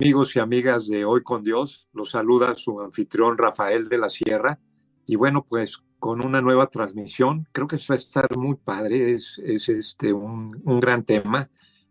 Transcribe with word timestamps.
amigos 0.00 0.34
y 0.34 0.38
amigas 0.38 0.88
de 0.88 1.04
Hoy 1.04 1.22
con 1.22 1.44
Dios? 1.44 1.86
Los 1.92 2.12
saluda 2.12 2.54
su 2.54 2.80
anfitrión 2.80 3.36
Rafael 3.36 3.86
de 3.90 3.98
la 3.98 4.08
Sierra. 4.08 4.58
Y 5.04 5.16
bueno, 5.16 5.44
pues 5.46 5.76
con 5.98 6.24
una 6.24 6.40
nueva 6.40 6.68
transmisión, 6.68 7.46
creo 7.52 7.66
que 7.66 7.76
va 7.76 7.82
a 7.90 7.94
estar 7.96 8.34
muy 8.38 8.54
padre, 8.54 9.12
es, 9.12 9.38
es 9.44 9.68
este, 9.68 10.14
un, 10.14 10.58
un, 10.64 10.80
gran 10.80 11.04
tema 11.04 11.50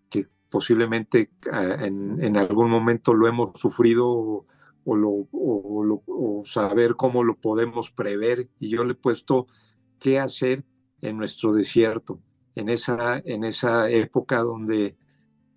que 0.10 0.26
posiblemente 0.50 1.30
uh, 1.52 1.84
en, 1.86 2.24
en, 2.24 2.36
algún 2.36 2.72
momento 2.72 3.14
lo 3.14 3.28
hemos 3.28 3.60
sufrido 3.60 4.08
o, 4.08 4.96
lo, 4.96 5.28
o, 5.32 6.02
o 6.08 6.44
saber 6.46 6.96
cómo 6.96 7.24
lo 7.24 7.36
podemos 7.36 7.92
prever. 7.92 8.50
Y 8.60 8.70
yo 8.70 8.86
le 8.86 8.94
he 8.94 8.96
puesto 8.96 9.46
qué 10.00 10.18
hacer 10.18 10.66
en 11.02 11.16
nuestro 11.16 11.54
desierto, 11.54 12.20
en 12.56 12.70
esa, 12.70 13.22
en 13.24 13.44
esa 13.44 13.88
época 13.92 14.40
donde 14.40 14.98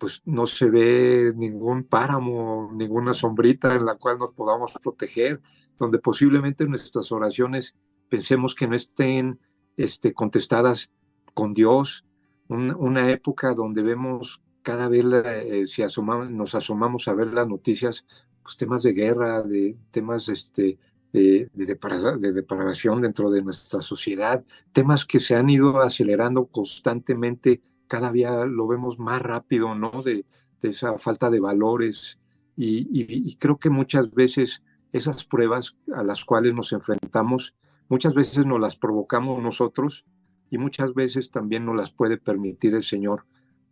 pues 0.03 0.21
no 0.25 0.45
se 0.47 0.69
ve 0.69 1.31
ningún 1.33 1.85
páramo, 1.85 2.69
ninguna 2.73 3.13
sombrita 3.13 3.73
en 3.73 3.85
la 3.85 3.95
cual 3.95 4.19
nos 4.19 4.33
podamos 4.33 4.73
proteger, 4.83 5.39
donde 5.77 5.97
posiblemente 5.97 6.65
nuestras 6.65 7.09
oraciones 7.13 7.73
pensemos 8.09 8.53
que 8.53 8.67
no 8.67 8.75
estén 8.75 9.39
este, 9.77 10.13
contestadas 10.13 10.91
con 11.33 11.53
Dios, 11.53 12.03
un, 12.49 12.75
una 12.77 13.09
época 13.11 13.53
donde 13.53 13.81
vemos 13.81 14.41
cada 14.61 14.89
vez, 14.89 15.05
eh, 15.05 15.67
si 15.67 15.83
nos 16.31 16.53
asomamos 16.53 17.07
a 17.07 17.13
ver 17.13 17.27
las 17.27 17.47
noticias, 17.47 18.05
pues 18.41 18.57
temas 18.57 18.83
de 18.83 18.91
guerra, 18.91 19.41
de 19.41 19.77
temas 19.89 20.27
este, 20.27 20.77
de, 21.13 21.49
de, 21.53 21.77
de, 22.19 22.33
depravación 22.33 23.01
dentro 23.01 23.31
de 23.31 23.41
nuestra 23.41 23.81
sociedad, 23.81 24.43
temas 24.73 25.05
que 25.05 25.21
se 25.21 25.37
han 25.37 25.49
ido 25.49 25.79
acelerando 25.79 26.47
constantemente 26.47 27.61
cada 27.87 28.11
día 28.11 28.45
lo 28.45 28.67
vemos 28.67 28.99
más 28.99 29.21
rápido, 29.21 29.75
¿no? 29.75 30.01
De, 30.01 30.25
esa 30.61 30.97
falta 30.97 31.29
de 31.29 31.41
valores. 31.41 32.19
Y, 32.55 33.35
creo 33.35 33.57
que 33.57 33.69
muchas 33.69 34.13
veces 34.13 34.63
esas 34.93 35.25
pruebas 35.25 35.75
a 35.93 36.03
las 36.03 36.23
cuales 36.23 36.53
nos 36.53 36.71
enfrentamos, 36.71 37.53
muchas 37.89 38.13
veces 38.13 38.45
nos 38.45 38.61
las 38.61 38.77
provocamos 38.77 39.43
nosotros 39.43 40.05
y 40.49 40.57
muchas 40.57 40.93
veces 40.93 41.31
también 41.31 41.65
nos 41.65 41.75
las 41.75 41.91
puede 41.91 42.17
permitir 42.17 42.75
el 42.75 42.83
Señor 42.83 43.25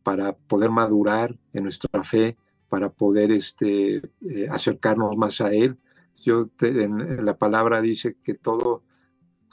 para 0.03 0.33
poder 0.33 0.69
madurar 0.69 1.37
en 1.53 1.63
nuestra 1.63 2.03
fe, 2.03 2.35
para 2.67 2.89
poder 2.89 3.31
este, 3.31 3.97
eh, 3.97 4.47
acercarnos 4.49 5.15
más 5.15 5.39
a 5.39 5.53
Él. 5.53 5.77
Yo 6.23 6.47
te, 6.47 6.83
en, 6.83 7.23
la 7.23 7.37
palabra 7.37 7.81
dice 7.81 8.17
que 8.23 8.33
todo 8.33 8.83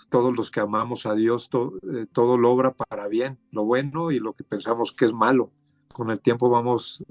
todos 0.09 0.37
los 0.37 0.51
que 0.51 0.61
amamos 0.61 1.06
a 1.06 1.14
Dios, 1.14 1.51
eh, 1.53 2.06
todo 2.12 2.39
lo 2.39 2.51
obra 2.51 2.73
para 2.75 3.09
bien, 3.09 3.39
lo 3.51 3.64
bueno 3.64 4.11
y 4.11 4.19
lo 4.19 4.33
que 4.33 4.45
pensamos 4.45 4.92
que 4.92 5.05
es 5.05 5.12
malo. 5.12 5.52
Con 5.92 6.11
el 6.11 6.20
tiempo 6.20 6.48
vamos 6.48 7.05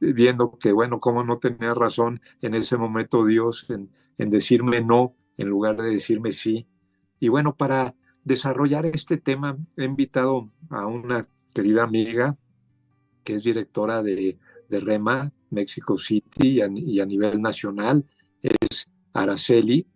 viendo 0.00 0.58
que, 0.58 0.72
bueno, 0.72 1.00
cómo 1.00 1.24
no 1.24 1.38
tenía 1.38 1.74
razón 1.74 2.20
en 2.40 2.54
ese 2.54 2.76
momento 2.76 3.24
Dios 3.24 3.66
en, 3.70 3.90
decirme 4.30 4.80
no 4.80 5.14
en 5.36 5.48
lugar 5.48 5.80
de 5.80 5.90
decirme 5.90 6.32
sí. 6.32 6.66
Y 7.20 7.28
bueno, 7.28 7.56
para 7.56 7.94
desarrollar 8.24 8.86
este 8.86 9.16
tema 9.16 9.56
he 9.76 9.84
invitado 9.84 10.50
a 10.70 10.86
una 10.86 11.26
querida 11.54 11.84
amiga 11.84 12.36
que 13.24 13.34
es 13.34 13.42
directora 13.42 14.02
de, 14.02 14.38
de 14.68 14.80
REMA, 14.80 15.32
Mexico 15.50 15.98
City 15.98 16.60
y 16.60 17.00
a 17.00 17.06
nivel 17.06 17.40
nacional, 17.40 18.04
es 18.42 18.88
Araceli 19.12 19.86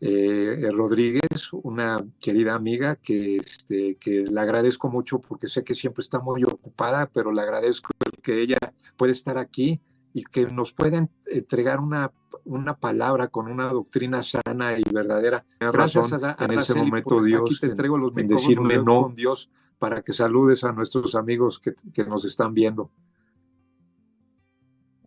eh, 0.00 0.70
Rodríguez, 0.72 1.52
una 1.52 2.04
querida 2.20 2.54
amiga 2.54 2.96
que, 2.96 3.36
este, 3.36 3.96
que 3.96 4.24
le 4.30 4.40
agradezco 4.40 4.88
mucho 4.88 5.20
porque 5.20 5.48
sé 5.48 5.64
que 5.64 5.74
siempre 5.74 6.02
está 6.02 6.20
muy 6.20 6.44
ocupada, 6.44 7.10
pero 7.12 7.32
le 7.32 7.42
agradezco 7.42 7.90
que 8.22 8.40
ella 8.40 8.58
puede 8.96 9.12
estar 9.12 9.38
aquí 9.38 9.80
y 10.12 10.24
que 10.24 10.46
nos 10.46 10.72
pueda 10.72 11.08
entregar 11.26 11.80
una, 11.80 12.12
una 12.44 12.76
palabra 12.76 13.28
con 13.28 13.50
una 13.50 13.68
doctrina 13.68 14.22
sana 14.22 14.78
y 14.78 14.82
verdadera. 14.92 15.44
Gracias 15.58 16.12
a, 16.12 16.36
a 16.38 16.44
en 16.44 16.52
ese 16.52 16.74
momento 16.74 17.22
Dios 17.22 17.42
aquí 17.44 17.60
te 17.60 17.66
entrego 17.66 17.98
los 17.98 18.16
en 18.16 18.28
decirme 18.28 18.78
no 18.78 19.02
con 19.02 19.14
Dios 19.14 19.50
para 19.78 20.02
que 20.02 20.12
saludes 20.12 20.64
a 20.64 20.72
nuestros 20.72 21.14
amigos 21.14 21.58
que, 21.58 21.74
que 21.92 22.04
nos 22.04 22.24
están 22.24 22.54
viendo. 22.54 22.90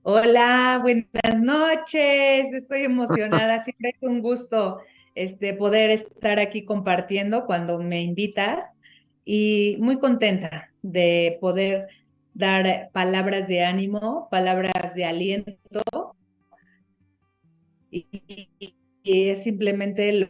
Hola, 0.04 0.80
buenas 0.82 1.42
noches. 1.42 2.54
Estoy 2.54 2.82
emocionada. 2.84 3.64
Siempre 3.64 3.92
es 3.92 4.02
un 4.02 4.22
gusto 4.22 4.80
este, 5.16 5.54
poder 5.54 5.92
estar 5.92 6.40
aquí 6.40 6.66
compartiendo 6.66 7.46
cuando 7.46 7.80
me 7.80 8.02
invitas 8.02 8.66
y 9.26 9.78
muy 9.80 10.00
contenta 10.00 10.72
de 10.82 11.38
poder 11.40 11.88
dar 12.34 12.90
palabras 12.94 13.48
de 13.48 13.64
ánimo, 13.64 14.28
palabras 14.32 14.96
de 14.96 15.06
aliento. 15.06 15.84
Y, 17.92 18.08
y, 18.60 18.76
y 19.04 19.30
es 19.30 19.44
simplemente 19.44 20.12
lo, 20.14 20.30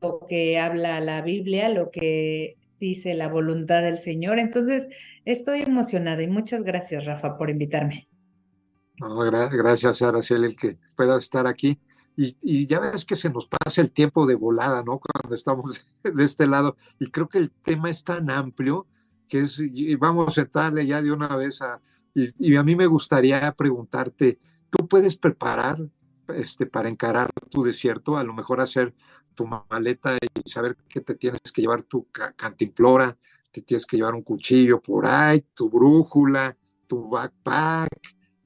lo 0.00 0.26
que 0.28 0.58
habla 0.58 0.98
la 1.00 1.22
Biblia, 1.22 1.68
lo 1.68 1.90
que 1.90 2.56
dice 2.80 3.14
la 3.14 3.28
voluntad 3.28 3.82
del 3.82 3.98
Señor. 3.98 4.38
Entonces, 4.40 4.88
estoy 5.24 5.62
emocionada 5.62 6.22
y 6.22 6.28
muchas 6.28 6.62
gracias, 6.64 7.04
Rafa, 7.04 7.36
por 7.38 7.50
invitarme. 7.50 8.08
Gracias, 9.52 10.02
Araceli, 10.02 10.46
el 10.46 10.56
que 10.56 10.78
puedas 10.96 11.24
estar 11.24 11.46
aquí. 11.46 11.78
Y, 12.16 12.66
ya 12.66 12.78
ves 12.78 13.04
que 13.04 13.16
se 13.16 13.30
nos 13.30 13.46
pasa 13.46 13.80
el 13.80 13.90
tiempo 13.90 14.26
de 14.26 14.34
volada, 14.34 14.82
¿no? 14.82 15.00
Cuando 15.00 15.34
estamos 15.34 15.86
de 16.02 16.24
este 16.24 16.46
lado. 16.46 16.76
Y 16.98 17.10
creo 17.10 17.28
que 17.28 17.38
el 17.38 17.50
tema 17.50 17.90
es 17.90 18.04
tan 18.04 18.30
amplio 18.30 18.86
que 19.28 19.40
es, 19.40 19.58
y 19.58 19.94
vamos 19.96 20.28
a 20.28 20.30
sentarle 20.42 20.86
ya 20.86 21.00
de 21.00 21.10
una 21.10 21.36
vez 21.36 21.62
a, 21.62 21.80
y, 22.14 22.52
y, 22.52 22.56
a 22.56 22.62
mí 22.62 22.76
me 22.76 22.86
gustaría 22.86 23.50
preguntarte, 23.52 24.38
¿tú 24.68 24.86
puedes 24.86 25.16
preparar 25.16 25.78
este, 26.28 26.66
para 26.66 26.90
encarar 26.90 27.30
tu 27.50 27.62
desierto? 27.62 28.16
A 28.18 28.24
lo 28.24 28.34
mejor 28.34 28.60
hacer 28.60 28.94
tu 29.34 29.46
maleta 29.46 30.16
y 30.16 30.50
saber 30.50 30.76
que 30.88 31.00
te 31.00 31.14
tienes 31.14 31.40
que 31.40 31.62
llevar 31.62 31.82
tu 31.82 32.06
cantimplora, 32.36 33.16
te 33.50 33.62
tienes 33.62 33.86
que 33.86 33.96
llevar 33.96 34.14
un 34.14 34.22
cuchillo 34.22 34.80
por 34.80 35.06
ahí, 35.06 35.44
tu 35.54 35.70
brújula, 35.70 36.56
tu 36.86 37.08
backpack, 37.08 37.88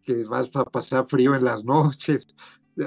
que 0.07 0.25
vas 0.25 0.55
a 0.55 0.65
pasar 0.65 1.07
frío 1.07 1.35
en 1.35 1.45
las 1.45 1.65
noches. 1.75 2.27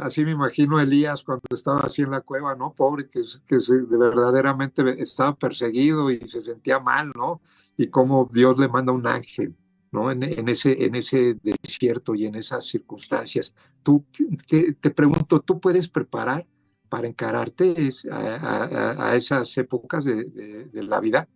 Así 0.01 0.23
me 0.23 0.31
imagino 0.31 0.77
a 0.77 0.83
Elías 0.83 1.23
cuando 1.23 1.43
estaba 1.51 1.81
así 1.81 2.03
en 2.03 2.11
la 2.11 2.21
cueva, 2.21 2.55
¿no? 2.55 2.73
Pobre, 2.73 3.09
que, 3.09 3.21
que 3.47 3.59
se, 3.59 3.81
de 3.81 3.97
verdaderamente 3.97 4.83
estaba 5.01 5.35
perseguido 5.35 6.11
y 6.11 6.19
se 6.19 6.41
sentía 6.41 6.79
mal, 6.79 7.11
¿no? 7.15 7.41
Y 7.75 7.87
cómo 7.87 8.29
Dios 8.31 8.59
le 8.59 8.67
manda 8.67 8.93
un 8.93 9.07
ángel, 9.07 9.55
¿no? 9.91 10.11
En, 10.11 10.21
en 10.23 10.47
ese, 10.47 10.85
en 10.85 10.93
ese 10.95 11.35
desierto 11.41 12.13
y 12.13 12.25
en 12.25 12.35
esas 12.35 12.65
circunstancias. 12.67 13.53
Tú, 13.81 14.05
que, 14.47 14.73
te 14.73 14.91
pregunto, 14.91 15.39
¿tú 15.39 15.59
puedes 15.59 15.89
preparar 15.89 16.45
para 16.87 17.07
encararte 17.07 17.73
a, 18.11 18.17
a, 18.17 19.09
a 19.09 19.15
esas 19.15 19.57
épocas 19.57 20.05
de, 20.05 20.25
de, 20.25 20.65
de 20.65 20.83
la 20.83 20.99
vida? 20.99 21.27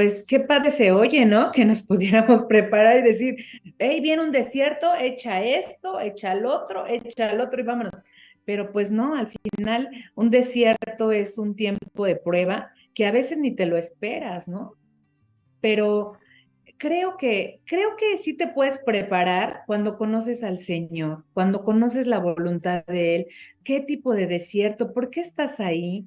Pues 0.00 0.24
qué 0.24 0.40
padre 0.40 0.70
se 0.70 0.92
oye, 0.92 1.26
¿no? 1.26 1.52
Que 1.52 1.66
nos 1.66 1.82
pudiéramos 1.86 2.44
preparar 2.44 2.96
y 2.96 3.02
decir, 3.02 3.36
hey, 3.78 4.00
viene 4.00 4.22
un 4.22 4.32
desierto, 4.32 4.86
echa 4.98 5.44
esto, 5.44 6.00
echa 6.00 6.32
el 6.32 6.46
otro, 6.46 6.86
echa 6.86 7.30
el 7.30 7.38
otro 7.38 7.60
y 7.60 7.64
vámonos. 7.64 7.92
Pero 8.46 8.72
pues 8.72 8.90
no, 8.90 9.14
al 9.14 9.30
final 9.30 9.90
un 10.14 10.30
desierto 10.30 11.12
es 11.12 11.36
un 11.36 11.54
tiempo 11.54 12.06
de 12.06 12.16
prueba 12.16 12.70
que 12.94 13.04
a 13.04 13.12
veces 13.12 13.36
ni 13.36 13.50
te 13.54 13.66
lo 13.66 13.76
esperas, 13.76 14.48
¿no? 14.48 14.72
Pero 15.60 16.14
creo 16.78 17.18
que, 17.18 17.60
creo 17.66 17.90
que 17.98 18.16
sí 18.16 18.34
te 18.34 18.48
puedes 18.48 18.78
preparar 18.78 19.64
cuando 19.66 19.98
conoces 19.98 20.42
al 20.42 20.56
Señor, 20.56 21.26
cuando 21.34 21.62
conoces 21.62 22.06
la 22.06 22.20
voluntad 22.20 22.86
de 22.86 23.16
Él, 23.16 23.26
qué 23.64 23.80
tipo 23.80 24.14
de 24.14 24.26
desierto, 24.26 24.94
por 24.94 25.10
qué 25.10 25.20
estás 25.20 25.60
ahí. 25.60 26.06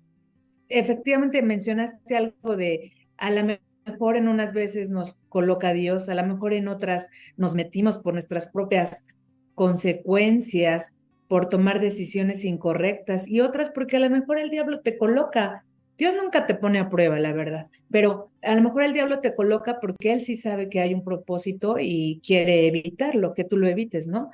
Efectivamente 0.68 1.44
mencionaste 1.44 2.18
algo 2.18 2.56
de 2.56 2.92
a 3.18 3.30
la 3.30 3.44
mejor 3.85 4.18
en 4.18 4.27
unas 4.27 4.53
veces 4.53 4.89
nos 4.89 5.19
coloca 5.30 5.74
Dios, 5.74 6.09
a 6.09 6.15
lo 6.15 6.25
mejor 6.25 6.53
en 6.53 6.68
otras 6.68 7.07
nos 7.38 7.56
metimos 7.56 7.97
por 7.97 8.13
nuestras 8.13 8.45
propias 8.47 9.07
consecuencias, 9.56 10.97
por 11.27 11.47
tomar 11.47 11.80
decisiones 11.80 12.45
incorrectas 12.45 13.27
y 13.27 13.41
otras 13.41 13.69
porque 13.69 13.97
a 13.97 14.00
lo 14.00 14.09
mejor 14.09 14.39
el 14.39 14.50
diablo 14.50 14.81
te 14.81 14.97
coloca. 14.97 15.65
Dios 15.97 16.15
nunca 16.15 16.47
te 16.47 16.56
pone 16.56 16.80
a 16.80 16.89
prueba, 16.89 17.19
la 17.19 17.33
verdad, 17.33 17.68
pero 17.91 18.31
a 18.41 18.56
lo 18.56 18.62
mejor 18.62 18.83
el 18.83 18.94
diablo 18.94 19.19
te 19.19 19.35
coloca 19.35 19.80
porque 19.80 20.12
él 20.12 20.21
sí 20.21 20.38
sabe 20.38 20.69
que 20.69 20.80
hay 20.80 20.94
un 20.94 21.03
propósito 21.03 21.77
y 21.80 22.19
quiere 22.25 22.68
evitarlo, 22.68 23.33
que 23.33 23.44
tú 23.44 23.57
lo 23.57 23.68
evites, 23.68 24.07
¿no? 24.07 24.31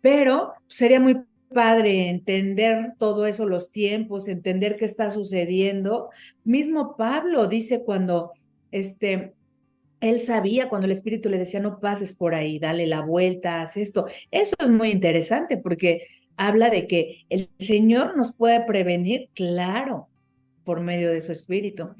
Pero 0.00 0.52
sería 0.68 1.00
muy 1.00 1.22
padre 1.52 2.08
entender 2.08 2.92
todo 2.98 3.26
eso, 3.26 3.46
los 3.46 3.72
tiempos, 3.72 4.28
entender 4.28 4.76
qué 4.76 4.84
está 4.84 5.10
sucediendo. 5.10 6.10
Mismo 6.44 6.96
Pablo 6.96 7.46
dice 7.46 7.84
cuando 7.84 8.32
este, 8.70 9.34
él 10.00 10.20
sabía 10.20 10.68
cuando 10.68 10.86
el 10.86 10.92
espíritu 10.92 11.28
le 11.28 11.38
decía, 11.38 11.60
no 11.60 11.80
pases 11.80 12.12
por 12.12 12.34
ahí, 12.34 12.58
dale 12.58 12.86
la 12.86 13.00
vuelta, 13.02 13.62
haz 13.62 13.76
esto. 13.76 14.06
Eso 14.30 14.54
es 14.58 14.70
muy 14.70 14.90
interesante 14.90 15.56
porque 15.56 16.06
habla 16.36 16.70
de 16.70 16.86
que 16.86 17.26
el 17.28 17.48
Señor 17.58 18.16
nos 18.16 18.34
puede 18.36 18.64
prevenir, 18.64 19.28
claro, 19.34 20.08
por 20.64 20.80
medio 20.80 21.10
de 21.10 21.20
su 21.20 21.32
espíritu. 21.32 21.90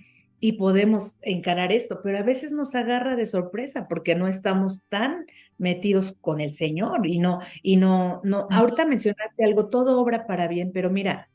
y 0.41 0.53
podemos 0.53 1.19
encarar 1.23 1.73
esto, 1.73 2.01
pero 2.03 2.19
a 2.19 2.23
veces 2.23 2.53
nos 2.53 2.75
agarra 2.77 3.17
de 3.17 3.27
sorpresa 3.27 3.89
porque 3.89 4.15
no 4.15 4.29
estamos 4.29 4.83
tan 4.89 5.27
metidos 5.59 6.17
con 6.21 6.41
el 6.41 6.51
Señor 6.51 7.07
y 7.07 7.19
no, 7.19 7.41
y 7.63 7.77
no, 7.77 8.21
no, 8.25 8.47
ahorita 8.51 8.87
mencionaste 8.87 9.45
algo, 9.45 9.69
todo 9.69 10.01
obra 10.01 10.27
para 10.27 10.47
bien, 10.47 10.71
pero 10.73 10.91
mira, 10.91 11.29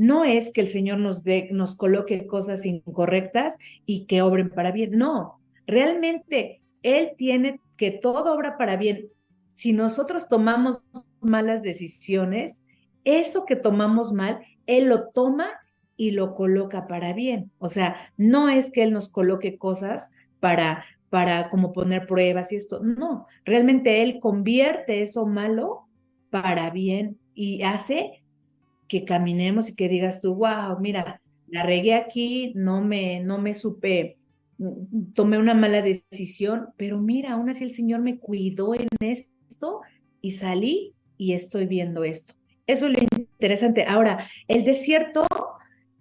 no 0.00 0.24
es 0.24 0.50
que 0.50 0.62
el 0.62 0.66
Señor 0.66 0.98
nos 0.98 1.24
dé, 1.24 1.50
nos 1.52 1.76
coloque 1.76 2.26
cosas 2.26 2.64
incorrectas 2.64 3.58
y 3.84 4.06
que 4.06 4.22
obren 4.22 4.48
para 4.48 4.72
bien, 4.72 4.92
no, 4.92 5.42
realmente 5.66 6.62
Él 6.82 7.10
tiene 7.18 7.60
que 7.76 7.90
todo 7.90 8.32
obra 8.32 8.56
para 8.56 8.78
bien. 8.78 9.10
Si 9.52 9.74
nosotros 9.74 10.26
tomamos 10.26 10.82
malas 11.20 11.62
decisiones, 11.62 12.62
eso 13.04 13.44
que 13.44 13.56
tomamos 13.56 14.10
mal, 14.10 14.40
Él 14.64 14.88
lo 14.88 15.10
toma 15.10 15.50
y 15.98 16.12
lo 16.12 16.34
coloca 16.34 16.86
para 16.86 17.12
bien. 17.12 17.52
O 17.58 17.68
sea, 17.68 17.94
no 18.16 18.48
es 18.48 18.70
que 18.70 18.82
Él 18.82 18.94
nos 18.94 19.10
coloque 19.10 19.58
cosas 19.58 20.12
para, 20.40 20.82
para 21.10 21.50
como 21.50 21.74
poner 21.74 22.06
pruebas 22.06 22.52
y 22.52 22.56
esto, 22.56 22.80
no, 22.80 23.26
realmente 23.44 24.00
Él 24.00 24.18
convierte 24.18 25.02
eso 25.02 25.26
malo 25.26 25.88
para 26.30 26.70
bien 26.70 27.18
y 27.34 27.64
hace 27.64 28.19
que 28.90 29.04
caminemos 29.04 29.70
y 29.70 29.76
que 29.76 29.88
digas 29.88 30.20
tú, 30.20 30.34
wow, 30.34 30.78
mira, 30.80 31.22
la 31.46 31.62
regué 31.62 31.94
aquí, 31.94 32.52
no 32.56 32.82
me, 32.82 33.20
no 33.20 33.38
me 33.38 33.54
supe, 33.54 34.18
mm, 34.58 35.12
tomé 35.14 35.38
una 35.38 35.54
mala 35.54 35.80
decisión, 35.80 36.70
pero 36.76 36.98
mira, 36.98 37.32
aún 37.32 37.48
así 37.48 37.62
el 37.62 37.70
Señor 37.70 38.00
me 38.00 38.18
cuidó 38.18 38.74
en 38.74 38.88
esto 38.98 39.80
y 40.20 40.32
salí 40.32 40.94
y 41.16 41.32
estoy 41.32 41.66
viendo 41.66 42.02
esto. 42.02 42.34
Eso 42.66 42.88
es 42.88 42.92
lo 42.92 42.98
interesante. 43.00 43.84
Ahora, 43.84 44.28
el 44.48 44.64
desierto 44.64 45.22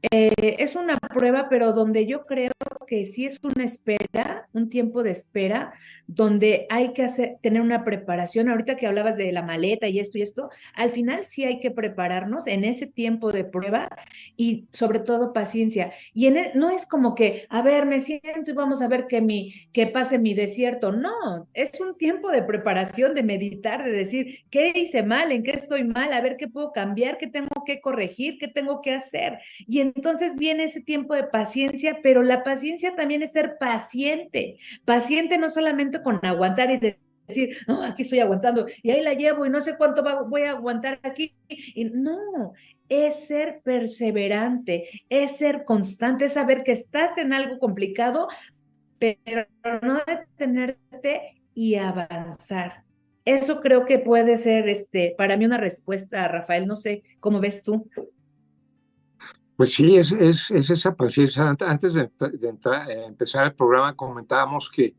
eh, 0.02 0.56
es 0.60 0.76
una 0.76 0.98
prueba, 0.98 1.48
pero 1.50 1.74
donde 1.74 2.06
yo 2.06 2.26
creo 2.26 2.52
que 2.88 3.06
sí 3.06 3.26
es 3.26 3.40
una 3.44 3.66
espera, 3.66 4.48
un 4.54 4.70
tiempo 4.70 5.04
de 5.04 5.12
espera, 5.12 5.74
donde 6.08 6.66
hay 6.70 6.94
que 6.94 7.04
hacer, 7.04 7.38
tener 7.42 7.62
una 7.62 7.84
preparación. 7.84 8.50
Ahorita 8.50 8.78
que 8.78 8.88
hablabas 8.88 9.18
de 9.18 9.32
la 9.32 9.44
maleta 9.44 9.88
y 9.88 10.00
esto 10.00 10.18
y 10.18 10.22
esto, 10.22 10.50
al 10.74 10.92
final 10.92 11.26
sí 11.26 11.44
hay 11.44 11.60
que 11.60 11.70
prepararnos 11.70 12.48
en 12.48 12.64
ese 12.64 12.88
tiempo 12.88 13.32
de 13.32 13.44
prueba 13.44 13.90
y 14.38 14.68
sobre 14.72 15.00
todo 15.00 15.34
paciencia. 15.34 15.92
Y 16.14 16.28
en 16.28 16.38
e, 16.38 16.52
no 16.56 16.70
es 16.70 16.86
como 16.86 17.14
que, 17.14 17.46
a 17.50 17.62
ver, 17.62 17.86
me 17.86 18.00
siento 18.00 18.52
y 18.52 18.54
vamos 18.54 18.82
a 18.82 18.88
ver 18.88 19.06
que, 19.08 19.22
mi, 19.22 19.54
que 19.74 19.88
pase 19.88 20.18
mi 20.18 20.34
desierto. 20.34 20.92
No, 20.92 21.48
es 21.54 21.80
un 21.82 21.98
tiempo 21.98 22.32
de 22.32 22.44
preparación, 22.44 23.14
de 23.16 23.24
meditar, 23.24 23.84
de 23.84 23.92
decir, 23.92 24.40
¿qué 24.50 24.72
hice 24.74 25.04
mal? 25.04 25.32
¿En 25.32 25.44
qué 25.44 25.52
estoy 25.52 25.84
mal? 25.84 26.14
A 26.14 26.22
ver 26.22 26.38
qué 26.38 26.48
puedo 26.48 26.72
cambiar, 26.72 27.18
qué 27.18 27.28
tengo 27.28 27.64
que 27.66 27.82
corregir, 27.82 28.38
qué 28.40 28.48
tengo 28.48 28.82
que 28.82 28.94
hacer. 28.94 29.40
Y 29.68 29.89
entonces 29.96 30.36
viene 30.36 30.64
ese 30.64 30.82
tiempo 30.82 31.14
de 31.14 31.24
paciencia, 31.24 32.00
pero 32.04 32.24
la 32.24 32.44
paciencia 32.44 32.96
también 32.96 33.24
es 33.24 33.34
ser 33.34 33.58
paciente. 33.60 34.58
Paciente 34.86 35.38
no 35.38 35.50
solamente 35.50 36.02
con 36.02 36.20
aguantar 36.24 36.72
y 36.72 36.78
decir, 36.78 37.58
aquí 37.84 38.04
estoy 38.04 38.20
aguantando 38.20 38.66
y 38.82 38.92
ahí 38.92 39.02
la 39.02 39.14
llevo 39.14 39.46
y 39.46 39.50
no 39.50 39.62
sé 39.62 39.78
cuánto 39.78 40.04
voy 40.28 40.42
a 40.42 40.52
aguantar 40.52 41.00
aquí. 41.04 41.36
Y 41.48 41.86
no, 41.86 42.54
es 42.90 43.28
ser 43.28 43.62
perseverante, 43.64 44.90
es 45.10 45.38
ser 45.38 45.64
constante, 45.64 46.26
es 46.26 46.34
saber 46.34 46.64
que 46.64 46.72
estás 46.72 47.18
en 47.18 47.34
algo 47.34 47.60
complicado, 47.60 48.28
pero 48.98 49.48
no 49.82 50.00
detenerte 50.06 51.42
y 51.54 51.76
avanzar. 51.76 52.84
Eso 53.26 53.62
creo 53.62 53.86
que 53.86 54.00
puede 54.00 54.38
ser 54.38 54.68
este, 54.68 55.14
para 55.18 55.38
mí 55.38 55.46
una 55.46 55.58
respuesta, 55.58 56.28
Rafael. 56.28 56.66
No 56.66 56.76
sé 56.76 57.04
cómo 57.20 57.40
ves 57.40 57.64
tú. 57.64 57.88
Pues 59.60 59.74
sí, 59.74 59.98
es, 59.98 60.14
es, 60.14 60.52
esa 60.52 60.96
paciencia. 60.96 61.50
Antes 61.50 61.94
de, 61.94 62.10
entrar, 62.44 62.90
eh, 62.90 63.04
empezar 63.04 63.46
el 63.46 63.56
programa 63.56 63.94
comentábamos 63.94 64.70
que 64.70 64.96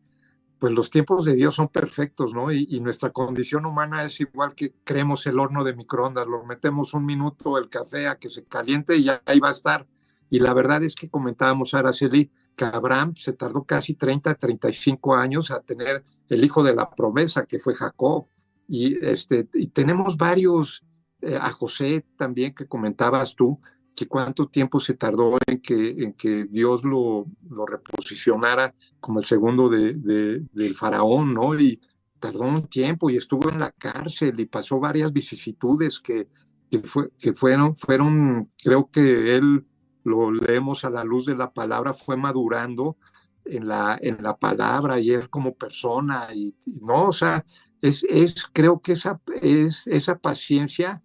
pues 0.58 0.70
los 0.74 0.90
tiempos 0.90 1.24
de 1.24 1.34
Dios 1.34 1.54
son 1.54 1.68
perfectos, 1.68 2.34
¿no? 2.34 2.52
Y, 2.52 2.78
nuestra 2.80 3.08
condición 3.08 3.64
humana 3.64 4.04
es 4.04 4.20
igual 4.20 4.54
que 4.54 4.74
creemos 4.84 5.26
el 5.26 5.38
horno 5.38 5.64
de 5.64 5.74
microondas, 5.74 6.26
lo 6.26 6.44
metemos 6.44 6.92
un 6.92 7.06
minuto 7.06 7.56
el 7.56 7.70
café 7.70 8.06
a 8.06 8.18
que 8.18 8.28
se 8.28 8.44
caliente 8.44 8.98
y 8.98 9.04
ya 9.04 9.22
ahí 9.24 9.40
va 9.40 9.48
a 9.48 9.52
estar. 9.52 9.86
Y 10.28 10.40
la 10.40 10.52
verdad 10.52 10.82
es 10.82 10.94
que 10.94 11.08
comentábamos, 11.08 11.72
Araceli, 11.72 12.30
que 12.54 12.66
Abraham 12.66 13.14
se 13.16 13.32
tardó 13.32 13.64
casi 13.64 13.94
30, 13.94 14.34
35 14.34 15.16
años 15.16 15.50
a 15.50 15.60
tener 15.60 16.04
el 16.28 16.44
hijo 16.44 16.62
de 16.62 16.74
la 16.74 16.90
promesa, 16.90 17.46
que 17.46 17.60
fue 17.60 17.74
Jacob. 17.74 18.26
Y, 18.68 19.02
este, 19.06 19.48
y 19.54 19.68
tenemos 19.68 20.18
varios, 20.18 20.84
eh, 21.22 21.38
a 21.40 21.50
José 21.50 22.04
también 22.18 22.54
que 22.54 22.68
comentabas 22.68 23.34
tú, 23.34 23.58
que 24.00 24.08
cuánto 24.08 24.48
tiempo 24.48 24.80
se 24.80 24.94
tardó 24.94 25.36
en 25.46 25.60
que, 25.60 25.90
en 25.90 26.14
que 26.14 26.44
Dios 26.46 26.84
lo, 26.84 27.26
lo 27.50 27.66
reposicionara 27.66 28.74
como 28.98 29.18
el 29.18 29.26
segundo 29.26 29.68
de, 29.68 29.92
del 29.92 30.74
faraón, 30.74 31.34
¿no? 31.34 31.54
Y 31.60 31.78
tardó 32.18 32.44
un 32.44 32.66
tiempo 32.66 33.10
y 33.10 33.18
estuvo 33.18 33.50
en 33.50 33.58
la 33.58 33.70
cárcel 33.72 34.40
y 34.40 34.46
pasó 34.46 34.80
varias 34.80 35.12
vicisitudes 35.12 36.00
que, 36.00 36.28
que, 36.70 36.78
fue, 36.78 37.10
que 37.18 37.34
fueron, 37.34 37.76
fueron, 37.76 38.48
creo 38.62 38.88
que 38.90 39.36
él, 39.36 39.66
lo 40.04 40.32
leemos 40.32 40.86
a 40.86 40.90
la 40.90 41.04
luz 41.04 41.26
de 41.26 41.36
la 41.36 41.52
palabra, 41.52 41.92
fue 41.92 42.16
madurando 42.16 42.96
en 43.44 43.68
la, 43.68 43.98
en 44.00 44.22
la 44.22 44.34
palabra 44.34 44.98
y 44.98 45.10
él 45.10 45.28
como 45.28 45.54
persona, 45.54 46.28
y, 46.34 46.56
no, 46.80 47.04
o 47.04 47.12
sea, 47.12 47.44
es, 47.82 48.02
es, 48.04 48.46
creo 48.50 48.80
que 48.80 48.92
esa, 48.92 49.20
es, 49.42 49.86
esa 49.88 50.16
paciencia 50.16 51.02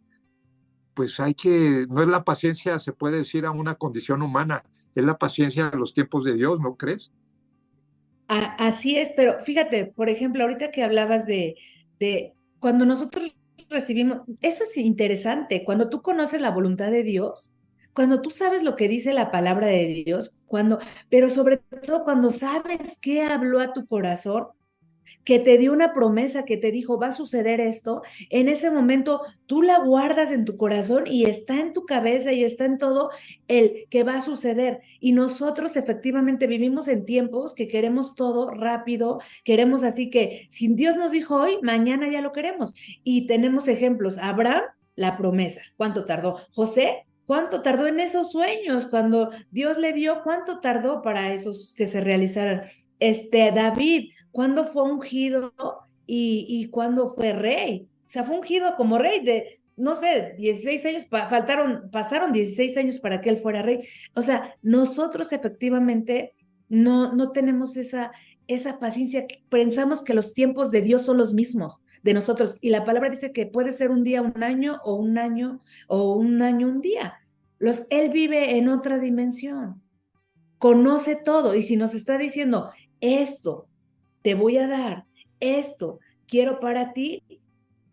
pues 0.96 1.20
hay 1.20 1.34
que, 1.36 1.86
no 1.90 2.02
es 2.02 2.08
la 2.08 2.24
paciencia, 2.24 2.80
se 2.80 2.94
puede 2.94 3.18
decir, 3.18 3.46
a 3.46 3.52
una 3.52 3.76
condición 3.76 4.22
humana, 4.22 4.64
es 4.96 5.04
la 5.04 5.18
paciencia 5.18 5.68
a 5.68 5.76
los 5.76 5.94
tiempos 5.94 6.24
de 6.24 6.36
Dios, 6.36 6.62
¿no 6.62 6.76
crees? 6.76 7.12
Así 8.28 8.98
es, 8.98 9.12
pero 9.16 9.40
fíjate, 9.42 9.86
por 9.86 10.10
ejemplo, 10.10 10.44
ahorita 10.44 10.72
que 10.72 10.84
hablabas 10.84 11.28
de, 11.28 11.56
de 12.00 12.34
cuando 12.60 12.86
nosotros 12.86 13.36
recibimos, 13.70 14.22
eso 14.42 14.64
es 14.64 14.78
interesante, 14.78 15.64
cuando 15.64 15.90
tú 15.90 16.02
conoces 16.02 16.42
la 16.42 16.50
voluntad 16.50 16.90
de 16.90 17.04
Dios, 17.04 17.52
cuando 17.94 18.22
tú 18.22 18.32
sabes 18.32 18.64
lo 18.64 18.76
que 18.76 18.88
dice 18.88 19.14
la 19.14 19.32
palabra 19.32 19.68
de 19.68 20.04
Dios, 20.06 20.36
cuando, 20.48 20.80
pero 21.10 21.30
sobre 21.30 21.58
todo 21.58 22.04
cuando 22.04 22.32
sabes 22.32 22.98
qué 23.02 23.24
habló 23.24 23.60
a 23.60 23.74
tu 23.74 23.86
corazón, 23.86 24.48
que 25.24 25.40
te 25.40 25.58
dio 25.58 25.74
una 25.74 25.94
promesa, 25.94 26.46
que 26.46 26.58
te 26.58 26.72
dijo, 26.72 27.00
va 27.00 27.08
a 27.08 27.12
suceder 27.12 27.60
esto, 27.60 28.04
en 28.30 28.48
ese 28.48 28.72
momento 28.72 29.22
tú 29.46 29.62
la 29.62 29.80
guardas 29.80 30.32
en 30.32 30.46
tu 30.46 30.58
corazón 30.58 31.06
y 31.08 31.26
está 31.26 31.60
en 31.60 31.74
tu 31.74 31.86
cabeza 31.86 32.32
y 32.32 32.44
está 32.44 32.66
en 32.66 32.78
todo 32.78 33.10
el 33.48 33.86
que 33.90 34.04
va 34.04 34.18
a 34.18 34.22
suceder. 34.22 34.82
Y 35.00 35.14
nosotros 35.14 35.76
efectivamente 35.76 36.48
vivimos 36.48 36.88
en 36.88 37.06
tiempos 37.06 37.54
que 37.54 37.68
queremos 37.68 38.16
todo 38.16 38.52
rápido, 38.52 39.20
queremos 39.44 39.84
así 39.84 40.10
que 40.10 40.48
si 40.50 40.68
Dios 40.74 40.96
nos 40.96 41.12
dijo 41.12 41.36
hoy, 41.36 41.58
mañana 41.62 42.10
ya 42.10 42.22
lo 42.22 42.32
queremos. 42.32 42.74
Y 43.04 43.28
tenemos 43.28 43.68
ejemplos. 43.68 44.18
Abraham, 44.18 44.64
la 44.96 45.18
promesa, 45.18 45.62
¿cuánto 45.78 46.06
tardó? 46.06 46.40
José, 46.52 47.06
¿Cuánto 47.26 47.62
tardó 47.62 47.88
en 47.88 48.00
esos 48.00 48.32
sueños? 48.32 48.86
Cuando 48.86 49.32
Dios 49.50 49.78
le 49.78 49.94
dio, 49.94 50.22
¿cuánto 50.24 50.60
tardó 50.60 51.02
para 51.02 51.34
esos 51.34 51.74
que 51.76 51.88
se 51.88 52.02
realizaran? 52.02 52.64
Este, 53.00 53.52
David, 53.52 54.12
cuándo 54.36 54.66
fue 54.66 54.84
ungido 54.84 55.54
y, 56.06 56.46
y 56.50 56.68
cuándo 56.68 57.16
fue 57.16 57.32
rey. 57.32 57.88
O 58.06 58.10
sea, 58.10 58.26
fue 58.26 58.36
ungido 58.36 58.76
como 58.76 58.98
rey 58.98 59.24
de, 59.24 59.62
no 59.78 59.96
sé, 59.96 60.36
16 60.38 60.86
años, 60.88 61.06
faltaron, 61.10 61.90
pasaron 61.90 62.34
16 62.34 62.76
años 62.76 63.00
para 63.00 63.22
que 63.22 63.30
él 63.30 63.38
fuera 63.38 63.62
rey. 63.62 63.80
O 64.14 64.22
sea, 64.22 64.54
nosotros 64.62 65.32
efectivamente 65.32 66.34
no, 66.68 67.14
no 67.14 67.32
tenemos 67.32 67.78
esa, 67.78 68.12
esa 68.50 68.78
paciencia, 68.78 69.26
pensamos 69.48 70.04
que 70.04 70.14
los 70.14 70.34
tiempos 70.34 70.70
de 70.70 70.82
Dios 70.82 71.04
son 71.04 71.18
los 71.18 71.34
mismos 71.34 71.82
de 72.04 72.14
nosotros. 72.14 72.58
Y 72.60 72.72
la 72.72 72.84
palabra 72.84 73.10
dice 73.10 73.32
que 73.32 73.46
puede 73.46 73.72
ser 73.72 73.90
un 73.90 74.04
día 74.04 74.22
un 74.22 74.44
año 74.44 74.82
o 74.84 74.96
un 74.96 75.18
año 75.18 75.62
o 75.88 76.14
un 76.14 76.42
año 76.42 76.68
un 76.68 76.82
día. 76.82 77.14
Los, 77.58 77.86
él 77.90 78.12
vive 78.12 78.58
en 78.58 78.68
otra 78.68 79.00
dimensión, 79.00 79.82
conoce 80.58 81.16
todo 81.16 81.56
y 81.56 81.64
si 81.64 81.78
nos 81.78 81.94
está 81.94 82.18
diciendo 82.18 82.72
esto 83.00 83.70
te 84.26 84.34
voy 84.34 84.58
a 84.58 84.68
dar 84.68 85.06
esto, 85.40 86.00
quiero 86.28 86.60
para 86.60 86.94
ti, 86.94 87.22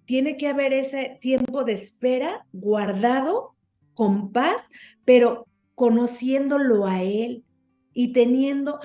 tiene 0.06 0.38
que 0.38 0.48
haber 0.48 0.72
ese 0.72 1.18
tiempo 1.20 1.62
de 1.62 1.74
espera 1.74 2.46
guardado 2.54 3.54
con 3.92 4.32
paz, 4.32 4.70
pero 5.04 5.46
conociéndolo 5.74 6.86
a 6.86 7.02
Él 7.02 7.44
y 7.92 8.14
teniendo, 8.14 8.80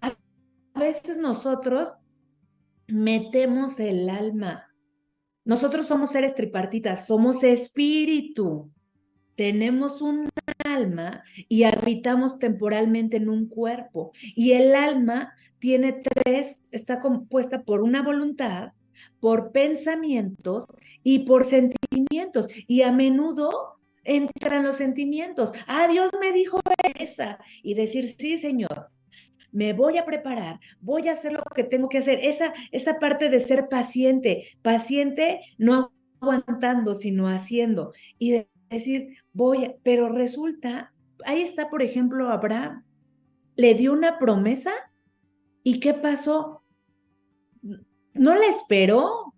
a 0.00 0.78
veces 0.78 1.16
nosotros 1.18 1.94
metemos 2.86 3.80
el 3.80 4.08
alma. 4.08 4.68
Nosotros 5.44 5.88
somos 5.88 6.12
seres 6.12 6.36
tripartitas, 6.36 7.08
somos 7.08 7.42
espíritu. 7.42 8.70
Tenemos 9.34 10.00
un 10.00 10.28
alma 10.64 11.24
y 11.48 11.64
habitamos 11.64 12.38
temporalmente 12.38 13.16
en 13.16 13.28
un 13.28 13.48
cuerpo. 13.48 14.12
Y 14.36 14.52
el 14.52 14.76
alma 14.76 15.32
tiene 15.58 15.92
tres, 15.92 16.62
está 16.70 17.00
compuesta 17.00 17.62
por 17.62 17.82
una 17.82 18.02
voluntad, 18.02 18.72
por 19.20 19.52
pensamientos 19.52 20.66
y 21.02 21.20
por 21.20 21.44
sentimientos. 21.44 22.48
Y 22.66 22.82
a 22.82 22.92
menudo 22.92 23.78
entran 24.04 24.64
los 24.64 24.76
sentimientos. 24.76 25.52
Ah, 25.66 25.88
Dios 25.88 26.10
me 26.20 26.32
dijo 26.32 26.60
esa. 26.98 27.38
Y 27.62 27.74
decir, 27.74 28.08
sí, 28.08 28.38
Señor, 28.38 28.90
me 29.52 29.72
voy 29.72 29.98
a 29.98 30.04
preparar, 30.04 30.60
voy 30.80 31.08
a 31.08 31.12
hacer 31.12 31.32
lo 31.32 31.42
que 31.54 31.64
tengo 31.64 31.88
que 31.88 31.98
hacer. 31.98 32.20
Esa, 32.22 32.52
esa 32.72 32.98
parte 32.98 33.28
de 33.28 33.40
ser 33.40 33.68
paciente, 33.68 34.48
paciente 34.62 35.40
no 35.56 35.92
aguantando, 36.20 36.94
sino 36.94 37.28
haciendo. 37.28 37.92
Y 38.18 38.44
decir, 38.70 39.16
voy, 39.32 39.76
pero 39.82 40.08
resulta, 40.10 40.92
ahí 41.24 41.42
está, 41.42 41.70
por 41.70 41.82
ejemplo, 41.82 42.28
Abraham, 42.30 42.84
le 43.56 43.74
dio 43.74 43.92
una 43.92 44.18
promesa 44.18 44.72
y 45.68 45.80
¿qué 45.80 45.92
pasó? 45.92 46.62
No 48.14 48.34
la 48.34 48.46
esperó. 48.46 49.34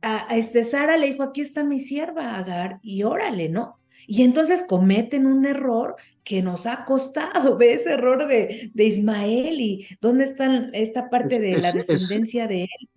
A, 0.00 0.36
este 0.36 0.64
Sara 0.64 0.96
le 0.96 1.08
dijo, 1.08 1.24
aquí 1.24 1.40
está 1.40 1.64
mi 1.64 1.80
sierva 1.80 2.36
Agar 2.36 2.78
y 2.82 3.02
órale, 3.02 3.48
¿no? 3.48 3.80
Y 4.06 4.22
entonces 4.22 4.62
cometen 4.68 5.26
un 5.26 5.44
error 5.44 5.96
que 6.22 6.40
nos 6.40 6.66
ha 6.66 6.84
costado, 6.84 7.56
ve 7.58 7.72
ese 7.72 7.94
error 7.94 8.28
de, 8.28 8.70
de 8.72 8.84
Ismael 8.84 9.60
y 9.60 9.88
dónde 10.00 10.22
está 10.22 10.70
esta 10.72 11.10
parte 11.10 11.40
de 11.40 11.60
la 11.60 11.72
descendencia 11.72 12.46
de 12.46 12.62
él. 12.62 12.88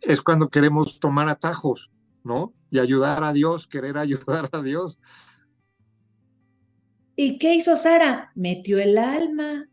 Es 0.00 0.22
cuando 0.22 0.48
queremos 0.48 0.98
tomar 0.98 1.28
atajos, 1.28 1.92
¿no? 2.24 2.52
Y 2.68 2.80
ayudar 2.80 3.22
a 3.22 3.32
Dios, 3.32 3.68
querer 3.68 3.96
ayudar 3.96 4.48
a 4.50 4.60
Dios. 4.60 4.98
¿Y 7.14 7.38
qué 7.38 7.54
hizo 7.54 7.76
Sara? 7.76 8.32
Metió 8.34 8.80
el 8.80 8.98
alma. 8.98 9.68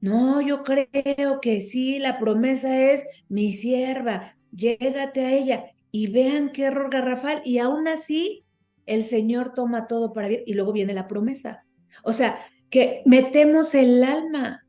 No, 0.00 0.40
yo 0.40 0.62
creo 0.62 1.40
que 1.40 1.60
sí, 1.60 1.98
la 1.98 2.18
promesa 2.18 2.92
es 2.92 3.04
mi 3.28 3.52
sierva, 3.52 4.36
llégate 4.52 5.24
a 5.24 5.32
ella. 5.32 5.64
Y 5.90 6.08
vean 6.08 6.52
qué 6.52 6.64
error 6.64 6.90
garrafal. 6.90 7.40
Y 7.44 7.58
aún 7.58 7.88
así, 7.88 8.44
el 8.86 9.04
Señor 9.04 9.54
toma 9.54 9.86
todo 9.86 10.12
para 10.12 10.28
bien 10.28 10.42
y 10.46 10.54
luego 10.54 10.72
viene 10.72 10.92
la 10.94 11.08
promesa. 11.08 11.64
O 12.04 12.12
sea, 12.12 12.38
que 12.70 13.02
metemos 13.06 13.74
el 13.74 14.04
alma. 14.04 14.64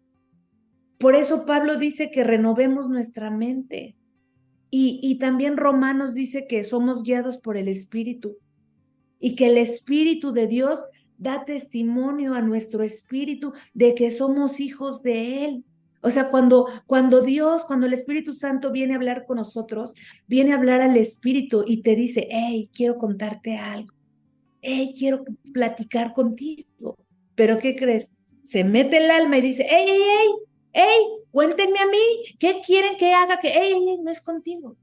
Por 0.97 1.15
eso 1.15 1.45
Pablo 1.45 1.77
dice 1.77 2.09
que 2.11 2.23
renovemos 2.23 2.89
nuestra 2.89 3.29
mente. 3.31 3.97
Y, 4.71 4.99
y 5.03 5.19
también 5.19 5.57
Romanos 5.57 6.13
dice 6.13 6.47
que 6.47 6.63
somos 6.63 7.03
guiados 7.03 7.37
por 7.37 7.57
el 7.57 7.67
Espíritu 7.67 8.37
y 9.19 9.35
que 9.35 9.47
el 9.47 9.57
Espíritu 9.57 10.31
de 10.31 10.47
Dios 10.47 10.83
da 11.19 11.45
testimonio 11.45 12.33
a 12.33 12.41
nuestro 12.41 12.81
espíritu 12.81 13.53
de 13.75 13.93
que 13.93 14.09
somos 14.09 14.59
hijos 14.59 15.03
de 15.03 15.45
Él. 15.45 15.65
O 16.01 16.09
sea, 16.09 16.31
cuando, 16.31 16.65
cuando 16.87 17.21
Dios, 17.21 17.65
cuando 17.65 17.85
el 17.85 17.93
Espíritu 17.93 18.33
Santo 18.33 18.71
viene 18.71 18.93
a 18.93 18.95
hablar 18.95 19.25
con 19.27 19.37
nosotros, 19.37 19.93
viene 20.27 20.53
a 20.53 20.55
hablar 20.55 20.81
al 20.81 20.97
Espíritu 20.97 21.63
y 21.67 21.81
te 21.83 21.95
dice, 21.95 22.27
hey, 22.31 22.69
quiero 22.73 22.97
contarte 22.97 23.57
algo 23.57 23.93
hey, 24.61 24.93
quiero 24.97 25.23
platicar 25.53 26.13
contigo. 26.13 26.97
Pero 27.35 27.59
¿qué 27.59 27.75
crees? 27.75 28.15
Se 28.45 28.63
mete 28.63 28.97
el 28.97 29.11
alma 29.11 29.37
y 29.37 29.41
dice, 29.41 29.65
hey, 29.69 29.85
hey, 29.87 30.01
hey, 30.03 30.29
hey, 30.73 31.03
cuéntenme 31.31 31.79
a 31.79 31.85
mí, 31.85 32.35
¿qué 32.39 32.61
quieren 32.65 32.97
que 32.97 33.13
haga? 33.13 33.39
Que, 33.39 33.49
hey, 33.49 33.73
hey, 33.75 33.99
no 34.03 34.11
es 34.11 34.21
contigo, 34.21 34.75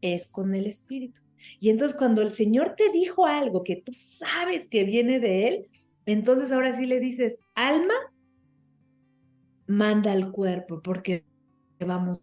es 0.00 0.26
con 0.26 0.54
el 0.54 0.66
Espíritu. 0.66 1.20
Y 1.60 1.70
entonces 1.70 1.96
cuando 1.96 2.22
el 2.22 2.32
Señor 2.32 2.74
te 2.76 2.90
dijo 2.90 3.26
algo 3.26 3.62
que 3.62 3.76
tú 3.76 3.92
sabes 3.92 4.68
que 4.68 4.84
viene 4.84 5.20
de 5.20 5.48
Él, 5.48 5.68
entonces 6.06 6.52
ahora 6.52 6.72
sí 6.72 6.86
le 6.86 7.00
dices, 7.00 7.38
alma, 7.54 7.94
manda 9.66 10.12
al 10.12 10.30
cuerpo 10.30 10.80
porque 10.82 11.24
vamos 11.80 12.20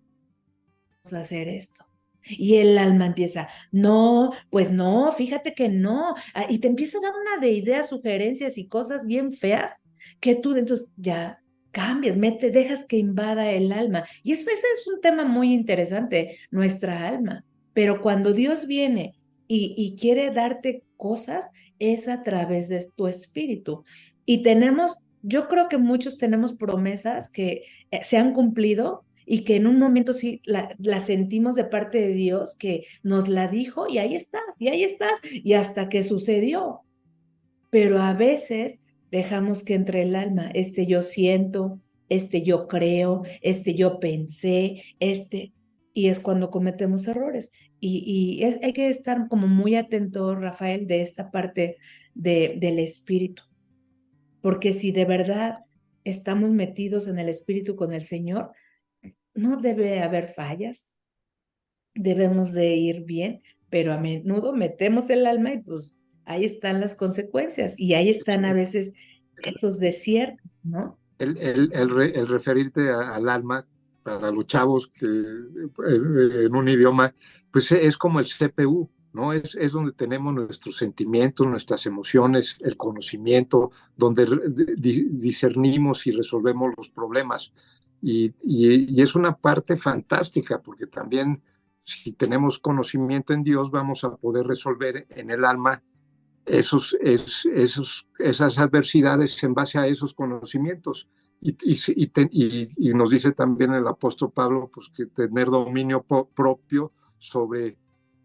a 1.11 1.17
hacer 1.17 1.47
esto. 1.47 1.85
Y 2.25 2.55
el 2.55 2.77
alma 2.77 3.07
empieza, 3.07 3.49
no, 3.71 4.31
pues 4.49 4.71
no, 4.71 5.11
fíjate 5.11 5.53
que 5.53 5.67
no. 5.67 6.15
Ah, 6.33 6.45
y 6.49 6.59
te 6.59 6.69
empieza 6.69 6.97
a 6.97 7.01
dar 7.01 7.11
una 7.13 7.41
de 7.41 7.51
ideas, 7.51 7.89
sugerencias 7.89 8.57
y 8.57 8.67
cosas 8.67 9.05
bien 9.05 9.33
feas 9.33 9.81
que 10.21 10.35
tú 10.35 10.55
entonces 10.55 10.93
ya 10.95 11.43
cambias, 11.71 12.15
mete, 12.15 12.51
dejas 12.51 12.85
que 12.85 12.97
invada 12.97 13.51
el 13.51 13.73
alma. 13.73 14.05
Y 14.21 14.31
ese, 14.31 14.53
ese 14.53 14.67
es 14.79 14.87
un 14.87 15.01
tema 15.01 15.25
muy 15.25 15.53
interesante, 15.53 16.37
nuestra 16.49 17.07
alma. 17.07 17.43
Pero 17.73 18.01
cuando 18.01 18.33
Dios 18.33 18.67
viene 18.67 19.15
y, 19.47 19.95
quiere 19.99 20.31
darte 20.31 20.83
cosas, 20.97 21.45
es 21.79 22.07
a 22.07 22.23
través 22.23 22.69
de 22.69 22.83
tu 22.95 23.07
espíritu. 23.07 23.83
Y 24.25 24.41
tenemos, 24.41 24.95
yo 25.21 25.47
creo 25.47 25.69
que 25.69 25.77
muchos 25.77 26.17
tenemos 26.17 26.53
promesas 26.53 27.29
que 27.29 27.63
eh, 27.91 27.99
se 28.03 28.17
han 28.17 28.33
cumplido, 28.33 29.05
y 29.25 29.43
que 29.43 29.55
en 29.55 29.67
un 29.67 29.79
momento 29.79 30.13
sí 30.13 30.41
la, 30.45 30.75
sentimos 30.99 31.55
de 31.55 31.65
parte 31.65 31.99
de 31.99 32.13
Dios, 32.13 32.55
que 32.55 32.85
nos 33.03 33.27
la 33.27 33.47
dijo 33.47 33.87
y 33.89 33.97
ahí 33.97 34.15
estás, 34.15 34.59
y 34.59 34.67
ahí 34.67 34.83
estás, 34.83 35.13
y 35.23 35.53
hasta 35.53 35.89
que 35.89 36.03
sucedió. 36.03 36.81
Pero 37.69 38.01
a 38.01 38.13
veces 38.13 38.85
dejamos 39.11 39.63
que 39.63 39.75
entre 39.75 40.03
el 40.03 40.15
alma, 40.15 40.51
este 40.53 40.85
yo 40.85 41.03
siento, 41.03 41.79
este 42.09 42.43
yo 42.43 42.67
creo, 42.67 43.23
este 43.41 43.75
yo 43.75 43.99
pensé, 43.99 44.83
este, 44.99 45.53
y 45.93 46.07
es 46.07 46.19
cuando 46.19 46.49
cometemos 46.49 47.07
errores. 47.07 47.51
Y, 47.79 48.03
y 48.05 48.43
hay 48.43 48.73
que 48.73 48.89
estar 48.89 49.27
como 49.27 49.47
muy 49.47 49.75
atento, 49.75 50.35
Rafael, 50.35 50.87
de 50.87 51.01
esta 51.01 51.31
parte 51.31 51.77
de, 52.13 52.57
del 52.59 52.79
espíritu. 52.79 53.43
Porque 54.41 54.73
si 54.73 54.91
de 54.91 55.05
verdad 55.05 55.59
estamos 56.03 56.51
metidos 56.51 57.07
en 57.07 57.19
el 57.19 57.29
espíritu 57.29 57.75
con 57.75 57.93
el 57.93 58.01
Señor, 58.01 58.51
no 59.33 59.57
debe 59.57 60.01
haber 60.01 60.29
fallas, 60.29 60.95
debemos 61.95 62.53
de 62.53 62.75
ir 62.75 63.03
bien, 63.03 63.41
pero 63.69 63.93
a 63.93 63.99
menudo 63.99 64.53
metemos 64.53 65.09
el 65.09 65.25
alma 65.25 65.53
y 65.53 65.61
pues 65.61 65.97
ahí 66.25 66.45
están 66.45 66.81
las 66.81 66.95
consecuencias 66.95 67.77
y 67.77 67.93
ahí 67.93 68.09
están 68.09 68.45
a 68.45 68.53
veces 68.53 68.93
esos 69.43 69.79
desiertos, 69.79 70.49
¿no? 70.63 70.99
El, 71.19 71.37
el, 71.37 71.71
el, 71.73 72.27
referirte 72.27 72.89
al 72.89 73.29
alma 73.29 73.67
para 74.03 74.31
los 74.31 74.45
chavos 74.45 74.87
que 74.87 75.05
eh, 75.07 76.45
en 76.45 76.55
un 76.55 76.69
idioma, 76.69 77.13
pues 77.51 77.71
es 77.71 77.97
como 77.97 78.19
el 78.19 78.25
CPU, 78.25 78.89
¿no? 79.13 79.31
Es, 79.31 79.55
es 79.55 79.71
donde 79.71 79.93
tenemos 79.93 80.33
nuestros 80.33 80.77
sentimientos, 80.77 81.47
nuestras 81.47 81.85
emociones, 81.85 82.57
el 82.61 82.77
conocimiento, 82.77 83.71
donde 83.95 84.27
discernimos 84.75 86.05
y 86.07 86.11
resolvemos 86.11 86.73
los 86.75 86.89
problemas. 86.89 87.53
Y, 88.05 89.01
es 89.01 89.15
una 89.15 89.37
parte 89.37 89.77
fantástica 89.77 90.61
porque 90.61 90.87
también 90.87 91.41
si 91.79 92.11
tenemos 92.11 92.59
conocimiento 92.59 93.33
en 93.33 93.43
Dios 93.43 93.71
vamos 93.71 94.03
a 94.03 94.17
poder 94.17 94.45
resolver 94.45 95.07
en 95.09 95.31
el 95.31 95.45
alma 95.45 95.81
esos, 96.45 96.97
esos, 97.01 98.07
esas 98.19 98.59
adversidades 98.59 99.41
en 99.43 99.53
base 99.53 99.79
a 99.79 99.87
esos 99.87 100.13
conocimientos. 100.13 101.07
Y, 101.45 101.57
y, 102.77 102.93
nos 102.93 103.09
dice 103.09 103.33
también 103.33 103.73
el 103.73 103.85
apóstol 103.85 104.31
Pablo 104.31 104.71
pues, 104.73 104.89
que 104.95 105.07
tener 105.07 105.47
dominio 105.47 106.01
propio 106.01 106.93
sobre 107.19 107.77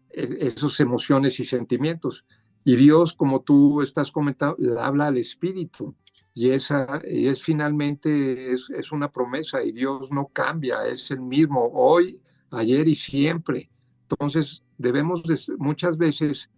e, 0.09 0.37
esas 0.39 0.79
emociones 0.79 1.37
y 1.41 1.43
sentimientos. 1.43 2.25
Y 2.63 2.77
Dios, 2.77 3.13
como 3.13 3.41
tú 3.41 3.81
estás 3.81 4.09
comentando, 4.13 4.55
le 4.57 4.79
habla 4.79 5.07
al 5.07 5.17
espíritu 5.17 5.95
y 6.33 6.51
esa 6.51 7.01
es 7.03 7.43
finalmente 7.43 8.53
es, 8.53 8.69
es, 8.69 8.93
una 8.93 9.11
promesa 9.11 9.61
y 9.63 9.73
Dios 9.73 10.13
no 10.13 10.27
cambia, 10.27 10.87
es 10.87 11.11
el 11.11 11.19
mismo 11.19 11.69
hoy, 11.73 12.21
ayer 12.51 12.87
y 12.87 12.95
siempre. 12.95 13.69
Entonces 14.07 14.63
debemos 14.77 15.23
muchas 15.57 15.97
veces 15.97 16.49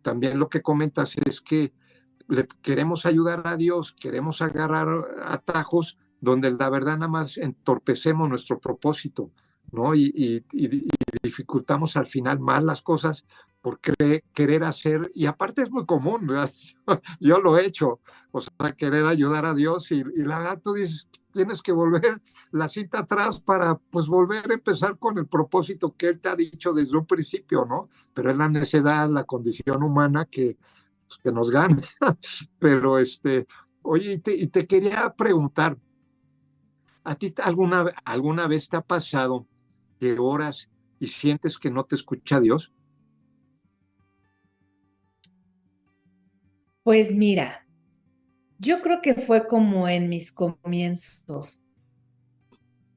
también 0.00 0.38
lo 0.38 0.48
que 0.48 0.62
comentas 0.62 1.14
es 1.26 1.42
que 1.42 1.74
le 2.26 2.48
queremos 2.62 3.04
ayudar 3.04 3.42
a 3.44 3.58
Dios, 3.58 3.92
queremos 3.92 4.40
agarrar 4.40 4.88
atajos 5.22 5.98
donde 6.20 6.50
la 6.50 6.70
verdad 6.70 6.94
nada 6.94 7.08
más 7.08 7.36
entorpecemos 7.36 8.28
nuestro 8.28 8.58
propósito, 8.58 9.30
¿no? 9.72 9.94
Y, 9.94 10.12
y, 10.14 10.44
dificultamos 11.22 11.96
al 11.96 12.06
final 12.06 12.38
más 12.38 12.62
las 12.62 12.82
cosas 12.82 13.26
por 13.60 13.80
querer 13.80 14.62
hacer, 14.62 15.10
y 15.12 15.26
aparte 15.26 15.62
es 15.62 15.72
muy 15.72 15.86
común, 15.86 16.30
yo 17.20 17.40
lo 17.40 17.58
he 17.58 17.66
hecho, 17.66 18.00
o 18.30 18.40
sea, 18.40 18.72
querer 18.76 19.06
ayudar 19.06 19.44
a 19.44 19.54
Dios 19.54 19.90
y, 19.90 20.04
la 20.04 20.38
verdad 20.38 20.60
tú 20.62 20.74
dices, 20.74 21.08
tienes 21.32 21.62
que 21.62 21.72
volver 21.72 22.22
la 22.52 22.68
cita 22.68 23.00
atrás 23.00 23.40
para 23.40 23.74
pues 23.74 24.06
volver 24.06 24.48
a 24.48 24.54
empezar 24.54 24.98
con 24.98 25.18
el 25.18 25.26
propósito 25.26 25.96
que 25.96 26.08
Él 26.08 26.20
te 26.20 26.28
ha 26.28 26.36
dicho 26.36 26.72
desde 26.72 26.96
un 26.96 27.06
principio, 27.06 27.64
¿no? 27.64 27.88
Pero 28.14 28.30
es 28.30 28.36
la 28.36 28.48
necedad, 28.48 29.10
la 29.10 29.24
condición 29.24 29.82
humana 29.82 30.26
que, 30.26 30.56
pues, 31.04 31.18
que 31.18 31.32
nos 31.32 31.50
gana. 31.50 31.82
Pero 32.60 32.98
este, 32.98 33.48
oye, 33.82 34.22
y 34.24 34.46
te 34.46 34.66
quería 34.68 35.12
preguntar, 35.16 35.76
¿a 37.06 37.14
ti 37.14 37.32
alguna, 37.42 37.92
alguna 38.04 38.48
vez 38.48 38.68
te 38.68 38.76
ha 38.76 38.82
pasado 38.82 39.46
que 40.00 40.18
oras 40.18 40.70
y 40.98 41.06
sientes 41.06 41.56
que 41.56 41.70
no 41.70 41.84
te 41.84 41.94
escucha 41.94 42.40
Dios? 42.40 42.72
Pues 46.82 47.14
mira, 47.14 47.66
yo 48.58 48.82
creo 48.82 49.00
que 49.02 49.14
fue 49.14 49.46
como 49.46 49.88
en 49.88 50.08
mis 50.08 50.32
comienzos, 50.32 51.68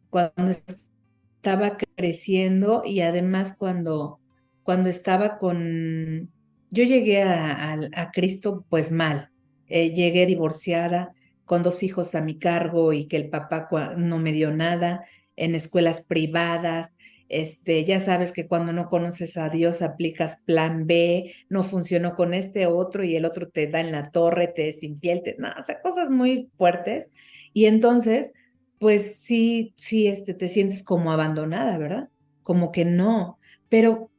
cuando 0.10 0.52
estaba 0.52 1.78
creciendo 1.96 2.84
y 2.86 3.02
además 3.02 3.56
cuando, 3.58 4.20
cuando 4.64 4.90
estaba 4.90 5.38
con, 5.38 6.32
yo 6.72 6.84
llegué 6.84 7.24
a, 7.24 8.12
Cristo 8.14 8.66
pues 8.70 8.92
mal. 8.92 9.30
Eh, 9.68 9.94
llegué 9.94 10.26
divorciada, 10.26 11.14
con 11.50 11.64
dos 11.64 11.82
hijos 11.82 12.14
a 12.14 12.22
mi 12.22 12.38
cargo 12.38 12.94
y 12.94 13.08
que 13.08 13.18
el 13.18 13.28
papá 13.28 13.68
no 13.98 14.20
me 14.20 14.34
dio 14.34 14.52
nada, 14.52 15.04
en 15.36 15.56
escuelas 15.56 16.06
privadas. 16.06 16.94
Este, 17.28 17.84
ya 17.86 18.00
sabes 18.00 18.32
que 18.32 18.48
cuando 18.48 18.72
no 18.72 18.88
conoces 18.88 19.36
a 19.36 19.50
Dios 19.50 19.82
aplicas 19.82 20.44
plan 20.46 20.86
B, 20.86 21.34
no 21.50 21.64
funcionó 21.64 22.14
con 22.14 22.36
este 22.36 22.68
otro 22.68 23.04
y 23.04 23.16
el 23.16 23.26
otro 23.26 23.50
te 23.50 23.66
da 23.66 23.80
en 23.80 23.92
la 23.92 24.12
torre, 24.12 24.50
te 24.50 24.70
es 24.70 24.84
infiel, 24.84 25.24
no, 25.40 25.48
o 25.50 25.82
cosas 25.82 26.12
muy 26.12 26.52
fuertes. 26.56 27.10
Y 27.52 27.66
entonces, 27.66 28.32
pues 28.78 29.16
sí, 29.16 29.74
sí, 29.76 30.06
este, 30.06 30.36
te 30.36 30.50
sientes 30.50 30.84
como 30.84 31.12
abandonada, 31.12 31.80
¿verdad? 31.80 32.10
Como 32.44 32.72
que 32.72 32.86
no. 32.86 33.40
Pero 33.70 34.12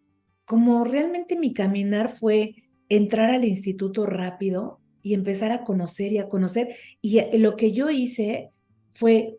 como 0.46 0.82
realmente 0.82 1.37
mi 1.37 1.54
caminar 1.54 2.08
fue 2.08 2.56
entrar 2.88 3.30
al 3.30 3.44
instituto 3.44 4.04
rápido 4.04 4.80
y 5.02 5.14
empezar 5.14 5.52
a 5.52 5.64
conocer 5.64 6.12
y 6.12 6.19
a 6.19 6.28
conocer, 6.28 6.76
y 7.00 7.19
eh, 7.19 7.30
lo 7.38 7.57
que 7.57 7.73
yo 7.73 7.90
hice 7.90 8.50
fue 8.92 9.37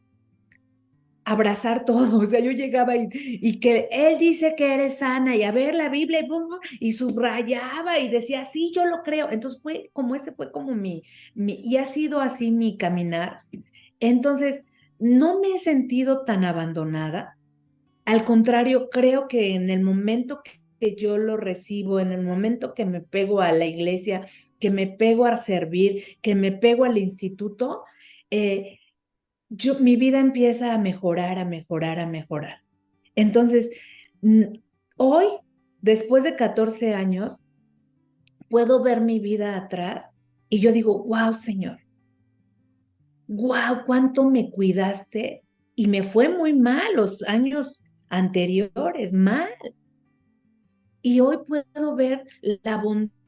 abrazar 1.23 1.85
todo, 1.85 2.19
o 2.23 2.25
sea, 2.25 2.39
yo 2.39 2.51
llegaba 2.51 2.93
y, 2.95 3.59
que 3.59 3.87
él 3.91 4.17
dice 4.19 4.55
que 4.57 4.73
eres 4.73 4.99
sana 4.99 5.35
y 5.35 5.43
a 5.43 5.51
ver 5.51 5.75
la 5.75 5.89
Biblia 5.89 6.21
y, 6.21 6.87
y 6.87 6.91
subrayaba 6.93 7.99
y 7.99 8.09
decía, 8.09 8.45
sí, 8.45 8.71
yo 8.75 8.85
lo 8.85 9.03
creo. 9.03 9.29
Entonces 9.31 9.61
fue 9.61 9.89
como 9.93 10.15
ese 10.15 10.31
fue 10.31 10.51
como 10.51 10.73
mi, 10.75 11.03
mi, 11.35 11.53
y 11.63 11.77
ha 11.77 11.85
sido 11.85 12.19
así 12.19 12.51
mi 12.51 12.77
caminar. 12.77 13.41
Entonces, 13.99 14.65
no 14.99 15.39
me 15.39 15.55
he 15.55 15.59
sentido 15.59 16.25
tan 16.25 16.43
abandonada. 16.43 17.37
Al 18.05 18.23
contrario, 18.23 18.89
creo 18.89 19.27
que 19.27 19.55
en 19.55 19.69
el 19.69 19.81
momento 19.81 20.41
que 20.79 20.95
yo 20.95 21.17
lo 21.17 21.37
recibo, 21.37 21.99
en 21.99 22.11
el 22.11 22.23
momento 22.23 22.73
que 22.73 22.85
me 22.85 23.01
pego 23.01 23.41
a 23.41 23.51
la 23.51 23.65
iglesia, 23.65 24.27
que 24.61 24.69
me 24.69 24.87
pego 24.87 25.25
a 25.25 25.35
servir, 25.35 26.19
que 26.21 26.35
me 26.35 26.53
pego 26.53 26.85
al 26.85 26.97
instituto, 26.97 27.83
eh, 28.29 28.79
yo, 29.49 29.79
mi 29.79 29.97
vida 29.97 30.19
empieza 30.19 30.73
a 30.73 30.77
mejorar, 30.77 31.39
a 31.39 31.45
mejorar, 31.45 31.99
a 31.99 32.05
mejorar. 32.05 32.63
Entonces, 33.15 33.71
hoy, 34.95 35.25
después 35.81 36.23
de 36.23 36.37
14 36.37 36.93
años, 36.93 37.37
puedo 38.49 38.81
ver 38.81 39.01
mi 39.01 39.19
vida 39.19 39.57
atrás 39.57 40.21
y 40.47 40.59
yo 40.59 40.71
digo, 40.71 41.03
wow, 41.03 41.33
Señor, 41.33 41.79
wow, 43.27 43.83
cuánto 43.85 44.29
me 44.29 44.51
cuidaste 44.51 45.43
y 45.75 45.87
me 45.87 46.03
fue 46.03 46.29
muy 46.29 46.53
mal 46.53 46.95
los 46.95 47.23
años 47.23 47.81
anteriores, 48.09 49.11
mal. 49.11 49.49
Y 51.01 51.19
hoy 51.19 51.39
puedo 51.47 51.95
ver 51.95 52.25
la 52.41 52.77
bondad 52.77 53.20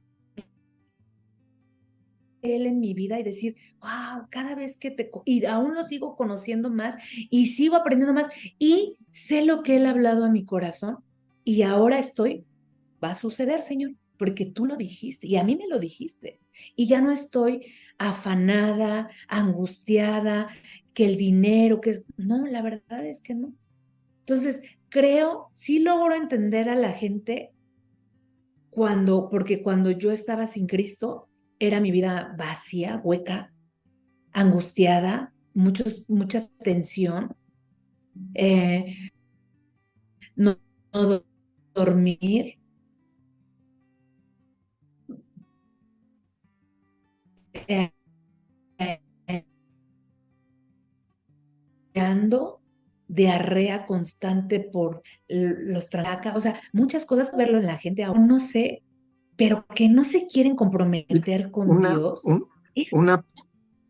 él 2.44 2.66
en 2.68 2.80
mi 2.80 2.94
vida 2.94 3.20
y 3.20 3.24
decir, 3.24 3.56
wow, 3.80 4.27
cada 4.29 4.56
vez 4.56 4.77
que 4.77 4.92
te... 4.92 5.10
Y 5.25 5.46
aún 5.46 5.74
lo 5.74 5.84
sigo 5.84 6.16
conociendo 6.16 6.70
más 6.70 6.96
y 7.29 7.48
sigo 7.48 7.75
aprendiendo 7.75 8.14
más 8.14 8.27
y 8.60 8.98
sé 9.12 9.46
lo 9.46 9.64
que 9.64 9.77
él 9.77 9.86
ha 9.86 9.92
hablado 9.92 10.25
a 10.25 10.29
mi 10.29 10.46
corazón 10.46 10.98
y 11.44 11.64
ahora 11.64 12.00
estoy, 12.00 12.46
va 13.03 13.12
a 13.12 13.16
suceder, 13.16 13.62
Señor, 13.62 13.92
porque 14.18 14.46
tú 14.46 14.66
lo 14.66 14.75
dijiste 14.75 15.27
y 15.27 15.38
a 15.38 15.44
mí 15.44 15.56
me 15.56 15.68
lo 15.68 15.79
dijiste. 15.79 16.40
Y 16.75 16.88
ya 16.88 17.01
no 17.01 17.12
estoy 17.12 17.66
afanada, 17.98 19.10
angustiada, 19.27 20.50
que 20.94 21.06
el 21.06 21.18
dinero, 21.18 21.82
que 21.82 21.92
es... 21.92 22.06
No, 22.18 22.46
la 22.46 22.62
verdad 22.62 23.06
es 23.06 23.22
que 23.22 23.34
no. 23.34 23.53
Entonces, 24.20 24.62
creo, 24.90 25.50
sí 25.53 25.79
logro 25.79 26.14
entender 26.14 26.70
a 26.70 26.75
la 26.75 26.92
gente 26.92 27.51
cuando, 28.70 29.29
porque 29.29 29.62
cuando 29.62 29.92
yo 29.92 30.12
estaba 30.12 30.48
sin 30.48 30.68
Cristo, 30.68 31.27
era 31.68 31.80
mi 31.80 31.92
vida 31.92 32.36
vacía, 32.38 33.00
hueca, 33.04 33.54
angustiada, 34.34 35.34
muchos, 35.54 36.06
mucha 36.10 36.48
tensión, 36.64 37.36
eh, 38.36 39.12
no, 40.36 40.58
dormir. 41.74 42.60
Eh, 47.68 47.92
diarrea 53.08 53.86
constante 53.86 54.60
por 54.60 55.04
los 55.28 55.90
tracas, 55.90 56.36
o 56.36 56.42
sea, 56.42 56.60
muchas 56.72 57.06
cosas 57.06 57.36
verlo 57.38 57.60
en 57.60 57.68
la 57.68 57.78
gente, 57.78 58.04
aún 58.04 58.28
no 58.28 58.40
sé, 58.40 58.82
pero 59.35 59.65
que 59.74 59.89
no 59.89 60.03
se 60.03 60.27
quieren 60.27 60.55
comprometer 60.55 61.51
con 61.51 61.81
Dios. 61.81 62.24
una, 62.91 63.25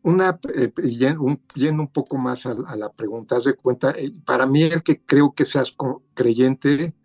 una 0.02 0.40
eh, 0.56 0.72
yendo 0.84 1.82
un 1.82 1.92
poco 1.92 2.18
más 2.18 2.46
a, 2.46 2.76
la 2.76 2.92
pregunta, 2.92 3.38
haz 3.38 3.46
de 3.46 3.56
cuenta, 3.56 3.92
eh, 3.92 4.12
para 4.26 4.46
mí 4.46 4.64
el 4.64 4.84
que 4.84 5.02
creo 5.02 5.34
que 5.34 5.46
seas 5.46 5.76
creyente 6.14 6.96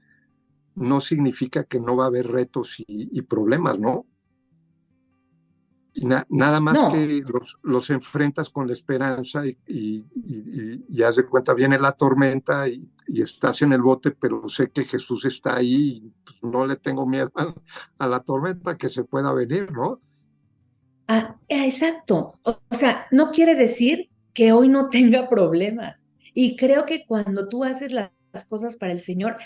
no 0.74 1.00
significa 1.00 1.64
que 1.64 1.80
no 1.80 1.96
va 1.96 2.04
a 2.04 2.08
haber 2.08 2.28
retos 2.28 2.76
y 2.86 3.20
problemas, 3.22 3.78
¿no? 3.78 4.06
Nada 6.02 6.60
más 6.60 6.92
que 6.92 7.22
los, 7.26 7.58
los, 7.62 7.90
enfrentas 7.90 8.50
con 8.50 8.66
la 8.66 8.72
esperanza 8.72 9.46
y, 9.46 9.58
y, 9.66 10.04
y, 10.88 11.02
haz 11.02 11.16
de 11.16 11.26
cuenta, 11.26 11.54
viene 11.54 11.78
la 11.78 11.92
tormenta 11.92 12.68
y, 12.68 12.88
estás 13.14 13.62
en 13.62 13.72
el 13.72 13.80
bote, 13.80 14.10
pero 14.10 14.48
sé 14.48 14.70
que 14.70 14.84
Jesús 14.84 15.24
está 15.24 15.56
ahí 15.56 16.02
y 16.04 16.12
pues, 16.24 16.36
no 16.42 16.66
le 16.66 16.76
tengo 16.76 17.06
miedo 17.06 17.30
a, 17.98 18.06
la 18.06 18.20
tormenta 18.20 18.76
que 18.76 18.88
se 18.88 19.04
pueda 19.04 19.32
venir, 19.32 19.72
¿no? 19.72 20.00
Ah, 21.06 21.36
exacto. 21.48 22.38
O, 22.42 22.60
o 22.68 22.74
sea, 22.74 23.06
no 23.10 23.30
quiere 23.30 23.54
decir 23.54 24.10
que 24.34 24.52
hoy 24.52 24.68
no 24.68 24.90
tenga 24.90 25.28
problemas. 25.28 26.06
Y 26.34 26.56
creo 26.56 26.84
que 26.84 27.06
cuando 27.06 27.48
tú 27.48 27.64
haces 27.64 27.92
las 27.92 28.10
cosas 28.48 28.76
para 28.76 28.92
el 28.92 29.00
Señor, 29.00 29.38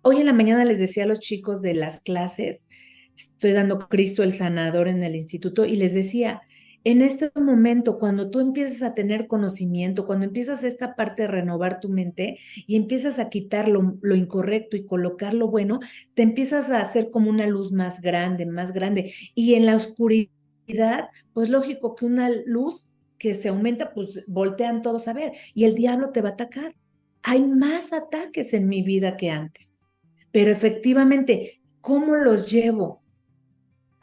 hoy 0.00 0.16
en 0.16 0.26
la 0.26 0.32
mañana 0.32 0.64
les 0.64 0.78
decía 0.78 1.04
a 1.04 1.06
los 1.06 1.20
chicos 1.20 1.62
de 1.62 1.74
las 1.74 2.02
clases, 2.02 2.66
estoy 3.16 3.52
dando 3.52 3.88
Cristo 3.88 4.22
el 4.22 4.32
sanador 4.32 4.88
en 4.88 5.02
el 5.02 5.16
instituto 5.16 5.64
y 5.64 5.76
les 5.76 5.94
decía, 5.94 6.42
en 6.84 7.00
este 7.00 7.30
momento, 7.36 7.98
cuando 7.98 8.30
tú 8.30 8.40
empiezas 8.40 8.82
a 8.82 8.94
tener 8.94 9.28
conocimiento, 9.28 10.04
cuando 10.04 10.24
empiezas 10.24 10.64
esta 10.64 10.96
parte 10.96 11.22
de 11.22 11.28
renovar 11.28 11.78
tu 11.78 11.88
mente 11.88 12.38
y 12.66 12.74
empiezas 12.74 13.20
a 13.20 13.30
quitar 13.30 13.68
lo, 13.68 13.98
lo, 14.02 14.16
incorrecto 14.16 14.76
y 14.76 14.84
colocar 14.84 15.32
lo 15.32 15.46
bueno, 15.46 15.78
te 16.14 16.22
empiezas 16.22 16.70
a 16.70 16.80
hacer 16.80 17.10
como 17.10 17.30
una 17.30 17.46
luz 17.46 17.70
más 17.70 18.00
grande, 18.00 18.46
más 18.46 18.72
grande. 18.72 19.14
Y 19.36 19.54
en 19.54 19.66
la 19.66 19.76
oscuridad, 19.76 21.08
pues 21.32 21.50
lógico 21.50 21.94
que 21.94 22.04
una 22.04 22.28
luz 22.46 22.92
que 23.16 23.34
se 23.34 23.50
aumenta, 23.50 23.94
pues 23.94 24.24
voltean 24.26 24.82
todos 24.82 25.06
a 25.06 25.12
ver 25.12 25.32
y 25.54 25.64
el 25.64 25.76
diablo 25.76 26.10
te 26.10 26.22
va 26.22 26.30
a 26.30 26.32
atacar. 26.32 26.74
Hay 27.22 27.42
más 27.42 27.92
ataques 27.92 28.52
en 28.52 28.68
mi 28.68 28.82
vida 28.82 29.16
que 29.16 29.30
antes. 29.30 29.84
Pero 30.32 30.50
efectivamente, 30.50 31.60
¿cómo 31.80 32.16
los 32.16 32.50
llevo? 32.50 33.01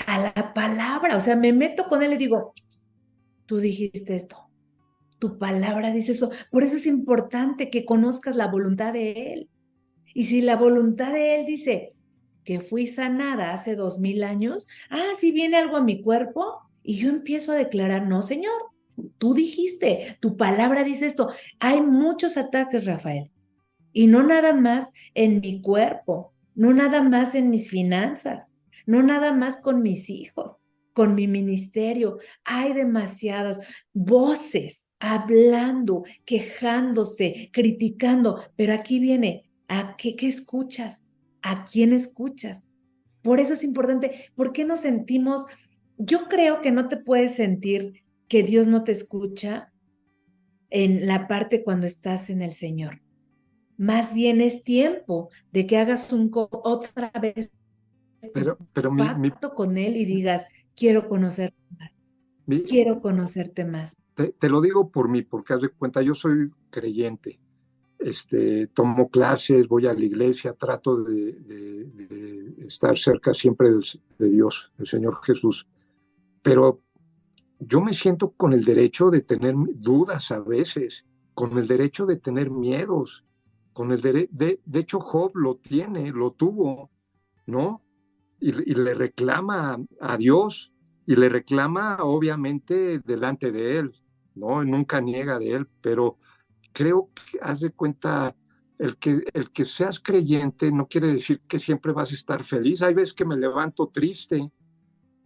A 0.05 0.19
la 0.19 0.53
palabra, 0.53 1.17
o 1.17 1.21
sea, 1.21 1.35
me 1.35 1.53
meto 1.53 1.87
con 1.87 2.03
él 2.03 2.13
y 2.13 2.17
digo, 2.17 2.53
tú 3.45 3.57
dijiste 3.57 4.15
esto, 4.15 4.49
tu 5.19 5.37
palabra 5.37 5.91
dice 5.91 6.13
eso, 6.13 6.31
por 6.51 6.63
eso 6.63 6.77
es 6.77 6.85
importante 6.85 7.69
que 7.69 7.85
conozcas 7.85 8.35
la 8.35 8.47
voluntad 8.47 8.93
de 8.93 9.33
él. 9.33 9.49
Y 10.13 10.25
si 10.25 10.41
la 10.41 10.55
voluntad 10.55 11.13
de 11.13 11.35
él 11.35 11.45
dice 11.45 11.93
que 12.43 12.59
fui 12.61 12.87
sanada 12.87 13.53
hace 13.53 13.75
dos 13.75 13.99
mil 13.99 14.23
años, 14.23 14.67
ah, 14.89 15.11
si 15.17 15.31
viene 15.31 15.57
algo 15.57 15.77
a 15.77 15.83
mi 15.83 16.01
cuerpo 16.01 16.61
y 16.83 16.97
yo 16.97 17.09
empiezo 17.09 17.51
a 17.51 17.55
declarar, 17.55 18.07
no, 18.07 18.23
Señor, 18.23 18.59
tú 19.17 19.33
dijiste, 19.33 20.17
tu 20.19 20.37
palabra 20.37 20.83
dice 20.83 21.05
esto. 21.05 21.29
Hay 21.59 21.81
muchos 21.81 22.37
ataques, 22.37 22.85
Rafael, 22.85 23.31
y 23.93 24.07
no 24.07 24.23
nada 24.23 24.53
más 24.53 24.91
en 25.13 25.41
mi 25.41 25.61
cuerpo, 25.61 26.33
no 26.55 26.73
nada 26.73 27.01
más 27.03 27.35
en 27.35 27.49
mis 27.49 27.69
finanzas, 27.69 28.58
no 28.89 29.03
nada 29.03 29.33
más 29.33 29.57
con 29.57 29.83
mis 29.83 30.09
hijos, 30.09 30.65
con 30.93 31.13
mi 31.13 31.27
ministerio. 31.27 32.17
Hay 32.43 32.73
demasiadas 32.73 33.61
voces 33.93 34.95
hablando, 34.99 36.05
quejándose, 36.25 37.51
criticando, 37.53 38.43
pero 38.55 38.73
aquí 38.73 38.97
viene, 38.97 39.47
¿a 39.67 39.95
qué, 39.95 40.15
escuchas? 40.21 41.07
¿A 41.43 41.65
quién 41.65 41.93
escuchas? 41.93 42.71
Por 43.21 43.39
eso 43.39 43.53
es 43.53 43.63
importante, 43.63 44.31
¿por 44.33 44.53
qué 44.53 44.65
nos 44.65 44.79
sentimos? 44.79 45.45
Yo 45.99 46.27
creo 46.27 46.63
que 46.63 46.71
no 46.71 46.87
te 46.87 46.97
puedes 46.97 47.35
sentir 47.35 48.01
que 48.27 48.41
Dios 48.41 48.65
no 48.65 48.83
te 48.83 48.91
escucha 48.91 49.71
en 50.71 51.05
la 51.05 51.27
parte 51.27 51.63
cuando 51.63 51.85
estás 51.85 52.31
en 52.31 52.41
el 52.41 52.53
Señor. 52.53 53.03
Más 53.77 54.15
bien 54.15 54.41
es 54.41 54.63
tiempo 54.63 55.29
de 55.51 55.67
que 55.67 55.77
hagas 55.77 56.11
un 56.11 56.31
otra 56.33 57.11
vez 57.21 57.51
pero, 58.33 58.57
pero 58.73 58.91
mi, 58.91 59.31
con 59.55 59.77
él 59.77 59.97
y 59.97 60.05
digas, 60.05 60.45
quiero 60.75 61.07
conocerte 61.07 61.57
más. 61.77 61.97
quiero 62.67 63.01
conocerte 63.01 63.65
más. 63.65 63.97
Te, 64.15 64.49
lo 64.49 64.61
digo 64.61 64.89
por 64.89 65.07
mí, 65.07 65.21
porque 65.21 65.53
haz 65.53 65.61
de 65.61 65.69
cuenta, 65.69 66.01
yo 66.01 66.13
soy 66.13 66.51
creyente. 66.69 67.39
Este, 67.97 68.67
tomo 68.67 69.09
clases, 69.09 69.67
voy 69.67 69.87
a 69.87 69.93
la 69.93 70.03
iglesia, 70.03 70.53
trato 70.53 71.03
de, 71.03 71.37
estar 72.59 72.97
cerca 72.97 73.33
siempre 73.33 73.71
del, 73.71 73.83
de 74.17 74.29
Dios, 74.29 74.71
el 74.77 74.87
Señor 74.87 75.19
Jesús. 75.23 75.67
Pero 76.41 76.81
yo 77.59 77.81
me 77.81 77.93
siento 77.93 78.31
con 78.31 78.53
el 78.53 78.63
derecho 78.63 79.09
de 79.09 79.21
tener 79.21 79.55
dudas 79.75 80.31
a 80.31 80.39
veces, 80.39 81.05
con 81.33 81.57
el 81.57 81.67
derecho 81.67 82.05
de 82.05 82.17
tener 82.17 82.49
miedos, 82.49 83.25
con 83.73 83.91
el 83.91 84.01
derecho, 84.01 84.31
de, 84.33 84.59
de, 84.65 84.79
hecho 84.79 84.99
Job 84.99 85.31
lo 85.35 85.55
tiene, 85.55 86.11
lo 86.11 86.31
tuvo, 86.31 86.89
¿no? 87.45 87.81
Y, 88.41 88.51
le 88.51 88.93
reclama 88.93 89.77
a 89.99 90.17
Dios 90.17 90.71
y 91.05 91.15
le 91.15 91.27
reclama 91.27 91.97
obviamente 92.03 92.99
delante 92.99 93.51
de 93.51 93.79
él, 93.79 93.93
¿no? 94.35 94.63
Nunca 94.63 95.01
niega 95.01 95.39
de 95.39 95.51
él, 95.51 95.67
pero 95.81 96.17
creo 96.71 97.09
que 97.13 97.39
haz 97.41 97.59
de 97.61 97.71
cuenta, 97.71 98.35
el 98.77 98.97
que, 98.97 99.21
el 99.33 99.51
que 99.51 99.65
seas 99.65 99.99
creyente 99.99 100.71
no 100.71 100.87
quiere 100.87 101.07
decir 101.07 101.41
que 101.47 101.59
siempre 101.59 101.91
vas 101.91 102.11
a 102.11 102.15
estar 102.15 102.43
feliz. 102.43 102.81
Hay 102.81 102.93
veces 102.93 103.13
que 103.13 103.25
me 103.25 103.35
levanto 103.35 103.87
triste 103.87 104.49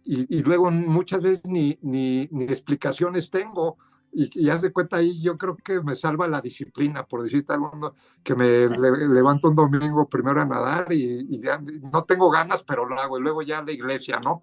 y, 0.04 0.36
y 0.36 0.42
luego 0.42 0.70
muchas 0.70 1.22
veces 1.22 1.44
ni, 1.44 1.78
ni, 1.82 2.28
ni 2.32 2.44
explicaciones 2.44 3.30
tengo. 3.30 3.78
Y, 4.16 4.30
y, 4.40 4.48
haz 4.48 4.62
de 4.62 4.72
cuenta 4.72 4.98
ahí, 4.98 5.20
yo 5.20 5.36
creo 5.36 5.56
que 5.56 5.82
me 5.82 5.96
salva 5.96 6.28
la 6.28 6.40
disciplina, 6.40 7.04
por 7.04 7.24
decirte 7.24 7.52
algo, 7.52 7.94
que 8.22 8.36
me 8.36 8.68
le, 8.68 9.08
levanto 9.08 9.48
un 9.48 9.56
domingo 9.56 10.08
primero 10.08 10.40
a 10.40 10.44
nadar 10.44 10.92
y, 10.92 11.26
y 11.28 11.40
ya, 11.40 11.60
no 11.92 12.04
tengo 12.04 12.30
ganas, 12.30 12.62
pero 12.62 12.86
lo 12.86 12.98
hago, 12.98 13.18
y 13.18 13.22
luego 13.22 13.42
ya 13.42 13.58
a 13.58 13.64
la 13.64 13.72
iglesia, 13.72 14.20
¿no? 14.20 14.40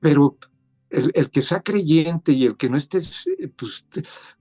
Pero 0.00 0.38
el, 0.88 1.10
el, 1.14 1.30
que 1.30 1.42
sea 1.42 1.60
creyente 1.60 2.32
y 2.32 2.46
el 2.46 2.56
que 2.56 2.70
no 2.70 2.78
estés, 2.78 3.28
pues 3.56 3.84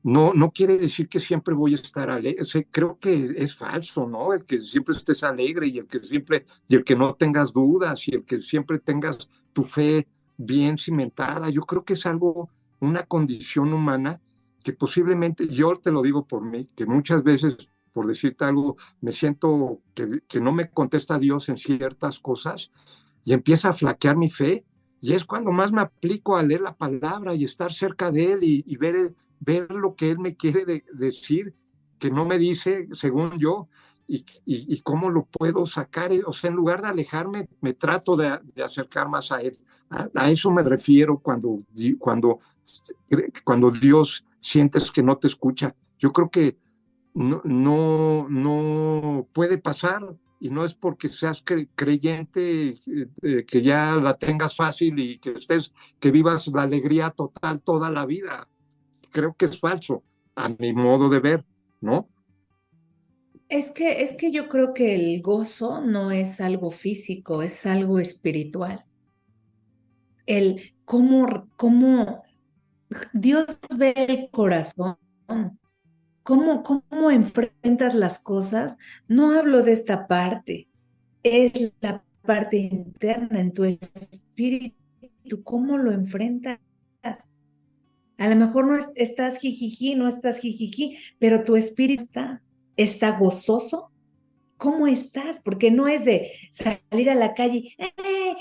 no, 0.03 0.33
no 0.33 0.51
quiere 0.51 0.77
decir 0.77 1.09
que 1.09 1.19
siempre 1.19 1.53
voy 1.53 1.73
a 1.73 1.75
estar 1.75 2.09
alegre. 2.09 2.41
O 2.41 2.45
sea, 2.45 2.63
creo 2.71 2.97
que 2.99 3.13
es 3.35 3.55
falso, 3.55 4.07
¿no? 4.07 4.33
El 4.33 4.45
que 4.45 4.59
siempre 4.59 4.95
estés 4.95 5.23
alegre 5.23 5.67
y 5.67 5.79
el 5.79 5.87
que 5.87 5.99
siempre, 5.99 6.45
y 6.67 6.75
el 6.75 6.83
que 6.83 6.95
no 6.95 7.15
tengas 7.15 7.51
dudas 7.51 8.07
y 8.07 8.15
el 8.15 8.23
que 8.23 8.37
siempre 8.37 8.79
tengas 8.79 9.29
tu 9.51 9.63
fe 9.63 10.07
bien 10.37 10.77
cimentada. 10.77 11.49
Yo 11.49 11.61
creo 11.63 11.83
que 11.83 11.93
es 11.93 12.05
algo, 12.05 12.49
una 12.79 13.03
condición 13.03 13.73
humana 13.73 14.21
que 14.63 14.73
posiblemente, 14.73 15.47
yo 15.47 15.75
te 15.75 15.91
lo 15.91 16.01
digo 16.01 16.25
por 16.25 16.43
mí, 16.43 16.69
que 16.75 16.85
muchas 16.85 17.23
veces, 17.23 17.55
por 17.91 18.07
decirte 18.07 18.45
algo, 18.45 18.77
me 19.01 19.11
siento 19.11 19.81
que, 19.93 20.21
que 20.27 20.41
no 20.41 20.51
me 20.51 20.71
contesta 20.71 21.19
Dios 21.19 21.49
en 21.49 21.57
ciertas 21.57 22.19
cosas 22.19 22.71
y 23.25 23.33
empieza 23.33 23.69
a 23.69 23.73
flaquear 23.73 24.17
mi 24.17 24.29
fe 24.29 24.65
y 25.03 25.11
es 25.11 25.25
cuando 25.25 25.51
más 25.51 25.73
me 25.73 25.81
aplico 25.81 26.37
a 26.37 26.43
leer 26.43 26.61
la 26.61 26.77
palabra 26.77 27.35
y 27.35 27.43
estar 27.43 27.73
cerca 27.73 28.09
de 28.09 28.31
Él 28.31 28.39
y, 28.41 28.77
ver, 28.77 29.13
ver 29.41 29.69
lo 29.75 29.95
que 29.95 30.09
Él 30.11 30.17
me 30.17 30.37
quiere 30.37 30.63
de, 30.63 30.85
decir, 30.93 31.53
que 31.99 32.09
no 32.09 32.25
me 32.25 32.37
dice 32.37 32.87
según 32.93 33.37
yo, 33.37 33.67
y, 34.07 34.19
y, 34.45 34.73
y, 34.73 34.79
cómo 34.79 35.09
lo 35.09 35.25
puedo 35.25 35.65
sacar. 35.65 36.09
O 36.25 36.31
sea, 36.31 36.49
en 36.49 36.55
lugar 36.55 36.81
de 36.81 36.87
alejarme, 36.87 37.49
me 37.59 37.73
trato 37.73 38.15
de, 38.15 38.39
de 38.55 38.63
acercar 38.63 39.09
más 39.09 39.33
a 39.33 39.41
Él. 39.41 39.59
A, 39.89 40.07
a, 40.15 40.31
eso 40.31 40.49
me 40.51 40.63
refiero 40.63 41.19
cuando, 41.19 41.57
cuando, 41.99 42.39
cuando 43.43 43.71
Dios 43.71 44.25
sientes 44.39 44.91
que 44.91 45.03
no 45.03 45.17
te 45.17 45.27
escucha. 45.27 45.75
Yo 45.97 46.11
creo 46.11 46.29
que 46.29 46.57
no, 47.13 47.41
no, 47.43 48.27
no 48.29 49.27
puede 49.33 49.57
pasar 49.57 50.15
y 50.39 50.49
no 50.49 50.65
es 50.65 50.73
porque 50.73 51.07
seas 51.07 51.41
cre 51.41 51.69
creyente 51.73 52.79
eh, 53.21 53.45
que 53.45 53.61
ya 53.61 53.95
la 53.95 54.15
tengas 54.15 54.55
fácil 54.55 54.99
y 54.99 55.17
que 55.17 55.31
estés, 55.31 55.71
que 55.99 56.11
vivas 56.11 56.47
la 56.47 56.63
alegría 56.63 57.11
total 57.11 57.61
toda 57.61 57.89
la 57.89 58.05
vida. 58.05 58.49
Creo 59.11 59.35
que 59.35 59.45
es 59.45 59.59
falso, 59.59 60.03
a 60.35 60.49
mi 60.49 60.73
modo 60.73 61.07
de 61.09 61.19
ver, 61.19 61.45
¿no? 61.79 62.09
Es 63.47 63.71
que, 63.71 64.01
es 64.01 64.17
que 64.17 64.31
yo 64.31 64.49
creo 64.49 64.73
que 64.73 64.95
el 64.95 65.21
gozo 65.21 65.79
no 65.81 66.11
es 66.11 66.41
algo 66.41 66.71
físico, 66.71 67.41
es 67.41 67.65
algo 67.65 67.99
espiritual. 67.99 68.83
El 70.25 70.73
cómo, 70.85 71.47
cómo 71.55 72.22
Dios 73.13 73.45
ve 73.75 73.93
el 73.95 74.29
corazón, 74.31 74.97
¿Cómo, 76.23 76.63
¿Cómo 76.63 77.11
enfrentas 77.11 77.95
las 77.95 78.19
cosas? 78.19 78.77
No 79.07 79.37
hablo 79.37 79.61
de 79.61 79.73
esta 79.73 80.07
parte, 80.07 80.69
es 81.21 81.73
la 81.81 82.03
parte 82.21 82.57
interna 82.57 83.41
en 83.41 83.53
tu 83.53 83.65
espíritu. 83.65 84.77
¿Cómo 85.43 85.77
lo 85.77 85.91
enfrentas? 85.91 86.59
A 88.17 88.29
lo 88.29 88.35
mejor 88.37 88.67
no 88.67 88.77
es, 88.77 88.89
estás 88.95 89.39
jijiji, 89.39 89.95
no 89.95 90.07
estás 90.07 90.37
jijiji, 90.39 90.97
pero 91.19 91.43
tu 91.43 91.57
espíritu 91.57 92.03
está, 92.03 92.41
está 92.77 93.17
gozoso. 93.17 93.91
¿Cómo 94.57 94.87
estás? 94.87 95.41
Porque 95.43 95.71
no 95.71 95.89
es 95.89 96.05
de 96.05 96.31
salir 96.51 97.09
a 97.09 97.15
la 97.15 97.33
calle 97.33 97.75
eh, 97.77 97.91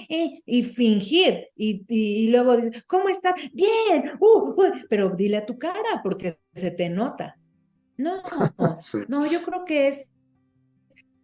eh, 0.08 0.42
y 0.44 0.62
fingir 0.62 1.48
y, 1.56 1.84
y, 1.88 2.24
y, 2.24 2.28
luego 2.28 2.56
dices, 2.56 2.84
¿cómo 2.84 3.08
estás? 3.08 3.34
Bien, 3.52 4.12
uh, 4.20 4.50
uh, 4.50 4.72
pero 4.88 5.10
dile 5.10 5.38
a 5.38 5.46
tu 5.46 5.58
cara 5.58 6.00
porque 6.02 6.38
se 6.54 6.70
te 6.70 6.88
nota. 6.88 7.36
No, 7.96 8.22
sí. 8.76 8.98
no, 9.08 9.26
yo 9.26 9.42
creo 9.42 9.64
que 9.64 9.88
es, 9.88 10.10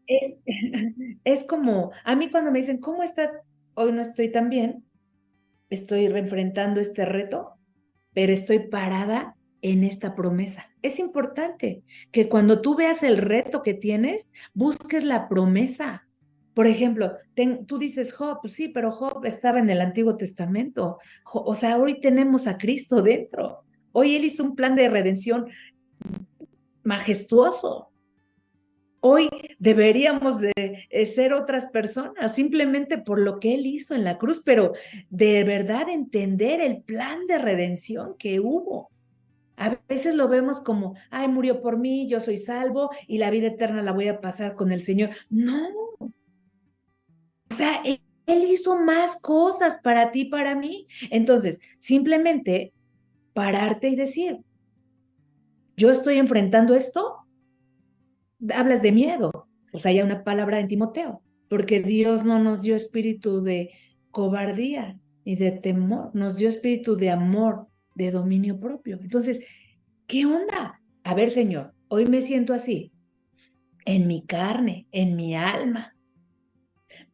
es, 0.06 0.38
es 1.24 1.44
como, 1.44 1.92
a 2.04 2.16
mí 2.16 2.30
cuando 2.30 2.50
me 2.50 2.58
dicen, 2.60 2.80
¿cómo 2.80 3.02
estás? 3.02 3.30
Hoy 3.74 3.92
no 3.92 4.02
estoy 4.02 4.30
tan 4.30 4.48
bien, 4.48 4.84
estoy 5.70 6.06
enfrentando 6.06 6.80
este 6.80 7.04
reto, 7.04 7.54
pero 8.12 8.32
estoy 8.32 8.68
parada 8.68 9.36
en 9.62 9.84
esta 9.84 10.14
promesa. 10.14 10.66
Es 10.82 10.98
importante 10.98 11.82
que 12.12 12.28
cuando 12.28 12.60
tú 12.60 12.76
veas 12.76 13.02
el 13.02 13.16
reto 13.16 13.62
que 13.62 13.74
tienes, 13.74 14.32
busques 14.54 15.04
la 15.04 15.28
promesa. 15.28 16.07
Por 16.58 16.66
ejemplo, 16.66 17.12
tú 17.68 17.78
dices 17.78 18.12
Job, 18.12 18.40
pues 18.42 18.54
sí, 18.54 18.66
pero 18.66 18.90
Job 18.90 19.24
estaba 19.26 19.60
en 19.60 19.70
el 19.70 19.80
Antiguo 19.80 20.16
Testamento. 20.16 20.98
O 21.32 21.54
sea, 21.54 21.78
hoy 21.78 22.00
tenemos 22.00 22.48
a 22.48 22.58
Cristo 22.58 23.00
dentro. 23.00 23.60
Hoy 23.92 24.16
Él 24.16 24.24
hizo 24.24 24.42
un 24.42 24.56
plan 24.56 24.74
de 24.74 24.88
redención 24.88 25.46
majestuoso. 26.82 27.92
Hoy 28.98 29.28
deberíamos 29.60 30.40
de 30.40 30.88
ser 31.06 31.32
otras 31.32 31.66
personas 31.66 32.34
simplemente 32.34 32.98
por 32.98 33.20
lo 33.20 33.38
que 33.38 33.54
Él 33.54 33.64
hizo 33.64 33.94
en 33.94 34.02
la 34.02 34.18
cruz, 34.18 34.42
pero 34.44 34.72
de 35.10 35.44
verdad 35.44 35.88
entender 35.88 36.60
el 36.60 36.82
plan 36.82 37.28
de 37.28 37.38
redención 37.38 38.16
que 38.18 38.40
hubo. 38.40 38.90
A 39.56 39.78
veces 39.88 40.16
lo 40.16 40.26
vemos 40.26 40.58
como, 40.58 40.96
ay, 41.10 41.28
murió 41.28 41.62
por 41.62 41.78
mí, 41.78 42.08
yo 42.08 42.20
soy 42.20 42.38
salvo 42.38 42.90
y 43.06 43.18
la 43.18 43.30
vida 43.30 43.46
eterna 43.46 43.80
la 43.80 43.92
voy 43.92 44.08
a 44.08 44.20
pasar 44.20 44.56
con 44.56 44.72
el 44.72 44.82
Señor. 44.82 45.10
No. 45.30 45.87
O 47.50 47.54
sea, 47.54 47.82
Él, 47.84 48.00
él 48.26 48.44
hizo 48.44 48.78
más 48.80 49.20
cosas 49.20 49.80
para 49.82 50.12
ti, 50.12 50.26
para 50.26 50.54
mí. 50.54 50.86
Entonces, 51.10 51.60
simplemente 51.80 52.72
pararte 53.32 53.88
y 53.88 53.96
decir, 53.96 54.38
yo 55.76 55.90
estoy 55.90 56.18
enfrentando 56.18 56.74
esto, 56.74 57.18
hablas 58.52 58.82
de 58.82 58.92
miedo. 58.92 59.48
Pues 59.70 59.86
hay 59.86 60.00
una 60.00 60.24
palabra 60.24 60.60
en 60.60 60.68
Timoteo, 60.68 61.22
porque 61.48 61.80
Dios 61.80 62.24
no 62.24 62.38
nos 62.38 62.62
dio 62.62 62.74
espíritu 62.74 63.42
de 63.42 63.70
cobardía 64.10 64.98
y 65.24 65.36
de 65.36 65.52
temor, 65.52 66.10
nos 66.14 66.36
dio 66.36 66.48
espíritu 66.48 66.96
de 66.96 67.10
amor, 67.10 67.66
de 67.94 68.10
dominio 68.10 68.58
propio. 68.58 68.98
Entonces, 69.00 69.44
¿qué 70.06 70.26
onda? 70.26 70.80
A 71.04 71.14
ver, 71.14 71.30
Señor, 71.30 71.74
hoy 71.88 72.06
me 72.06 72.22
siento 72.22 72.54
así, 72.54 72.92
en 73.84 74.06
mi 74.06 74.24
carne, 74.24 74.86
en 74.90 75.16
mi 75.16 75.34
alma, 75.34 75.94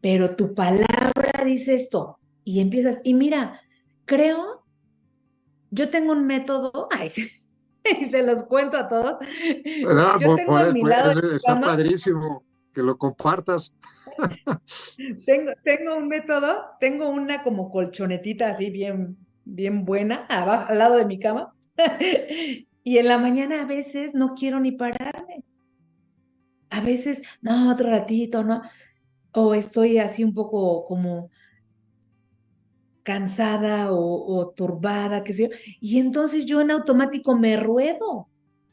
pero 0.05 0.37
tu 0.37 0.53
palabra 0.53 1.45
dice 1.47 1.75
esto 1.75 2.19
y 2.45 2.61
empiezas, 2.61 3.01
y 3.05 3.15
mira, 3.15 3.63
creo, 4.05 4.63
yo 5.71 5.89
tengo 5.89 6.13
un 6.13 6.27
método, 6.27 6.89
ay, 6.93 7.11
y 7.85 8.05
se 8.05 8.23
los 8.23 8.43
cuento 8.43 8.77
a 8.77 8.87
todos. 8.87 9.17
Ah, 9.89 10.19
Yo 10.21 10.37
tengo 10.37 10.59
a 10.59 10.73
mi 10.73 10.83
pues, 10.83 10.91
lado 10.95 11.35
está 11.35 11.59
padrísimo 11.59 12.45
que 12.75 12.83
lo 12.83 12.99
compartas. 12.99 13.73
tengo, 15.25 15.53
tengo 15.65 15.97
un 15.97 16.09
método, 16.09 16.55
tengo 16.81 17.09
una 17.09 17.43
como 17.43 17.71
colchonetita 17.71 18.51
así 18.51 18.69
bien, 18.69 19.17
bien 19.47 19.87
buena 19.87 20.27
abajo, 20.29 20.67
al 20.69 20.77
lado 20.77 20.97
de 20.99 21.07
mi 21.07 21.19
cama. 21.19 21.55
y 22.85 22.99
en 22.99 23.09
la 23.09 23.17
mañana 23.17 23.63
a 23.63 23.65
veces 23.65 24.15
no 24.15 24.35
quiero 24.35 24.61
ni 24.61 24.73
pararme. 24.73 25.45
A 26.69 26.83
veces, 26.83 27.23
no, 27.41 27.73
otro 27.73 27.89
ratito, 27.89 28.45
no. 28.45 28.61
O 29.35 29.55
estoy 29.55 29.99
así 29.99 30.25
un 30.25 30.33
poco 30.33 30.85
como 30.85 31.31
cansada 33.05 33.93
o, 33.93 34.53
turbada, 34.57 35.23
qué 35.23 35.33
sé 35.33 35.43
yo. 35.45 35.49
Y 35.81 35.99
entonces 36.01 36.47
yo 36.47 36.61
en 36.61 36.73
automático 36.73 37.37
me 37.37 37.57
ruedo, 37.57 38.29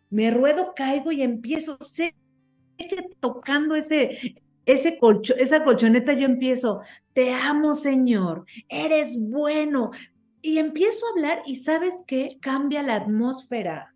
me 0.10 0.32
ruedo, 0.32 0.74
caigo 0.76 1.12
y 1.12 1.22
empiezo, 1.22 1.78
sé 1.82 2.16
que 2.78 3.10
tocando 3.20 3.76
ese, 3.76 4.42
ese 4.66 5.00
esa 5.38 5.64
colchoneta 5.64 6.14
yo 6.14 6.26
empiezo, 6.26 6.82
te 7.14 7.34
amo 7.34 7.76
Señor, 7.76 8.46
eres 8.70 9.18
bueno. 9.30 9.92
Y 10.42 10.58
empiezo 10.58 11.06
a 11.06 11.10
hablar 11.12 11.42
y 11.46 11.58
sabes 11.58 12.04
qué, 12.08 12.40
cambia 12.42 12.82
la 12.82 12.96
atmósfera, 12.96 13.94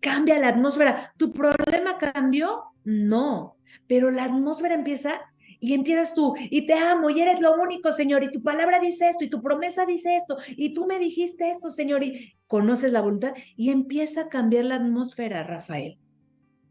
cambia 0.00 0.38
la 0.38 0.48
atmósfera. 0.48 1.12
¿Tu 1.18 1.32
problema 1.32 1.98
cambió? 1.98 2.62
No, 2.84 3.56
pero 3.86 4.10
la 4.10 4.24
atmósfera 4.24 4.74
empieza 4.74 5.20
y 5.62 5.74
empiezas 5.74 6.12
tú, 6.12 6.34
y 6.50 6.66
te 6.66 6.74
amo, 6.74 7.08
y 7.08 7.20
eres 7.20 7.40
lo 7.40 7.54
único, 7.54 7.92
Señor, 7.92 8.24
y 8.24 8.32
tu 8.32 8.42
palabra 8.42 8.80
dice 8.80 9.08
esto, 9.08 9.22
y 9.22 9.30
tu 9.30 9.40
promesa 9.40 9.86
dice 9.86 10.16
esto, 10.16 10.36
y 10.48 10.74
tú 10.74 10.86
me 10.86 10.98
dijiste 10.98 11.50
esto, 11.50 11.70
Señor, 11.70 12.02
y 12.02 12.34
conoces 12.48 12.90
la 12.90 13.00
voluntad, 13.00 13.32
y 13.56 13.70
empieza 13.70 14.22
a 14.22 14.28
cambiar 14.28 14.64
la 14.64 14.74
atmósfera, 14.74 15.44
Rafael. 15.44 15.98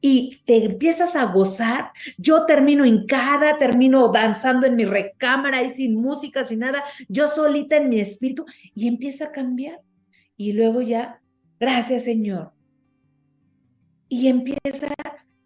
Y 0.01 0.41
te 0.43 0.65
empiezas 0.65 1.15
a 1.15 1.23
gozar. 1.23 1.91
Yo 2.17 2.45
termino 2.45 2.83
hincada, 2.83 3.55
termino 3.57 4.09
danzando 4.09 4.67
en 4.67 4.75
mi 4.75 4.83
recámara 4.83 5.63
y 5.63 5.69
sin 5.69 5.95
música, 5.95 6.43
sin 6.43 6.59
nada, 6.59 6.83
yo 7.07 7.29
solita 7.29 7.77
en 7.77 7.87
mi 7.87 8.01
espíritu, 8.01 8.45
y 8.75 8.89
empieza 8.89 9.27
a 9.27 9.31
cambiar. 9.31 9.79
Y 10.35 10.51
luego 10.51 10.81
ya, 10.81 11.21
gracias, 11.61 12.03
Señor. 12.03 12.51
Y 14.09 14.27
empieza, 14.27 14.89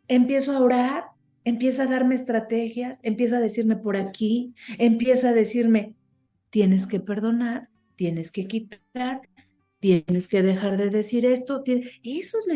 empiezo 0.08 0.51
a 0.51 0.62
orar, 0.62 1.14
empieza 1.45 1.84
a 1.84 1.88
darme 1.88 2.15
estrategias, 2.15 2.99
empieza 3.03 3.38
a 3.38 3.41
decirme 3.41 3.77
por 3.77 3.95
aquí, 3.95 4.53
empieza 4.77 5.29
a 5.29 5.34
decirme, 5.34 5.95
tienes 6.49 6.88
que 6.88 6.99
perdonar, 6.99 7.69
tienes 7.95 8.31
que 8.31 8.47
quitar, 8.47 9.21
tienes 9.79 10.27
que 10.27 10.41
dejar 10.41 10.77
de 10.77 10.89
decir 10.89 11.25
esto. 11.25 11.63
Eso 12.03 12.39
es 12.39 12.47
lo 12.47 12.55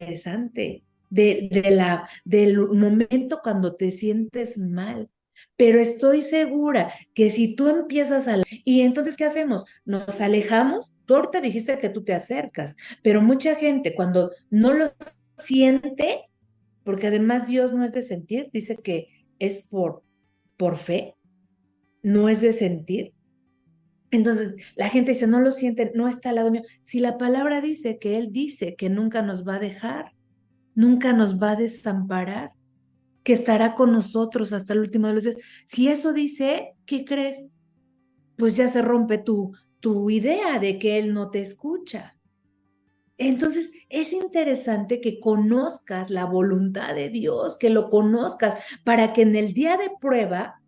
interesante 0.00 0.82
de, 1.10 1.66
la, 1.70 2.08
del 2.24 2.58
momento 2.58 3.40
cuando 3.42 3.76
te 3.76 3.90
sientes 3.90 4.58
mal. 4.58 5.10
Pero 5.56 5.80
estoy 5.80 6.22
segura 6.22 6.92
que 7.14 7.30
si 7.30 7.54
tú 7.54 7.68
empiezas 7.68 8.28
a... 8.28 8.38
Y 8.64 8.80
entonces, 8.80 9.16
¿qué 9.16 9.24
hacemos? 9.24 9.64
Nos 9.84 10.20
alejamos. 10.20 10.88
Tú 11.04 11.16
ahorita 11.16 11.40
dijiste 11.40 11.78
que 11.78 11.88
tú 11.88 12.04
te 12.04 12.14
acercas, 12.14 12.76
pero 13.02 13.20
mucha 13.20 13.54
gente 13.56 13.94
cuando 13.94 14.30
no 14.48 14.72
lo 14.72 14.92
siente, 15.36 16.29
porque 16.90 17.06
además 17.06 17.46
Dios 17.46 17.72
no 17.72 17.84
es 17.84 17.92
de 17.92 18.02
sentir, 18.02 18.50
dice 18.52 18.76
que 18.76 19.06
es 19.38 19.68
por, 19.68 20.02
por 20.56 20.76
fe, 20.76 21.14
no 22.02 22.28
es 22.28 22.40
de 22.40 22.52
sentir. 22.52 23.14
Entonces, 24.10 24.56
la 24.74 24.88
gente 24.88 25.12
dice, 25.12 25.28
no 25.28 25.38
lo 25.38 25.52
siente, 25.52 25.92
no 25.94 26.08
está 26.08 26.30
al 26.30 26.34
lado 26.34 26.50
mío. 26.50 26.62
Si 26.82 26.98
la 26.98 27.16
palabra 27.16 27.60
dice 27.60 28.00
que 28.00 28.18
Él 28.18 28.32
dice 28.32 28.74
que 28.74 28.90
nunca 28.90 29.22
nos 29.22 29.46
va 29.46 29.54
a 29.54 29.60
dejar, 29.60 30.16
nunca 30.74 31.12
nos 31.12 31.40
va 31.40 31.52
a 31.52 31.56
desamparar, 31.56 32.54
que 33.22 33.34
estará 33.34 33.76
con 33.76 33.92
nosotros 33.92 34.52
hasta 34.52 34.72
el 34.72 34.80
último 34.80 35.06
de 35.06 35.14
los 35.14 35.22
días. 35.22 35.36
Si 35.66 35.86
eso 35.86 36.12
dice, 36.12 36.74
¿qué 36.86 37.04
crees? 37.04 37.52
Pues 38.36 38.56
ya 38.56 38.66
se 38.66 38.82
rompe 38.82 39.18
tu, 39.18 39.52
tu 39.78 40.10
idea 40.10 40.58
de 40.58 40.80
que 40.80 40.98
Él 40.98 41.14
no 41.14 41.30
te 41.30 41.40
escucha. 41.40 42.16
Entonces, 43.22 43.70
es 43.90 44.14
interesante 44.14 45.02
que 45.02 45.20
conozcas 45.20 46.08
la 46.08 46.24
voluntad 46.24 46.94
de 46.94 47.10
Dios, 47.10 47.58
que 47.58 47.68
lo 47.68 47.90
conozcas 47.90 48.58
para 48.82 49.12
que 49.12 49.20
en 49.20 49.36
el 49.36 49.52
día 49.52 49.76
de 49.76 49.90
prueba, 50.00 50.62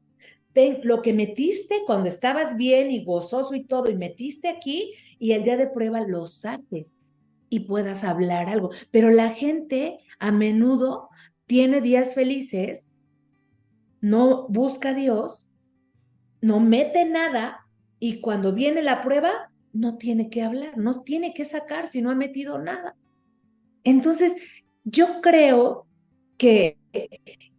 lo 0.83 1.01
que 1.01 1.15
metiste 1.15 1.77
cuando 1.87 2.11
estabas 2.11 2.59
bien 2.59 2.91
y 2.91 3.05
gozoso 3.05 3.55
y 3.55 3.65
todo, 3.65 3.89
y 3.89 3.95
metiste 3.95 4.51
aquí, 4.51 4.93
y 5.19 5.33
el 5.33 5.45
día 5.45 5.57
de 5.57 5.69
prueba 5.69 6.01
lo 6.03 6.27
saques 6.27 6.99
y 7.49 7.61
puedas 7.61 8.05
hablar 8.05 8.51
algo. 8.51 8.69
Pero 8.91 9.09
la 9.09 9.31
gente 9.31 10.01
a 10.19 10.31
menudo 10.31 11.09
tiene 11.47 11.81
días 11.81 12.13
felices, 12.13 12.93
no 14.03 14.47
busca 14.49 14.91
a 14.91 14.95
Dios, 14.95 15.47
no 16.43 16.61
mete 16.61 17.07
nada, 17.07 17.67
y 17.99 18.21
cuando 18.21 18.53
viene 18.53 18.83
la 18.83 19.01
prueba, 19.01 19.52
no 19.73 19.97
tiene 19.97 20.29
que 20.29 20.43
hablar, 20.43 20.77
no 20.77 21.03
tiene 21.03 21.35
que 21.35 21.45
sacar 21.45 21.87
si 21.87 22.03
no 22.03 22.11
ha 22.11 22.15
metido 22.15 22.59
nada. 22.59 22.97
Entonces, 23.85 24.35
yo 24.85 25.21
creo 25.21 25.87
que, 26.37 26.79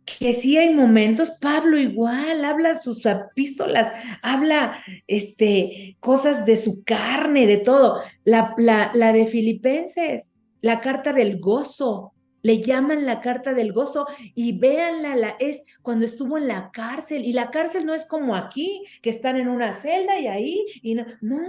que 0.06 0.34
sí 0.34 0.58
hay 0.58 0.74
momentos, 0.74 1.32
Pablo 1.42 1.78
igual 1.78 2.46
habla 2.46 2.80
sus 2.80 3.06
epístolas, 3.06 3.92
habla 4.22 4.84
este, 5.08 5.98
cosas 6.00 6.46
de 6.46 6.58
su 6.58 6.84
carne, 6.84 7.48
de 7.48 7.58
todo. 7.58 8.02
La, 8.24 8.54
la, 8.58 8.92
la 8.94 9.14
de 9.14 9.28
Filipenses, 9.28 10.36
la 10.62 10.82
carta 10.82 11.14
del 11.14 11.40
gozo, 11.40 12.13
le 12.44 12.62
llaman 12.62 13.06
la 13.06 13.22
carta 13.22 13.54
del 13.54 13.74
gozo 13.74 14.06
y 14.36 14.60
véanla, 14.60 15.16
la, 15.16 15.30
es 15.40 15.66
cuando 15.82 16.06
estuvo 16.06 16.38
en 16.38 16.48
la 16.48 16.70
cárcel. 16.72 17.26
Y 17.26 17.34
la 17.34 17.50
cárcel 17.50 17.86
no 17.86 17.96
es 17.96 18.06
como 18.06 18.36
aquí, 18.36 18.84
que 19.02 19.10
están 19.10 19.38
en 19.38 19.48
una 19.48 19.74
celda 19.74 20.20
y 20.20 20.28
ahí, 20.28 20.66
y 20.84 20.94
no, 20.94 21.06
no 21.22 21.40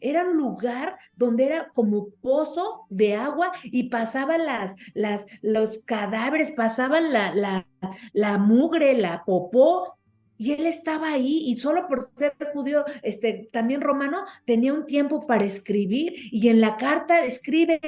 era 0.00 0.24
un 0.24 0.36
lugar 0.36 0.98
donde 1.14 1.44
era 1.44 1.68
como 1.74 2.08
pozo 2.20 2.86
de 2.88 3.14
agua 3.14 3.52
y 3.62 3.84
pasaban 3.90 4.44
las, 4.44 4.74
las, 4.94 5.26
los 5.42 5.84
cadáveres, 5.84 6.50
pasaban 6.52 7.12
la, 7.12 7.34
la, 7.34 7.66
la 8.12 8.38
mugre, 8.38 8.94
la 8.94 9.24
popó, 9.24 9.98
y 10.38 10.52
él 10.52 10.66
estaba 10.66 11.12
ahí 11.12 11.42
y 11.46 11.56
solo 11.56 11.88
por 11.88 12.02
ser 12.02 12.32
judío, 12.54 12.84
este, 13.02 13.48
también 13.52 13.80
romano, 13.80 14.24
tenía 14.46 14.72
un 14.72 14.86
tiempo 14.86 15.20
para 15.26 15.44
escribir 15.44 16.14
y 16.30 16.48
en 16.48 16.60
la 16.60 16.76
carta 16.76 17.24
escribe 17.24 17.80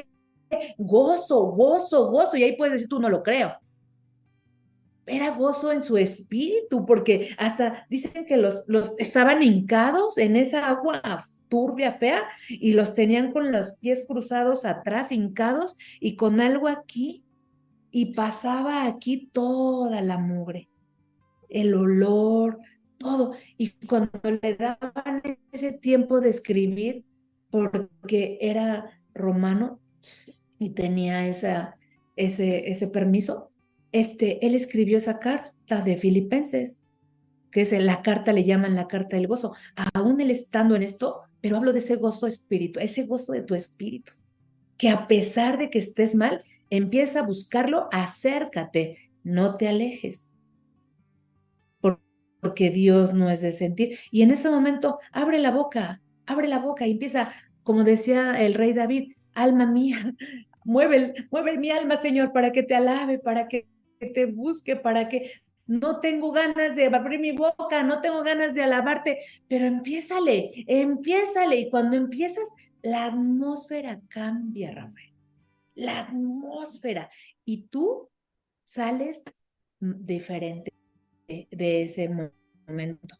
gozo, 0.78 1.46
gozo, 1.52 2.10
gozo. 2.10 2.36
Y 2.36 2.44
ahí 2.44 2.56
puedes 2.56 2.74
decir, 2.74 2.88
tú 2.88 3.00
no 3.00 3.08
lo 3.08 3.22
creo. 3.22 3.54
Era 5.06 5.34
gozo 5.34 5.72
en 5.72 5.82
su 5.82 5.96
espíritu, 5.96 6.86
porque 6.86 7.34
hasta 7.36 7.86
dicen 7.88 8.26
que 8.26 8.36
los, 8.36 8.64
los 8.66 8.92
estaban 8.98 9.42
hincados 9.42 10.18
en 10.18 10.36
esa 10.36 10.68
agua 10.68 11.02
turbia, 11.48 11.92
fea, 11.92 12.22
y 12.48 12.72
los 12.72 12.94
tenían 12.94 13.32
con 13.32 13.52
los 13.52 13.76
pies 13.78 14.04
cruzados 14.06 14.64
atrás, 14.64 15.12
hincados, 15.12 15.76
y 16.00 16.16
con 16.16 16.40
algo 16.40 16.68
aquí, 16.68 17.24
y 17.90 18.14
pasaba 18.14 18.86
aquí 18.86 19.28
toda 19.32 20.00
la 20.00 20.16
mugre, 20.16 20.70
el 21.48 21.74
olor, 21.74 22.58
todo. 22.96 23.32
Y 23.58 23.70
cuando 23.86 24.10
le 24.22 24.54
daban 24.54 25.22
ese 25.50 25.72
tiempo 25.78 26.20
de 26.20 26.30
escribir, 26.30 27.04
porque 27.50 28.38
era 28.40 29.02
romano, 29.12 29.80
y 30.60 30.70
tenía 30.70 31.26
esa, 31.26 31.76
ese, 32.16 32.70
ese 32.70 32.86
permiso, 32.86 33.50
este, 33.92 34.46
él 34.46 34.54
escribió 34.54 34.98
esa 34.98 35.18
carta 35.18 35.80
de 35.80 35.96
Filipenses, 35.96 36.86
que 37.50 37.62
es 37.62 37.72
la 37.72 38.02
carta, 38.02 38.32
le 38.32 38.44
llaman 38.44 38.76
la 38.76 38.86
carta 38.86 39.16
del 39.16 39.26
gozo. 39.26 39.54
Aún 39.94 40.20
él 40.20 40.30
estando 40.30 40.76
en 40.76 40.82
esto, 40.82 41.22
pero 41.40 41.56
hablo 41.56 41.72
de 41.72 41.80
ese 41.80 41.96
gozo 41.96 42.26
espíritu, 42.26 42.78
ese 42.78 43.06
gozo 43.06 43.32
de 43.32 43.40
tu 43.40 43.54
espíritu, 43.54 44.12
que 44.76 44.90
a 44.90 45.08
pesar 45.08 45.58
de 45.58 45.70
que 45.70 45.78
estés 45.78 46.14
mal, 46.14 46.44
empieza 46.68 47.20
a 47.20 47.26
buscarlo, 47.26 47.88
acércate, 47.90 48.98
no 49.24 49.56
te 49.56 49.66
alejes, 49.66 50.34
porque 52.40 52.70
Dios 52.70 53.14
no 53.14 53.30
es 53.30 53.40
de 53.40 53.52
sentir. 53.52 53.98
Y 54.10 54.22
en 54.22 54.30
ese 54.30 54.50
momento, 54.50 54.98
abre 55.10 55.38
la 55.38 55.50
boca, 55.50 56.02
abre 56.26 56.48
la 56.48 56.58
boca 56.58 56.86
y 56.86 56.92
empieza, 56.92 57.32
como 57.62 57.82
decía 57.82 58.40
el 58.42 58.54
rey 58.54 58.74
David, 58.74 59.12
alma 59.34 59.66
mía, 59.66 60.14
Mueve, 60.64 61.14
mueve 61.30 61.56
mi 61.56 61.70
alma, 61.70 61.96
Señor, 61.96 62.32
para 62.32 62.52
que 62.52 62.62
te 62.62 62.74
alabe, 62.74 63.18
para 63.18 63.48
que 63.48 63.66
te 63.98 64.26
busque, 64.26 64.76
para 64.76 65.08
que 65.08 65.32
no 65.66 66.00
tengo 66.00 66.32
ganas 66.32 66.74
de 66.74 66.86
abrir 66.86 67.20
mi 67.20 67.32
boca, 67.32 67.82
no 67.82 68.00
tengo 68.00 68.22
ganas 68.22 68.54
de 68.54 68.62
alabarte, 68.62 69.20
pero 69.46 69.66
empiézale, 69.66 70.64
empiézale. 70.66 71.56
Y 71.56 71.70
cuando 71.70 71.96
empiezas, 71.96 72.44
la 72.82 73.06
atmósfera 73.06 74.00
cambia, 74.08 74.72
Rafael. 74.72 75.14
La 75.74 76.00
atmósfera. 76.00 77.08
Y 77.44 77.68
tú 77.68 78.10
sales 78.64 79.24
diferente 79.78 80.72
de, 81.28 81.82
ese 81.82 82.08
momento. 82.08 83.16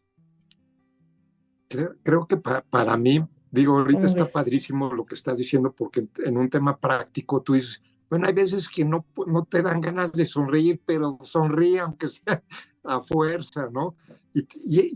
Creo, 1.69 2.27
que 2.27 2.35
para 2.35 2.97
mí 2.97 3.25
Digo, 3.51 3.77
ahorita 3.77 4.05
está 4.05 4.25
padrísimo 4.25 4.93
lo 4.93 5.05
que 5.05 5.15
estás 5.15 5.37
diciendo 5.37 5.73
porque 5.73 6.07
en 6.23 6.37
un 6.37 6.49
tema 6.49 6.77
práctico 6.77 7.41
tú 7.41 7.53
dices, 7.53 7.81
bueno, 8.09 8.27
hay 8.27 8.33
veces 8.33 8.67
que 8.67 8.83
no, 8.83 9.05
no 9.27 9.45
te 9.45 9.61
dan 9.61 9.79
ganas 9.79 10.13
de 10.13 10.25
sonreír, 10.25 10.81
pero 10.85 11.17
sonríe 11.23 11.79
aunque 11.79 12.07
sea 12.07 12.43
a 12.83 13.01
fuerza, 13.01 13.69
¿no? 13.71 13.95
Y, 14.33 14.45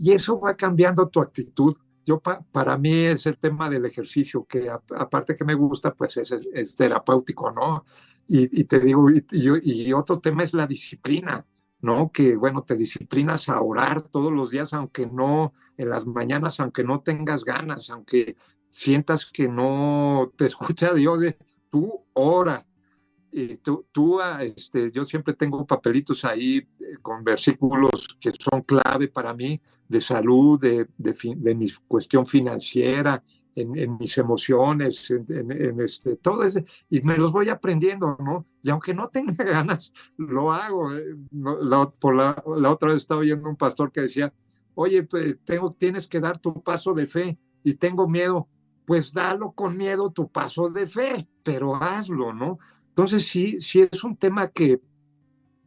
y, 0.08 0.12
eso 0.12 0.40
va 0.40 0.54
cambiando 0.54 1.08
tu 1.08 1.20
actitud. 1.20 1.76
Yo, 2.04 2.20
para 2.20 2.78
mí 2.78 2.92
es 2.92 3.26
el 3.26 3.36
tema 3.38 3.68
del 3.68 3.84
ejercicio, 3.84 4.44
que 4.44 4.70
aparte 4.70 5.36
que 5.36 5.44
me 5.44 5.54
gusta, 5.54 5.94
pues 5.94 6.16
es, 6.16 6.30
es 6.30 6.76
terapéutico, 6.76 7.50
¿no? 7.50 7.84
Y, 8.28 8.60
y 8.60 8.64
te 8.64 8.80
digo, 8.80 9.08
y, 9.10 9.92
otro 9.92 10.18
tema 10.18 10.42
es 10.42 10.54
la 10.54 10.66
disciplina, 10.66 11.44
¿no? 11.86 12.10
Que, 12.12 12.36
bueno, 12.36 12.64
te 12.64 12.76
disciplinas 12.76 13.48
a 13.48 13.60
orar 13.60 14.02
todos 14.02 14.32
los 14.32 14.50
días, 14.50 14.74
aunque 14.74 15.06
no 15.06 15.54
en 15.78 15.88
las 15.88 16.04
mañanas, 16.04 16.58
aunque 16.58 16.82
no 16.82 17.00
tengas 17.00 17.44
ganas, 17.44 17.90
aunque 17.90 18.36
sientas 18.68 19.24
que 19.24 19.48
no 19.48 20.32
te 20.36 20.46
escucha 20.46 20.92
Dios, 20.92 21.22
eh, 21.22 21.38
tú 21.70 22.04
ora. 22.12 22.66
Y 23.30 23.56
tú, 23.58 23.86
tú 23.92 24.20
ah, 24.20 24.42
este, 24.42 24.90
yo 24.90 25.04
siempre 25.04 25.34
tengo 25.34 25.66
papelitos 25.66 26.24
ahí 26.24 26.56
eh, 26.56 26.96
con 27.02 27.22
versículos 27.22 28.16
que 28.18 28.30
son 28.32 28.62
clave 28.62 29.08
para 29.08 29.32
mí 29.34 29.60
de 29.88 30.00
salud, 30.00 30.58
de, 30.58 30.88
de, 30.98 31.14
de 31.36 31.54
mi 31.54 31.70
cuestión 31.86 32.26
financiera, 32.26 33.22
en, 33.56 33.96
mis 33.96 34.18
emociones, 34.18 35.10
en, 35.10 35.80
este, 35.80 36.16
todo 36.16 36.42
ese, 36.44 36.66
y 36.90 37.00
me 37.00 37.16
los 37.16 37.32
voy 37.32 37.48
aprendiendo, 37.48 38.16
¿no? 38.20 38.46
Y 38.62 38.68
aunque 38.68 38.92
no 38.92 39.08
tenga 39.08 39.32
ganas, 39.44 39.92
lo 40.18 40.52
hago. 40.52 40.94
Eh, 40.94 41.16
la, 41.32 41.90
por 41.90 42.14
la, 42.14 42.42
la, 42.58 42.70
otra 42.70 42.88
vez 42.88 42.98
estaba 42.98 43.20
oyendo 43.20 43.48
un 43.48 43.56
pastor 43.56 43.90
que 43.90 44.02
decía, 44.02 44.32
oye, 44.74 45.02
pues, 45.04 45.38
tengo, 45.44 45.72
tienes 45.72 46.06
que 46.06 46.20
dar 46.20 46.38
tu 46.38 46.62
paso 46.62 46.92
de 46.92 47.06
fe 47.06 47.38
y 47.64 47.74
tengo 47.74 48.06
miedo. 48.06 48.46
Pues 48.84 49.12
dalo 49.12 49.50
con 49.52 49.76
miedo 49.76 50.10
tu 50.10 50.30
paso 50.30 50.68
de 50.68 50.86
fe, 50.86 51.26
pero 51.42 51.74
hazlo, 51.74 52.32
¿no? 52.32 52.58
Entonces 52.90 53.26
sí, 53.26 53.60
sí 53.60 53.80
es 53.80 54.04
un 54.04 54.16
tema 54.16 54.48
que, 54.48 54.80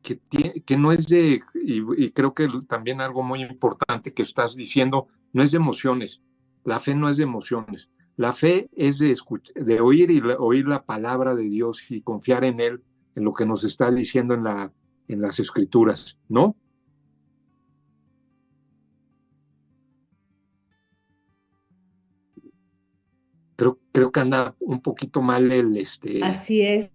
que, 0.01 0.63
que 0.65 0.77
no 0.77 0.91
es 0.91 1.07
de, 1.07 1.41
y, 1.53 2.05
y 2.05 2.11
creo 2.11 2.33
que 2.33 2.47
también 2.67 3.01
algo 3.01 3.23
muy 3.23 3.41
importante 3.41 4.13
que 4.13 4.21
estás 4.21 4.55
diciendo, 4.55 5.07
no 5.33 5.43
es 5.43 5.51
de 5.51 5.57
emociones, 5.57 6.21
la 6.69 6.79
fe 6.79 6.93
no 6.93 7.09
es 7.09 7.17
de 7.17 7.23
emociones. 7.23 7.89
La 8.15 8.31
fe 8.31 8.69
es 8.75 8.99
de, 8.99 9.17
de 9.55 9.81
oír 9.81 10.11
y 10.11 10.21
oír 10.37 10.67
la 10.67 10.83
palabra 10.85 11.33
de 11.33 11.45
Dios 11.45 11.89
y 11.89 12.01
confiar 12.01 12.43
en 12.43 12.59
Él, 12.59 12.83
en 13.15 13.23
lo 13.23 13.33
que 13.33 13.47
nos 13.47 13.63
está 13.63 13.89
diciendo 13.89 14.35
en, 14.35 14.43
la, 14.43 14.71
en 15.07 15.19
las 15.19 15.39
escrituras, 15.39 16.19
¿no? 16.27 16.55
Creo, 23.55 23.79
creo 23.91 24.11
que 24.11 24.19
anda 24.19 24.55
un 24.59 24.83
poquito 24.83 25.23
mal 25.23 25.51
el 25.51 25.75
este. 25.75 26.23
Así 26.23 26.61
es. 26.61 26.91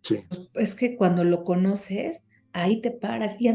Sí. 0.00 0.26
Es 0.54 0.74
que 0.74 0.96
cuando 0.96 1.22
lo 1.22 1.44
conoces, 1.44 2.26
ahí 2.52 2.80
te 2.80 2.90
paras. 2.90 3.40
Y 3.40 3.46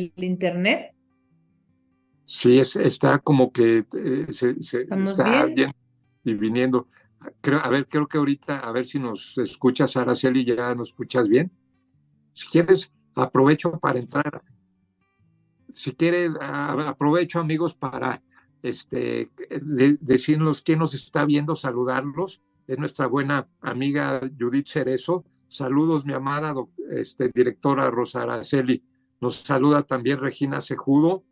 el 0.00 0.24
internet. 0.24 0.94
Sí, 2.26 2.58
es, 2.58 2.76
está 2.76 3.18
como 3.18 3.52
que 3.52 3.84
eh, 3.92 4.26
se, 4.32 4.50
está 4.60 5.46
bien? 5.46 5.72
y 6.24 6.34
viniendo. 6.34 6.88
Creo, 7.40 7.58
a 7.58 7.68
ver, 7.68 7.88
creo 7.88 8.06
que 8.06 8.18
ahorita, 8.18 8.60
a 8.60 8.72
ver 8.72 8.86
si 8.86 8.98
nos 8.98 9.36
escuchas, 9.36 9.96
Araceli, 9.96 10.44
ya 10.44 10.74
nos 10.74 10.90
escuchas 10.90 11.28
bien. 11.28 11.50
Si 12.32 12.48
quieres, 12.48 12.92
aprovecho 13.14 13.78
para 13.78 13.98
entrar. 13.98 14.42
Si 15.74 15.92
quieres, 15.92 16.30
aprovecho, 16.40 17.40
amigos, 17.40 17.74
para 17.74 18.22
este, 18.62 19.30
decirnos 20.00 20.62
quién 20.62 20.78
nos 20.78 20.94
está 20.94 21.24
viendo, 21.24 21.56
saludarlos. 21.56 22.40
Es 22.66 22.78
nuestra 22.78 23.06
buena 23.06 23.48
amiga 23.60 24.20
Judith 24.38 24.68
Cerezo. 24.68 25.24
Saludos, 25.48 26.04
mi 26.04 26.12
amada 26.12 26.54
este, 26.90 27.28
directora 27.34 27.90
Rosa 27.90 28.22
Araceli. 28.22 28.84
Nos 29.20 29.36
saluda 29.36 29.82
también 29.82 30.18
Regina 30.18 30.60
Sejudo, 30.60 31.24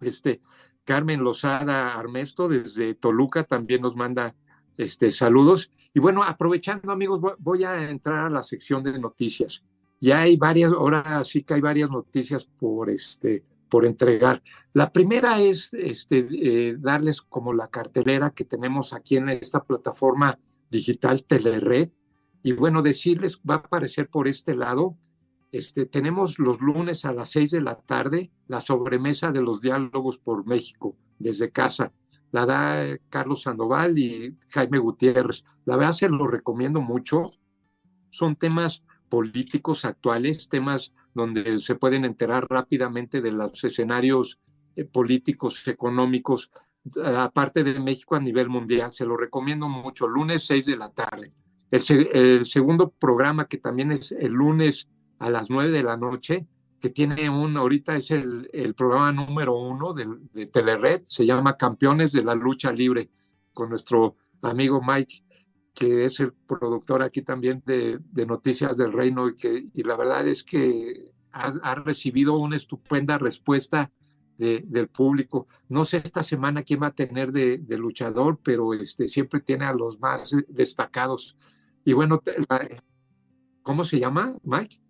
este, 0.00 0.40
Carmen 0.84 1.22
Lozada 1.24 1.94
Armesto 1.94 2.48
desde 2.48 2.94
Toluca 2.94 3.44
también 3.44 3.80
nos 3.82 3.96
manda 3.96 4.34
este, 4.76 5.10
saludos. 5.10 5.70
Y 5.94 6.00
bueno, 6.00 6.22
aprovechando 6.22 6.92
amigos, 6.92 7.20
voy 7.38 7.64
a 7.64 7.90
entrar 7.90 8.26
a 8.26 8.30
la 8.30 8.42
sección 8.42 8.82
de 8.82 8.98
noticias. 8.98 9.64
Ya 10.00 10.20
hay 10.20 10.36
varias, 10.36 10.72
ahora 10.72 11.24
sí 11.24 11.42
que 11.42 11.54
hay 11.54 11.60
varias 11.60 11.90
noticias 11.90 12.44
por, 12.44 12.90
este, 12.90 13.44
por 13.68 13.86
entregar. 13.86 14.42
La 14.72 14.92
primera 14.92 15.40
es 15.40 15.72
este, 15.72 16.26
eh, 16.30 16.76
darles 16.78 17.22
como 17.22 17.52
la 17.52 17.68
cartelera 17.68 18.30
que 18.30 18.44
tenemos 18.44 18.92
aquí 18.92 19.16
en 19.16 19.28
esta 19.30 19.62
plataforma 19.62 20.38
digital 20.68 21.24
Telered. 21.24 21.90
Y 22.42 22.52
bueno, 22.52 22.82
decirles, 22.82 23.40
va 23.48 23.54
a 23.54 23.58
aparecer 23.58 24.08
por 24.08 24.28
este 24.28 24.54
lado 24.54 24.98
este, 25.54 25.86
tenemos 25.86 26.40
los 26.40 26.60
lunes 26.60 27.04
a 27.04 27.12
las 27.12 27.28
seis 27.28 27.52
de 27.52 27.60
la 27.60 27.76
tarde 27.76 28.32
la 28.48 28.60
sobremesa 28.60 29.30
de 29.30 29.40
los 29.40 29.60
diálogos 29.60 30.18
por 30.18 30.44
México 30.44 30.96
desde 31.16 31.52
casa. 31.52 31.92
La 32.32 32.44
da 32.44 32.84
eh, 32.84 33.00
Carlos 33.08 33.42
Sandoval 33.42 33.96
y 33.96 34.36
Jaime 34.48 34.78
Gutiérrez. 34.78 35.44
La 35.64 35.76
verdad 35.76 35.92
se 35.92 36.08
lo 36.08 36.26
recomiendo 36.26 36.80
mucho. 36.80 37.30
Son 38.10 38.34
temas 38.34 38.82
políticos 39.08 39.84
actuales, 39.84 40.48
temas 40.48 40.92
donde 41.14 41.60
se 41.60 41.76
pueden 41.76 42.04
enterar 42.04 42.48
rápidamente 42.50 43.20
de 43.20 43.30
los 43.30 43.62
escenarios 43.62 44.40
eh, 44.74 44.84
políticos, 44.84 45.68
económicos, 45.68 46.50
aparte 47.04 47.62
de 47.62 47.78
México 47.78 48.16
a 48.16 48.20
nivel 48.20 48.48
mundial. 48.48 48.92
Se 48.92 49.06
lo 49.06 49.16
recomiendo 49.16 49.68
mucho. 49.68 50.08
Lunes 50.08 50.44
seis 50.44 50.66
de 50.66 50.76
la 50.76 50.90
tarde. 50.90 51.32
el 51.70 52.44
segundo 52.44 52.90
programa 52.90 53.46
que 53.46 53.58
también 53.58 53.92
es 53.92 54.10
el 54.10 54.32
lunes 54.32 54.88
a 55.24 55.30
las 55.30 55.48
nueve 55.48 55.70
de 55.70 55.82
la 55.82 55.96
noche, 55.96 56.46
que 56.78 56.90
tiene 56.90 57.30
un, 57.30 57.56
ahorita 57.56 57.96
es 57.96 58.10
el, 58.10 58.50
el 58.52 58.74
programa 58.74 59.10
número 59.10 59.58
uno 59.58 59.94
de, 59.94 60.06
de, 60.34 60.46
Telered, 60.46 61.00
se 61.04 61.24
llama 61.24 61.56
Campeones 61.56 62.12
de 62.12 62.22
la 62.22 62.34
Lucha 62.34 62.70
Libre, 62.72 63.08
con 63.54 63.70
nuestro 63.70 64.16
amigo 64.42 64.82
Mike, 64.86 65.24
que 65.72 66.04
es 66.04 66.20
el 66.20 66.34
productor 66.34 67.02
aquí 67.02 67.22
también 67.22 67.62
de, 67.64 67.98
de 68.12 68.26
Noticias 68.26 68.76
del 68.76 68.92
Reino, 68.92 69.30
y, 69.30 69.34
que, 69.34 69.64
y 69.72 69.82
la 69.82 69.96
verdad 69.96 70.28
es 70.28 70.44
que 70.44 71.14
ha, 71.32 71.52
ha 71.62 71.74
recibido 71.76 72.36
una 72.36 72.56
estupenda 72.56 73.16
respuesta 73.16 73.90
de, 74.36 74.62
del 74.66 74.88
público. 74.88 75.46
No 75.70 75.86
sé 75.86 76.02
esta 76.04 76.22
semana 76.22 76.64
quién 76.64 76.82
va 76.82 76.88
a 76.88 76.94
tener 76.94 77.32
de, 77.32 77.56
de, 77.56 77.78
luchador, 77.78 78.38
pero 78.42 78.74
este, 78.74 79.08
siempre 79.08 79.40
tiene 79.40 79.64
a 79.64 79.72
los 79.72 79.98
más 80.00 80.36
destacados. 80.48 81.38
Y 81.82 81.94
bueno, 81.94 82.22
¿cómo 83.62 83.84
se 83.84 83.98
llama, 83.98 84.36
Mike? 84.42 84.83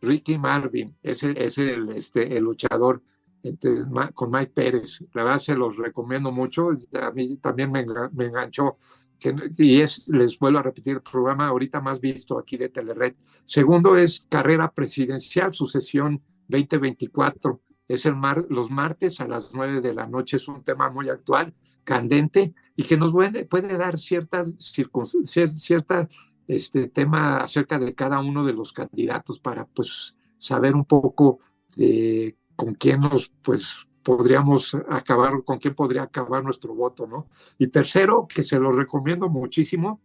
Ricky 0.00 0.38
Marvin, 0.38 0.96
es 1.02 1.22
el, 1.22 1.36
es 1.36 1.58
el, 1.58 1.88
este, 1.90 2.36
el 2.36 2.44
luchador 2.44 3.02
este, 3.42 3.84
con 4.14 4.30
Mike 4.30 4.52
Pérez. 4.54 5.04
La 5.14 5.24
verdad 5.24 5.38
se 5.38 5.54
los 5.54 5.76
recomiendo 5.76 6.32
mucho. 6.32 6.70
A 7.00 7.10
mí 7.12 7.36
también 7.38 7.70
me, 7.70 7.84
me 8.12 8.26
enganchó. 8.26 8.78
Que, 9.18 9.34
y 9.56 9.80
es, 9.80 10.06
les 10.08 10.38
vuelvo 10.38 10.58
a 10.58 10.62
repetir, 10.62 10.94
el 10.94 11.02
programa 11.02 11.48
ahorita 11.48 11.80
más 11.80 12.00
visto 12.00 12.38
aquí 12.38 12.56
de 12.56 12.68
Telered. 12.68 13.14
Segundo 13.44 13.96
es 13.96 14.26
Carrera 14.28 14.72
Presidencial, 14.72 15.52
sucesión 15.52 16.22
2024. 16.48 17.60
Es 17.88 18.06
el 18.06 18.14
mar, 18.14 18.44
los 18.48 18.70
martes 18.70 19.20
a 19.20 19.26
las 19.26 19.54
nueve 19.54 19.80
de 19.80 19.94
la 19.94 20.06
noche. 20.06 20.36
Es 20.36 20.46
un 20.46 20.62
tema 20.62 20.90
muy 20.90 21.08
actual, 21.08 21.54
candente 21.84 22.54
y 22.76 22.84
que 22.84 22.96
nos 22.96 23.12
puede, 23.12 23.44
puede 23.46 23.76
dar 23.78 23.96
ciertas 23.96 24.54
circunstancias, 24.58 25.58
ciertas 25.60 26.08
este 26.48 26.88
tema 26.88 27.38
acerca 27.38 27.78
de 27.78 27.94
cada 27.94 28.18
uno 28.18 28.44
de 28.44 28.54
los 28.54 28.72
candidatos 28.72 29.38
para 29.38 29.66
pues 29.66 30.16
saber 30.38 30.74
un 30.74 30.84
poco 30.84 31.38
de 31.76 32.36
con 32.56 32.74
quién 32.74 33.00
nos 33.00 33.30
pues 33.42 33.86
podríamos 34.02 34.74
acabar, 34.88 35.44
con 35.44 35.58
quién 35.58 35.74
podría 35.74 36.04
acabar 36.04 36.42
nuestro 36.42 36.74
voto, 36.74 37.06
¿no? 37.06 37.28
Y 37.58 37.68
tercero, 37.68 38.26
que 38.26 38.42
se 38.42 38.58
lo 38.58 38.72
recomiendo 38.72 39.28
muchísimo, 39.28 40.00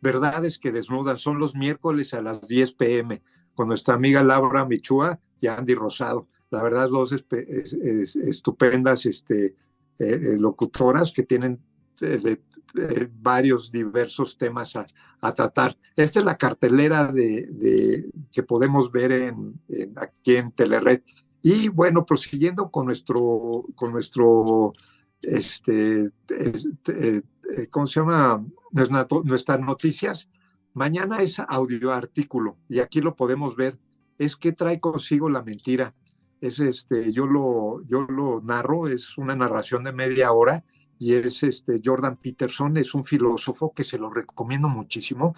Verdades 0.00 0.58
que 0.58 0.72
Desnudan, 0.72 1.18
son 1.18 1.38
los 1.38 1.54
miércoles 1.54 2.14
a 2.14 2.22
las 2.22 2.46
10 2.46 2.74
pm, 2.74 3.22
con 3.54 3.68
nuestra 3.68 3.94
amiga 3.94 4.22
Laura 4.22 4.64
Michúa 4.64 5.18
y 5.40 5.48
Andy 5.48 5.74
Rosado. 5.74 6.28
La 6.50 6.62
verdad, 6.62 6.88
dos 6.88 7.12
estupendas 7.12 9.06
este, 9.06 9.46
eh, 9.46 9.54
eh, 9.98 10.36
locutoras 10.38 11.12
que 11.12 11.24
tienen 11.24 11.60
eh, 12.76 12.80
de, 12.80 13.10
varios 13.12 13.70
diversos 13.70 14.36
temas 14.36 14.74
a, 14.76 15.32
tratar. 15.32 15.76
Esta 15.96 16.20
es 16.20 16.24
la 16.24 16.36
cartelera 16.36 17.10
de, 17.12 18.10
que 18.30 18.42
podemos 18.42 18.90
ver 18.92 19.12
en, 19.12 19.60
aquí 19.96 20.36
en 20.36 20.52
Telered. 20.52 21.02
Y 21.42 21.68
bueno, 21.68 22.04
prosiguiendo 22.04 22.70
con 22.70 22.86
nuestro, 22.86 23.64
con 23.74 23.92
nuestro, 23.92 24.72
este, 25.22 26.10
este 26.28 27.22
¿cómo 27.70 27.86
se 27.86 28.00
llama? 28.00 28.44
Nuestras 28.72 29.60
noticias. 29.60 30.28
Mañana 30.74 31.18
es 31.18 31.40
audio 31.40 31.92
artículo 31.92 32.56
y 32.68 32.80
aquí 32.80 33.00
lo 33.00 33.16
podemos 33.16 33.56
ver. 33.56 33.78
Es 34.18 34.36
que 34.36 34.52
trae 34.52 34.80
consigo 34.80 35.28
la 35.28 35.42
mentira. 35.42 35.94
Es 36.40 36.60
este, 36.60 37.12
yo 37.12 37.26
lo, 37.26 37.82
yo 37.86 38.02
lo 38.02 38.40
narro, 38.42 38.86
es 38.86 39.18
una 39.18 39.34
narración 39.34 39.84
de 39.84 39.92
media 39.92 40.32
hora 40.32 40.64
y 40.98 41.14
es 41.14 41.42
este 41.42 41.80
Jordan 41.84 42.16
Peterson, 42.16 42.76
es 42.76 42.94
un 42.94 43.04
filósofo 43.04 43.72
que 43.74 43.84
se 43.84 43.98
lo 43.98 44.10
recomiendo 44.10 44.68
muchísimo. 44.68 45.34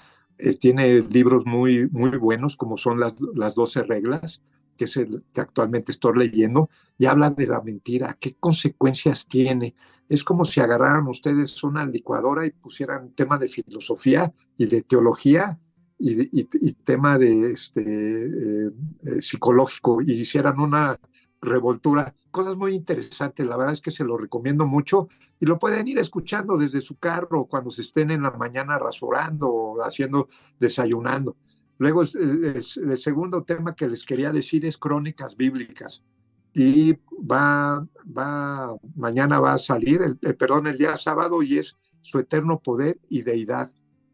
tiene 0.59 1.01
libros 1.01 1.45
muy, 1.47 1.89
muy 1.91 2.17
buenos, 2.17 2.57
como 2.57 2.77
son 2.77 2.99
las, 2.99 3.15
las 3.35 3.55
12 3.55 3.83
reglas, 3.83 4.43
que 4.77 4.85
es 4.87 4.97
el 4.97 5.25
que 5.33 5.43
actualmente 5.43 5.93
estoy 5.93 6.17
leyendo, 6.17 6.71
y 6.97 7.07
habla 7.07 7.31
de 7.31 7.47
la 7.47 7.61
mentira, 7.61 8.17
qué 8.19 8.37
consecuencias 8.41 9.27
tiene. 9.27 9.75
Es 10.09 10.25
como 10.25 10.45
si 10.45 10.61
agarraran 10.61 11.07
ustedes 11.07 11.63
una 11.63 11.85
licuadora 11.85 12.47
y 12.47 12.51
pusieran 12.51 13.13
tema 13.13 13.37
de 13.39 13.49
filosofía 13.49 14.33
y 14.57 14.67
de 14.67 14.83
teología 14.83 15.59
y, 15.99 16.73
tema 16.85 17.19
de 17.19 17.51
este, 17.51 17.83
eh, 17.83 18.71
eh, 19.05 19.21
psicológico 19.21 20.01
y 20.01 20.13
hicieran 20.13 20.59
una 20.59 20.99
revoltura, 21.43 22.15
cosas 22.31 22.57
muy 22.57 22.75
interesantes, 22.75 23.47
la 23.47 23.57
verdad 23.57 23.73
es 23.73 23.81
que 23.81 23.91
se 23.91 24.05
lo 24.05 24.17
recomiendo 24.17 24.67
mucho 24.67 25.09
y 25.39 25.47
lo 25.47 25.59
pueden 25.59 25.89
ir 25.89 25.99
escuchando 25.99 26.57
desde 26.57 26.81
su 26.81 26.99
carro 26.99 27.47
cuando 27.47 27.71
se 27.71 27.83
estén 27.83 28.11
en 28.11 28.23
la 28.23 28.31
mañana 28.31 28.79
rasurando 28.79 29.49
o 29.49 29.83
haciendo, 29.83 30.29
desayunando. 30.59 31.37
Luego, 31.79 32.03
el, 32.03 32.63
segundo 32.99 33.43
tema 33.43 33.75
que 33.75 33.89
les 33.89 34.05
quería 34.05 34.33
decir 34.33 34.67
es 34.67 34.77
crónicas 34.77 35.37
bíblicas. 35.37 36.05
y 36.53 36.93
va, 37.11 37.87
va, 38.07 38.77
mañana 38.97 39.39
va 39.41 39.55
a 39.55 39.59
salir, 39.59 40.03
el, 40.03 40.37
perdón, 40.37 40.67
el 40.67 40.77
día 40.77 40.97
sábado 40.97 41.43
y 41.43 41.59
es 41.59 41.77
su 42.03 42.19
eterno 42.19 42.61
poder 42.61 42.99
y 43.09 43.23
deidad. 43.23 43.71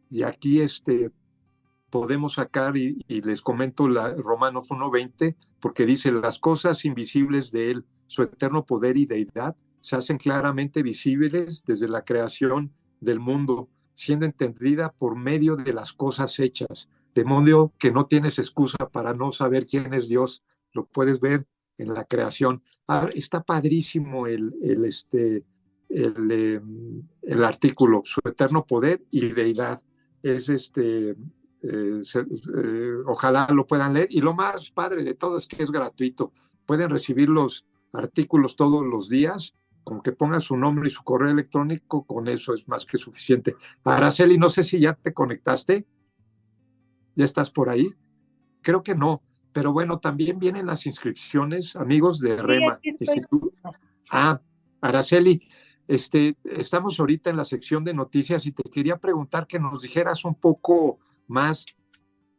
Y 0.09 0.23
aquí 0.23 0.61
este, 0.61 1.11
podemos 1.91 2.35
sacar, 2.35 2.77
y, 2.77 3.05
les 3.09 3.43
comento 3.43 3.89
la 3.89 4.15
Romanos 4.15 4.71
1.20, 4.71 5.37
porque 5.61 5.87
dice, 5.87 6.13
las 6.13 6.39
cosas 6.39 6.85
invisibles 6.85 7.51
de 7.51 7.71
él, 7.71 7.85
su 8.07 8.23
eterno 8.23 8.65
poder 8.65 8.97
y 8.97 9.07
deidad, 9.07 9.57
se 9.81 9.97
hacen 9.97 10.19
claramente 10.19 10.83
visibles 10.83 11.65
desde 11.65 11.89
la 11.89 12.05
creación 12.05 12.73
del 13.01 13.21
mundo, 13.21 13.69
siendo 13.95 14.27
entendida 14.27 14.93
por 14.93 15.17
medio 15.17 15.57
de 15.57 15.73
las 15.73 15.93
cosas 15.93 16.39
hechas, 16.39 16.89
de 17.15 17.25
modo 17.25 17.73
que 17.79 17.93
no 17.93 18.07
tienes 18.07 18.39
excusa 18.39 18.89
para 18.91 19.15
no 19.15 19.33
saber 19.33 19.67
quién 19.67 19.95
es 19.95 20.09
Dios, 20.09 20.43
lo 20.73 20.87
puedes 20.87 21.21
ver 21.21 21.47
en 21.79 21.95
la 21.95 22.05
creación. 22.05 22.63
Está 23.15 23.43
padrísimo 23.43 24.27
el, 24.27 24.55
el 24.63 24.85
este, 24.85 25.45
el, 25.89 26.31
em, 26.31 27.03
el, 27.23 27.45
artículo, 27.45 28.03
su 28.05 28.21
eterno 28.25 28.67
poder 28.67 29.03
y 29.11 29.29
deidad. 29.29 29.81
Es 30.23 30.49
este, 30.49 31.11
eh, 31.11 31.17
eh, 31.63 32.93
ojalá 33.07 33.49
lo 33.53 33.67
puedan 33.67 33.95
leer. 33.95 34.09
Y 34.11 34.21
lo 34.21 34.35
más 34.35 34.71
padre 34.71 35.03
de 35.05 35.15
todo 35.15 35.37
es 35.37 35.47
que 35.47 35.63
es 35.63 35.71
gratuito. 35.71 36.33
Pueden 36.65 36.91
recibir 36.91 37.29
los 37.29 37.67
artículos 37.93 38.57
todos 38.57 38.85
los 38.85 39.09
días, 39.09 39.55
con 39.85 40.01
que 40.01 40.13
pongan 40.13 40.41
su 40.41 40.57
nombre 40.57 40.89
y 40.89 40.91
su 40.91 41.05
correo 41.05 41.31
electrónico, 41.31 42.05
con 42.05 42.29
eso 42.29 42.55
es 42.55 42.67
más 42.69 42.85
que 42.85 42.99
suficiente. 42.99 43.55
Araceli, 43.85 44.37
no 44.37 44.49
sé 44.49 44.65
si 44.65 44.81
ya 44.81 44.95
te 44.95 45.15
conectaste. 45.15 45.87
¿Ya 47.15 47.25
estás 47.25 47.51
por 47.51 47.69
ahí? 47.69 47.95
Creo 48.63 48.83
que 48.83 48.95
no. 48.95 49.23
Pero 49.53 49.73
bueno, 49.73 49.99
también 49.99 50.39
vienen 50.39 50.67
las 50.67 50.87
inscripciones, 50.87 51.77
amigos 51.77 52.19
de 52.21 52.37
REMA. 52.37 52.81
Ah, 54.11 54.41
Araceli, 54.81 55.49
este, 55.89 56.35
estamos 56.45 56.99
ahorita 56.99 57.31
en 57.31 57.37
la 57.37 57.45
sección 57.45 57.85
de 57.85 57.95
noticias 57.95 58.45
y 58.47 58.53
te 58.53 58.65
quería 58.65 58.97
preguntar 58.99 59.47
que 59.47 59.59
nos 59.59 59.83
dijeras 59.83 60.25
un 60.25 60.35
poco 60.35 60.99
más 61.29 61.65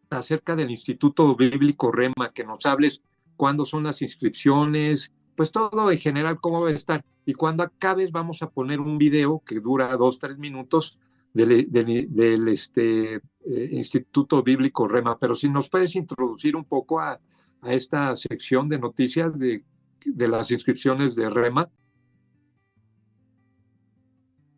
acerca 0.09 0.55
del 0.55 0.69
Instituto 0.69 1.35
Bíblico 1.35 1.91
REMA, 1.91 2.33
que 2.33 2.43
nos 2.43 2.65
hables 2.65 3.01
cuándo 3.35 3.65
son 3.65 3.83
las 3.83 4.01
inscripciones, 4.01 5.13
pues 5.37 5.51
todo 5.51 5.91
en 5.91 5.99
general 5.99 6.41
cómo 6.41 6.61
va 6.63 6.69
a 6.69 6.73
estar. 6.73 7.05
Y 7.23 7.35
cuando 7.35 7.61
acabes 7.61 8.11
vamos 8.11 8.41
a 8.41 8.49
poner 8.49 8.79
un 8.79 8.97
video 8.97 9.43
que 9.45 9.59
dura 9.59 9.95
dos, 9.95 10.17
tres 10.17 10.39
minutos 10.39 10.97
del, 11.31 12.47
este, 12.47 13.15
eh, 13.15 13.69
Instituto 13.71 14.41
Bíblico 14.41 14.87
Rema, 14.87 15.19
pero 15.19 15.35
si 15.35 15.47
nos 15.47 15.69
puedes 15.69 15.95
introducir 15.95 16.55
un 16.55 16.65
poco 16.65 16.99
a, 16.99 17.21
esta 17.63 18.15
sección 18.15 18.67
de 18.69 18.79
noticias 18.79 19.37
de, 19.37 19.63
las 20.05 20.51
inscripciones 20.51 21.15
de 21.15 21.29
Rema. 21.29 21.69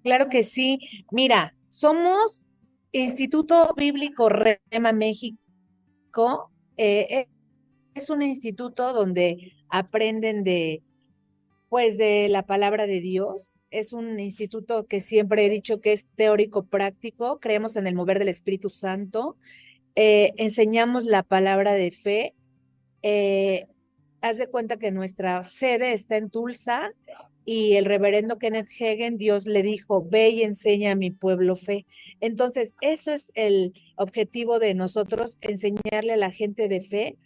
Claro 0.04 0.30
que 0.30 0.44
sí. 0.44 0.80
Mira, 1.12 1.56
somos 1.70 2.46
Instituto 2.92 3.74
Bíblico 3.76 4.30
Rema 4.30 4.94
México. 4.94 6.52
Eh, 6.78 7.28
es 7.96 8.10
un 8.10 8.22
instituto 8.22 8.94
donde 8.94 9.54
aprenden 9.70 10.44
de, 10.44 10.82
pues, 11.70 11.98
de 11.98 12.28
la 12.30 12.46
palabra 12.46 12.88
de 12.88 13.02
Dios, 13.02 13.56
es 13.72 13.94
un 13.94 14.20
instituto 14.20 14.88
que 14.88 15.00
siempre 15.00 15.46
he 15.46 15.50
dicho 15.50 15.80
que 15.80 15.94
es 15.94 16.08
teórico 16.16 16.66
práctico, 16.66 17.40
creemos 17.40 17.76
en 17.76 17.88
el 17.88 17.96
mover 17.96 18.20
del 18.20 18.30
Espíritu 18.30 18.70
Santo, 18.70 19.38
eh, 19.96 20.34
enseñamos 20.38 21.06
la 21.06 21.24
palabra 21.24 21.74
de 21.74 21.92
fe. 21.92 22.34
Eh, 23.02 23.68
haz 24.22 24.38
de 24.38 24.48
cuenta 24.48 24.78
que 24.78 24.92
nuestra 24.92 25.44
sede 25.44 25.94
está 25.94 26.18
en 26.18 26.30
Tulsa 26.30 26.92
y 27.46 27.76
el 27.76 27.86
reverendo 27.86 28.38
Kenneth 28.38 28.70
Hagen, 28.80 29.18
Dios 29.18 29.46
le 29.46 29.64
dijo, 29.64 30.06
ve 30.08 30.30
y 30.30 30.44
enseña 30.44 30.92
a 30.92 30.96
mi 30.96 31.12
pueblo 31.12 31.56
fe. 31.56 31.86
Entonces, 32.22 32.76
eso 32.82 33.12
es 33.12 33.32
el 33.36 33.74
objetivo 33.96 34.60
de 34.60 34.74
nosotros, 34.74 35.38
enseñarle 35.42 36.14
a 36.14 36.18
la 36.18 36.32
gente 36.32 36.68
de 36.68 36.82
fe 36.82 37.18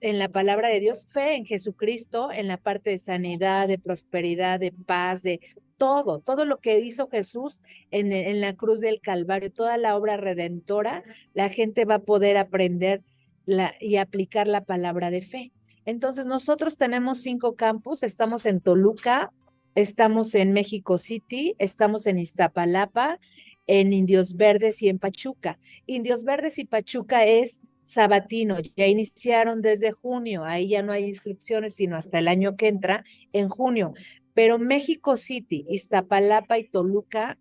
en 0.00 0.18
la 0.18 0.28
palabra 0.28 0.68
de 0.68 0.80
Dios, 0.80 1.06
fe 1.06 1.34
en 1.34 1.44
Jesucristo, 1.44 2.30
en 2.32 2.48
la 2.48 2.56
parte 2.56 2.90
de 2.90 2.98
sanidad, 2.98 3.68
de 3.68 3.78
prosperidad, 3.78 4.60
de 4.60 4.72
paz, 4.72 5.22
de 5.22 5.40
todo, 5.76 6.20
todo 6.20 6.44
lo 6.44 6.58
que 6.58 6.80
hizo 6.80 7.08
Jesús 7.08 7.60
en, 7.90 8.12
en, 8.12 8.40
la 8.40 8.54
cruz 8.54 8.80
del 8.80 9.00
Calvario, 9.00 9.52
toda 9.52 9.76
la 9.76 9.96
obra 9.96 10.16
redentora, 10.16 11.04
la 11.34 11.48
gente 11.48 11.84
va 11.84 11.96
a 11.96 12.02
poder 12.02 12.36
aprender 12.36 13.02
la, 13.44 13.74
y 13.80 13.96
aplicar 13.96 14.46
la 14.46 14.64
palabra 14.64 15.10
de 15.10 15.22
fe. 15.22 15.52
Entonces, 15.84 16.26
nosotros 16.26 16.76
tenemos 16.76 17.20
cinco 17.20 17.54
campus, 17.54 18.02
estamos 18.02 18.46
en 18.46 18.60
Toluca, 18.60 19.32
estamos 19.74 20.34
en 20.34 20.52
México 20.52 20.98
City, 20.98 21.54
estamos 21.58 22.06
en 22.06 22.18
Iztapalapa, 22.18 23.20
en 23.66 23.92
Indios 23.92 24.34
Verdes 24.36 24.82
y 24.82 24.88
en 24.88 24.98
Pachuca. 24.98 25.58
Indios 25.86 26.24
Verdes 26.24 26.58
y 26.58 26.64
Pachuca 26.64 27.24
es 27.24 27.60
sabatino, 27.86 28.58
ya 28.76 28.86
iniciaron 28.88 29.62
desde 29.62 29.92
junio, 29.92 30.44
ahí 30.44 30.70
ya 30.70 30.82
no 30.82 30.92
hay 30.92 31.04
inscripciones, 31.04 31.76
sino 31.76 31.96
hasta 31.96 32.18
el 32.18 32.26
año 32.26 32.56
que 32.56 32.66
entra, 32.66 33.04
en 33.32 33.48
junio. 33.48 33.94
Pero 34.34 34.58
México 34.58 35.16
City, 35.16 35.64
Iztapalapa 35.70 36.58
y 36.58 36.64
Toluca 36.64 37.38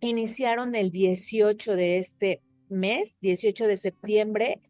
iniciaron 0.00 0.74
el 0.74 0.90
18 0.90 1.76
de 1.76 1.98
este 1.98 2.40
mes, 2.68 3.18
18 3.20 3.66
de 3.66 3.76
septiembre, 3.76 4.60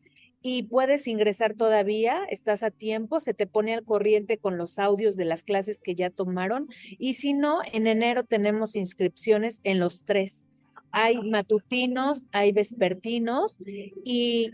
y 0.43 0.65
puedes 0.65 1.07
ingresar 1.07 1.55
todavía, 1.55 2.25
estás 2.29 2.65
a 2.65 2.73
tiempo, 2.73 3.21
se 3.21 3.33
te 3.33 3.47
pone 3.47 3.75
al 3.75 3.85
corriente 3.85 4.39
con 4.39 4.59
los 4.59 4.81
audios 4.81 5.17
de 5.17 5.25
las 5.25 5.45
clases 5.45 5.81
que 5.81 5.95
ya 5.95 6.11
tomaron, 6.11 6.69
y 6.99 7.15
si 7.15 7.35
no, 7.35 7.61
en 7.73 7.87
enero 7.87 8.25
tenemos 8.25 8.75
inscripciones 8.75 9.61
en 9.63 9.79
los 9.79 10.05
tres. 10.05 10.49
Hay 10.91 11.23
matutinos, 11.23 12.27
hay 12.33 12.51
vespertinos, 12.51 13.59
y 14.05 14.51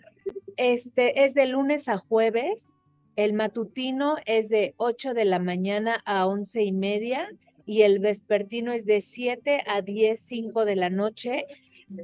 este 0.58 1.24
es 1.24 1.34
de 1.34 1.46
lunes 1.46 1.88
a 1.88 1.96
jueves, 1.96 2.68
el 3.16 3.32
matutino 3.32 4.16
es 4.26 4.48
de 4.48 4.74
8 4.76 5.14
de 5.14 5.24
la 5.24 5.38
mañana 5.38 6.02
a 6.04 6.26
once 6.26 6.62
y 6.62 6.72
media 6.72 7.28
y 7.66 7.82
el 7.82 7.98
vespertino 7.98 8.72
es 8.72 8.86
de 8.86 9.00
7 9.00 9.64
a 9.66 9.82
10, 9.82 10.20
5 10.20 10.64
de 10.64 10.76
la 10.76 10.90
noche. 10.90 11.46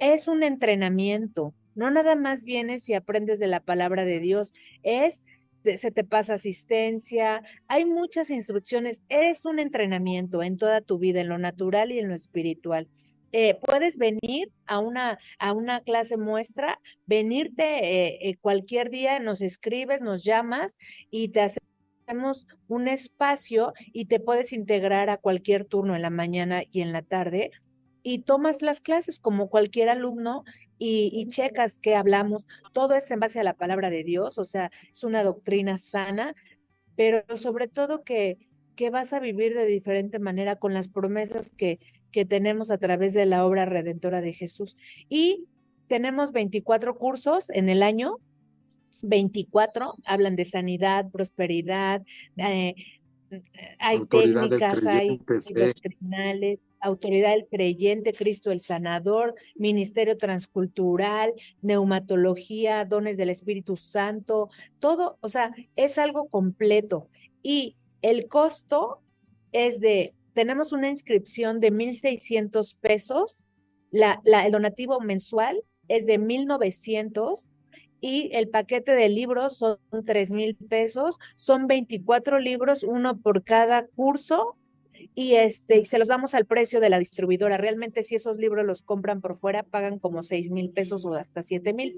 Es 0.01 0.27
un 0.29 0.43
entrenamiento. 0.43 1.55
No 1.75 1.91
nada 1.91 2.17
más 2.17 2.45
vienes 2.45 2.89
y 2.89 2.95
aprendes 2.95 3.39
de 3.39 3.47
la 3.47 3.61
palabra 3.61 4.05
de 4.05 4.21
Dios, 4.21 4.55
es 4.83 5.25
se 5.77 5.91
te 5.91 6.05
pasa 6.05 6.35
asistencia, 6.35 7.43
hay 7.69 7.87
muchas 7.87 8.31
instrucciones, 8.31 9.03
eres 9.09 9.47
un 9.47 9.59
entrenamiento 9.59 10.43
en 10.43 10.59
toda 10.59 10.83
tu 10.83 10.99
vida, 10.99 11.21
en 11.21 11.29
lo 11.29 11.39
natural 11.39 11.91
y 11.91 11.99
en 11.99 12.09
lo 12.09 12.15
espiritual. 12.15 12.89
Eh, 13.37 13.59
puedes 13.61 13.99
venir 13.99 14.53
a 14.65 14.79
una, 14.79 15.19
a 15.41 15.53
una 15.53 15.81
clase 15.81 16.17
muestra, 16.17 16.81
venirte 17.05 17.65
eh, 17.65 18.19
eh, 18.21 18.37
cualquier 18.37 18.91
día, 18.91 19.19
nos 19.19 19.43
escribes, 19.43 20.03
nos 20.03 20.23
llamas 20.23 20.79
y 21.11 21.31
te 21.31 21.41
hacemos 21.41 22.47
un 22.69 22.87
espacio 22.87 23.73
y 23.93 24.05
te 24.05 24.21
puedes 24.21 24.53
integrar 24.53 25.11
a 25.11 25.17
cualquier 25.17 25.65
turno 25.65 25.97
en 25.97 26.03
la 26.03 26.11
mañana 26.11 26.63
y 26.71 26.83
en 26.83 26.93
la 26.93 27.03
tarde 27.03 27.51
y 28.05 28.21
tomas 28.21 28.63
las 28.63 28.81
clases 28.81 29.19
como 29.19 29.51
cualquier 29.51 29.89
alumno 29.89 30.45
y, 30.79 31.11
y, 31.13 31.27
checas 31.27 31.81
qué 31.81 31.97
hablamos. 31.97 32.47
Todo 32.73 32.95
es 32.95 33.11
en 33.11 33.19
base 33.19 33.41
a 33.41 33.45
la 33.45 33.55
palabra 33.55 33.91
de 33.91 34.05
Dios, 34.05 34.39
o 34.39 34.45
sea, 34.45 34.71
es 34.93 35.03
una 35.03 35.25
doctrina 35.25 35.77
sana, 35.77 36.37
pero 36.95 37.25
sobre 37.37 37.67
todo 37.67 38.05
que, 38.05 38.39
que 38.77 38.91
vas 38.91 39.13
a 39.13 39.19
vivir 39.19 39.55
de 39.55 39.67
diferente 39.67 40.21
manera 40.21 40.55
con 40.55 40.73
las 40.73 40.87
promesas 40.87 41.51
que, 41.51 41.81
que 42.15 42.25
tenemos 42.25 42.71
a 42.71 42.79
través 42.79 43.13
de 43.13 43.27
la 43.27 43.45
obra 43.45 43.65
redentora 43.65 44.21
de 44.21 44.33
Jesús. 44.33 44.77
Y 45.09 45.49
tenemos 45.89 46.31
24 46.31 46.97
cursos 46.97 47.51
en 47.51 47.69
el 47.69 47.83
año, 47.83 48.21
24 49.03 49.97
hablan 50.05 50.37
de 50.37 50.45
sanidad, 50.45 51.11
prosperidad, 51.11 52.03
eh, 52.37 52.77
hay 53.81 54.07
técnicas, 54.07 54.87
hay 54.87 55.21
doctrinales, 55.27 56.61
autoridad 56.81 57.33
del 57.33 57.49
creyente, 57.51 58.13
Cristo 58.13 58.53
el 58.53 58.61
sanador, 58.61 59.35
ministerio 59.57 60.17
transcultural, 60.17 61.33
neumatología, 61.63 62.85
dones 62.85 63.17
del 63.17 63.31
Espíritu 63.31 63.77
Santo, 63.77 64.51
todo, 64.79 65.19
o 65.21 65.29
sea, 65.29 65.53
es 65.75 65.99
algo 65.99 66.29
completo. 66.29 67.09
Y 67.43 67.75
el 68.03 68.29
costo 68.29 69.01
es 69.51 69.81
de 69.81 70.15
tenemos 70.35 70.73
una 70.73 70.89
inscripción 70.89 71.61
de 71.61 71.73
1.600 71.73 72.77
pesos, 72.81 73.45
la, 73.91 74.21
la, 74.25 74.45
el 74.45 74.53
donativo 74.53 75.01
mensual 75.01 75.63
es 75.89 76.07
de 76.07 76.19
1.900 76.19 77.49
y 78.01 78.31
el 78.35 78.49
paquete 78.49 78.93
de 78.93 79.09
libros 79.09 79.57
son 79.57 79.79
3.000 79.91 80.57
pesos, 80.69 81.19
son 81.37 81.67
24 81.67 82.39
libros, 82.39 82.83
uno 82.83 83.19
por 83.19 83.45
cada 83.45 83.87
curso 83.87 84.57
y 85.15 85.35
este 85.35 85.85
se 85.85 85.99
los 85.99 86.09
damos 86.09 86.35
al 86.35 86.47
precio 86.47 86.81
de 86.81 86.89
la 86.89 86.99
distribuidora. 86.99 87.57
Realmente 87.57 88.03
si 88.03 88.15
esos 88.15 88.37
libros 88.37 88.67
los 88.67 88.83
compran 88.83 89.21
por 89.21 89.37
fuera 89.37 89.63
pagan 89.63 89.99
como 89.99 90.23
seis 90.23 90.51
mil 90.51 90.71
pesos 90.71 91.05
o 91.05 91.15
hasta 91.15 91.43
siete 91.43 91.73
mil. 91.73 91.95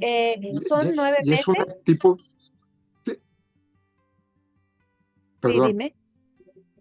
Eh, 0.00 0.40
son 0.66 0.92
nueve 0.94 1.18
meses. 1.24 1.82
tipo, 1.84 2.16
dime. 5.42 5.94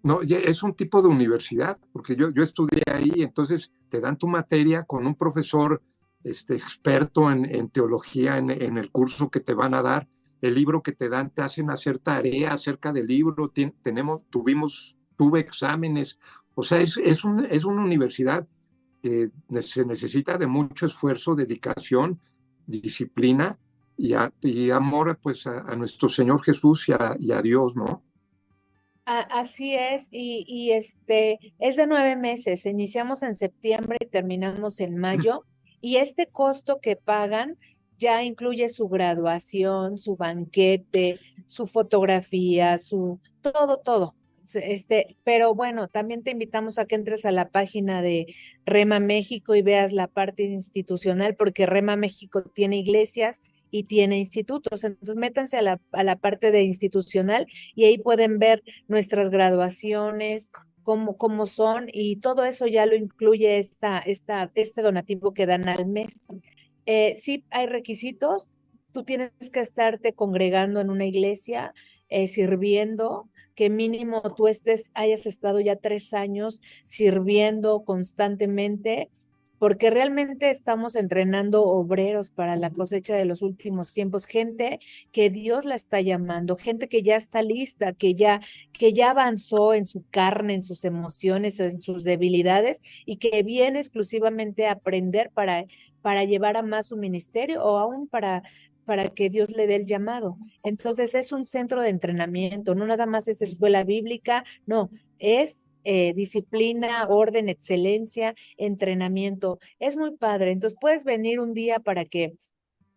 No, 0.06 0.22
es 0.22 0.62
un 0.62 0.76
tipo 0.76 1.02
de 1.02 1.08
universidad, 1.08 1.80
porque 1.92 2.16
yo, 2.16 2.30
yo 2.30 2.44
estudié 2.44 2.84
ahí, 2.86 3.12
entonces 3.24 3.72
te 3.90 4.00
dan 4.00 4.20
tu 4.20 4.28
materia 4.28 4.84
con 4.84 5.08
un 5.08 5.16
profesor 5.16 5.82
este, 6.24 6.54
experto 6.54 7.32
en, 7.32 7.70
teología 7.72 8.38
en, 8.38 8.52
el 8.52 8.92
curso 8.92 9.32
que 9.32 9.40
te 9.40 9.56
van 9.56 9.74
a 9.74 9.82
dar, 9.82 10.08
el 10.44 10.54
libro 10.54 10.84
que 10.84 10.92
te 10.92 11.10
dan, 11.10 11.32
te 11.32 11.42
hacen 11.42 11.72
hacer 11.72 11.98
tarea 11.98 12.54
acerca 12.54 12.94
del 12.94 13.08
libro, 13.08 13.52
tenemos, 13.82 14.28
tuvimos, 14.30 14.96
tuve 15.18 15.40
exámenes, 15.40 16.20
o 16.54 16.62
sea, 16.62 16.78
es, 16.82 16.98
es, 16.98 17.24
es 17.50 17.66
una 17.66 17.82
universidad 17.82 18.48
que 19.02 19.32
se 19.60 19.86
necesita 19.86 20.38
de 20.38 20.46
mucho 20.46 20.86
esfuerzo, 20.86 21.34
dedicación, 21.34 22.22
disciplina 22.68 23.58
y, 23.98 24.70
amor 24.70 25.18
pues 25.20 25.48
a, 25.48 25.76
nuestro 25.76 26.10
Señor 26.10 26.44
Jesús 26.44 26.90
y 26.90 26.92
a, 26.92 27.18
y 27.20 27.32
a 27.32 27.42
Dios, 27.42 27.76
¿no? 27.76 28.05
Así 29.06 29.76
es, 29.76 30.10
y, 30.12 30.72
este 30.72 31.40
es 31.60 31.76
de 31.76 31.86
nueve 31.86 32.16
meses. 32.16 32.66
Iniciamos 32.66 33.22
en 33.22 33.36
septiembre 33.36 34.00
y 34.02 34.08
terminamos 34.08 34.80
en 34.80 34.98
mayo. 34.98 35.44
Y 35.80 35.98
este 35.98 36.26
costo 36.26 36.80
que 36.82 36.96
pagan 36.96 37.60
ya 38.00 38.24
incluye 38.24 38.68
su 38.70 38.90
graduación, 38.90 40.00
su 40.00 40.16
banquete, 40.16 41.20
su 41.46 41.68
fotografía, 41.68 42.80
su 42.80 43.20
todo, 43.42 43.78
todo. 43.78 44.16
Este, 44.54 45.18
pero 45.24 45.54
bueno, 45.54 45.88
también 45.88 46.24
te 46.24 46.32
invitamos 46.32 46.80
a 46.80 46.86
que 46.86 46.96
entres 46.96 47.26
a 47.26 47.32
la 47.32 47.50
página 47.50 48.02
de 48.02 48.34
Rema 48.66 49.00
México 49.00 49.54
y 49.54 49.62
veas 49.62 49.92
la 49.92 50.08
parte 50.08 50.44
institucional, 50.44 51.36
porque 51.36 51.68
Rema 51.68 51.96
México 51.96 52.44
tiene 52.44 52.78
iglesias 52.78 53.42
y 53.72 53.84
tiene 53.84 54.18
institutos. 54.18 54.84
Entonces, 54.84 55.16
métanse 55.16 55.58
a 55.58 55.62
la, 55.62 55.82
a 55.92 56.04
la 56.04 56.16
parte 56.16 56.52
de 56.52 56.64
institucional 56.64 57.48
y 57.76 57.86
ahí 57.86 57.98
pueden 57.98 58.40
ver 58.40 58.64
nuestras 58.88 59.30
graduaciones, 59.30 60.52
cómo, 60.86 61.18
cómo 61.18 61.48
son 61.48 61.88
y 61.92 62.18
todo 62.18 62.46
eso 62.46 62.68
ya 62.68 62.86
lo 62.86 62.96
incluye 62.96 63.58
esta, 63.58 64.00
esta, 64.00 64.52
este 64.54 64.82
donativo 64.82 65.34
que 65.34 65.48
dan 65.48 65.68
al 65.68 65.88
mes. 65.88 66.14
Eh, 66.86 67.16
sí 67.18 67.44
hay 67.50 67.66
requisitos, 67.66 68.50
tú 68.94 69.04
tienes 69.04 69.32
que 69.52 69.60
estarte 69.60 70.14
congregando 70.14 70.80
en 70.80 70.90
una 70.90 71.06
iglesia, 71.06 71.74
eh, 72.08 72.28
sirviendo, 72.28 73.30
que 73.56 73.70
mínimo 73.70 74.22
tú 74.36 74.48
estés, 74.48 74.92
hayas 74.94 75.26
estado 75.26 75.60
ya 75.60 75.76
tres 75.76 76.14
años 76.14 76.62
sirviendo 76.84 77.84
constantemente 77.84 79.10
porque 79.60 79.90
realmente 79.90 80.50
estamos 80.50 80.96
entrenando 80.96 81.64
obreros 81.64 82.32
para 82.32 82.56
la 82.56 82.70
cosecha 82.70 83.16
de 83.16 83.26
los 83.26 83.42
últimos 83.42 83.94
tiempos, 83.94 84.26
gente 84.26 84.80
que 85.12 85.30
Dios 85.30 85.66
la 85.66 85.76
está 85.76 86.02
llamando, 86.02 86.58
gente 86.58 86.88
que 86.90 87.04
ya 87.04 87.16
está 87.16 87.42
lista, 87.42 87.94
que 87.94 88.14
ya 88.14 88.42
que 88.74 88.94
ya 88.94 89.12
avanzó 89.12 89.74
en 89.74 89.86
su 89.86 90.04
carne, 90.10 90.56
en 90.56 90.64
sus 90.64 90.86
emociones, 90.86 91.60
en 91.60 91.82
sus 91.82 92.04
debilidades 92.04 92.82
y 93.06 93.18
que 93.18 93.44
viene 93.44 93.80
exclusivamente 93.80 94.68
a 94.68 94.74
aprender 94.74 95.32
para 95.32 95.66
para 96.02 96.24
llevar 96.24 96.58
a 96.58 96.62
más 96.62 96.88
su 96.88 96.98
ministerio 96.98 97.64
o 97.64 97.78
aún 97.78 98.08
para 98.08 98.44
para 98.86 99.10
que 99.10 99.30
Dios 99.30 99.50
le 99.50 99.68
dé 99.68 99.76
el 99.76 99.88
llamado. 99.88 100.38
Entonces 100.64 101.16
es 101.16 101.32
un 101.32 101.44
centro 101.44 101.82
de 101.82 101.90
entrenamiento, 101.90 102.76
no 102.76 102.86
nada 102.86 103.06
más 103.08 103.28
es 103.28 103.42
escuela 103.42 103.84
bíblica, 103.84 104.46
no, 104.66 104.92
es 105.20 105.65
eh, 105.86 106.14
disciplina, 106.14 107.08
orden, 107.08 107.48
excelencia, 107.48 108.36
entrenamiento. 108.58 109.60
Es 109.80 109.96
muy 109.96 110.18
padre. 110.18 110.52
Entonces 110.52 110.78
puedes 110.82 111.04
venir 111.04 111.40
un 111.40 111.54
día 111.54 111.80
para 111.80 112.06
que 112.06 112.34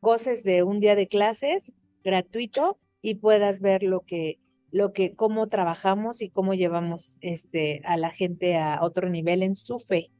goces 0.00 0.42
de 0.42 0.62
un 0.62 0.80
día 0.80 0.96
de 0.96 1.06
clases 1.06 1.72
gratuito 2.02 2.78
y 3.02 3.16
puedas 3.16 3.60
ver 3.60 3.82
lo 3.82 4.00
que, 4.00 4.38
lo 4.70 4.92
que, 4.92 5.14
cómo 5.14 5.48
trabajamos 5.48 6.22
y 6.22 6.30
cómo 6.30 6.54
llevamos 6.54 7.18
este, 7.20 7.82
a 7.84 7.96
la 7.96 8.10
gente 8.10 8.56
a 8.56 8.80
otro 8.82 9.08
nivel 9.08 9.42
en 9.42 9.54
su 9.54 9.78
fe. 9.78 10.10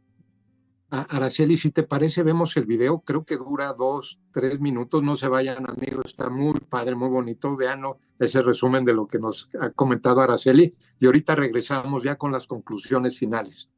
Araceli, 0.91 1.57
si 1.57 1.71
te 1.71 1.83
parece, 1.83 2.23
vemos 2.23 2.57
el 2.57 2.65
video, 2.65 3.01
creo 3.01 3.25
que 3.25 3.37
dura 3.37 3.75
dos, 3.75 4.21
tres 4.33 4.59
minutos, 4.59 5.03
no 5.03 5.17
se 5.17 5.29
vayan 5.29 5.69
amigos, 5.69 6.07
está 6.07 6.31
muy 6.31 6.59
padre, 6.61 6.95
muy 6.95 7.11
bonito, 7.11 7.55
vean 7.57 7.83
ese 8.19 8.43
resumen 8.43 8.85
de 8.85 8.95
lo 8.95 9.07
que 9.07 9.19
nos 9.19 9.49
ha 9.61 9.71
comentado 9.71 10.21
Araceli 10.21 10.75
y 10.99 11.07
ahorita 11.07 11.35
regresamos 11.35 12.03
ya 12.03 12.17
con 12.17 12.33
las 12.33 12.47
conclusiones 12.47 13.19
finales. 13.19 13.69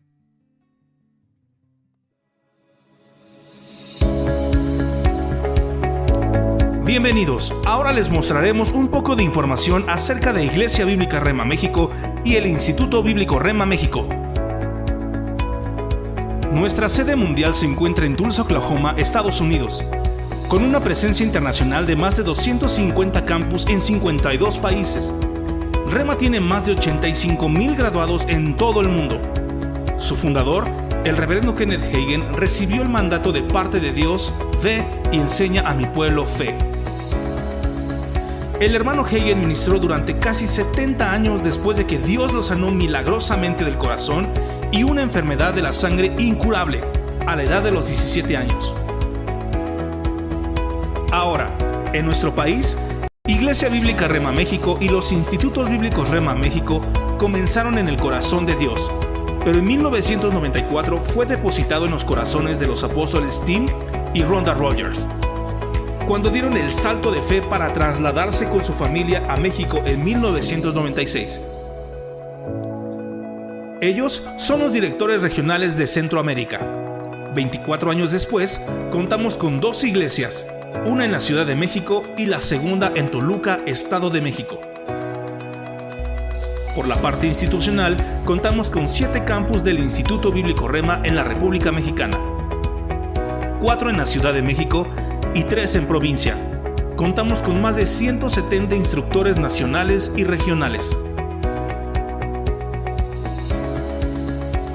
Bienvenidos, 6.91 7.55
ahora 7.67 7.93
les 7.93 8.11
mostraremos 8.11 8.73
un 8.73 8.89
poco 8.89 9.15
de 9.15 9.23
información 9.23 9.89
acerca 9.89 10.33
de 10.33 10.45
Iglesia 10.45 10.85
Bíblica 10.85 11.21
Rema 11.21 11.45
México 11.45 11.89
y 12.25 12.35
el 12.35 12.47
Instituto 12.47 13.01
Bíblico 13.05 13.39
Rema 13.39 13.65
México. 13.65 14.09
Nuestra 16.53 16.89
sede 16.89 17.15
mundial 17.15 17.55
se 17.55 17.67
encuentra 17.67 18.07
en 18.07 18.17
Tulsa, 18.17 18.43
Oklahoma, 18.43 18.97
Estados 18.99 19.41
Unidos, 19.41 19.85
con 20.51 20.65
una 20.65 20.81
presencia 20.81 21.25
internacional 21.25 21.87
de 21.87 21.95
más 21.95 22.17
de 22.17 22.25
250 22.25 23.25
campus 23.25 23.69
en 23.69 23.81
52 23.81 24.59
países. 24.59 25.13
Rema 25.87 26.19
tiene 26.19 26.41
más 26.41 26.67
de 26.67 26.73
85 26.73 27.49
mil 27.49 27.77
graduados 27.77 28.27
en 28.29 28.57
todo 28.57 28.81
el 28.81 28.89
mundo. 28.89 29.21
Su 29.99 30.17
fundador, 30.17 30.67
el 31.05 31.17
reverendo 31.17 31.55
Kenneth 31.55 31.95
Hagen, 31.95 32.35
recibió 32.35 32.83
el 32.83 32.89
mandato 32.89 33.31
de 33.31 33.43
parte 33.43 33.79
de 33.79 33.93
Dios, 33.93 34.33
ve 34.61 34.85
y 35.13 35.19
enseña 35.19 35.63
a 35.71 35.73
mi 35.73 35.87
pueblo 35.87 36.27
fe. 36.27 36.59
El 38.59 38.75
hermano 38.75 39.03
Hagen 39.03 39.41
ministró 39.41 39.79
durante 39.79 40.19
casi 40.19 40.49
70 40.49 41.13
años 41.13 41.45
después 41.45 41.77
de 41.77 41.87
que 41.87 41.99
Dios 41.99 42.33
lo 42.33 42.43
sanó 42.43 42.73
milagrosamente 42.73 43.65
del 43.65 43.79
corazón 43.79 44.27
y 44.73 44.83
una 44.83 45.03
enfermedad 45.03 45.55
de 45.55 45.63
la 45.63 45.73
sangre 45.73 46.13
incurable 46.19 46.81
a 47.25 47.37
la 47.37 47.45
edad 47.45 47.63
de 47.63 47.71
los 47.71 47.87
17 47.87 48.37
años. 48.37 48.75
En 51.93 52.07
nuestro 52.07 52.35
país, 52.35 52.79
Iglesia 53.27 53.69
Bíblica 53.69 54.09
Rema 54.09 54.33
México 54.33 54.79
y 54.81 54.89
los 54.89 55.13
Institutos 55.13 55.69
Bíblicos 55.69 56.09
Rema 56.09 56.35
México 56.35 56.85
comenzaron 57.19 57.79
en 57.79 57.89
el 57.89 57.97
corazón 57.97 58.47
de 58.47 58.55
Dios, 58.57 58.91
pero 59.45 59.59
en 59.59 59.67
1994 59.67 61.01
fue 61.01 61.27
depositado 61.27 61.87
en 61.87 61.93
los 61.93 62.05
corazones 62.05 62.59
de 62.61 62.67
los 62.67 62.85
apóstoles 62.85 63.43
Tim 63.45 63.67
y 64.15 64.23
Rhonda 64.23 64.55
Rogers, 64.55 65.07
cuando 66.07 66.31
dieron 66.31 66.57
el 66.57 66.71
salto 66.71 67.11
de 67.11 67.23
fe 67.23 67.43
para 67.43 67.73
trasladarse 67.73 68.49
con 68.49 68.63
su 68.63 68.73
familia 68.73 69.25
a 69.29 69.37
México 69.37 69.83
en 69.85 70.05
1996. 70.05 71.41
Ellos 73.81 74.29
son 74.37 74.61
los 74.61 74.73
directores 74.73 75.23
regionales 75.23 75.77
de 75.77 75.87
Centroamérica. 75.87 76.61
24 77.35 77.91
años 77.91 78.13
después, 78.13 78.65
contamos 78.91 79.39
con 79.39 79.61
dos 79.61 79.85
iglesias, 79.85 80.47
una 80.87 81.05
en 81.05 81.13
la 81.13 81.21
Ciudad 81.21 81.47
de 81.47 81.57
México 81.57 82.05
y 82.17 82.27
la 82.27 82.41
segunda 82.41 82.93
en 82.95 83.11
Toluca, 83.11 83.61
Estado 83.67 84.11
de 84.11 84.21
México. 84.21 84.61
Por 86.75 86.89
la 86.89 86.97
parte 86.97 87.27
institucional, 87.27 87.97
contamos 88.25 88.71
con 88.71 88.89
siete 88.89 89.25
campus 89.25 89.63
del 89.63 89.79
Instituto 89.79 90.33
Bíblico 90.33 90.69
Rema 90.69 91.01
en 91.05 91.17
la 91.17 91.25
República 91.25 91.73
Mexicana, 91.73 92.19
cuatro 93.61 93.91
en 93.91 93.99
la 93.99 94.07
Ciudad 94.07 94.33
de 94.33 94.43
México 94.43 94.87
y 95.35 95.45
tres 95.45 95.75
en 95.75 95.87
provincia. 95.87 96.37
Contamos 96.97 97.43
con 97.43 97.61
más 97.61 97.77
de 97.77 97.87
170 97.87 98.75
instructores 98.77 99.39
nacionales 99.39 100.13
y 100.17 100.25
regionales. 100.25 100.97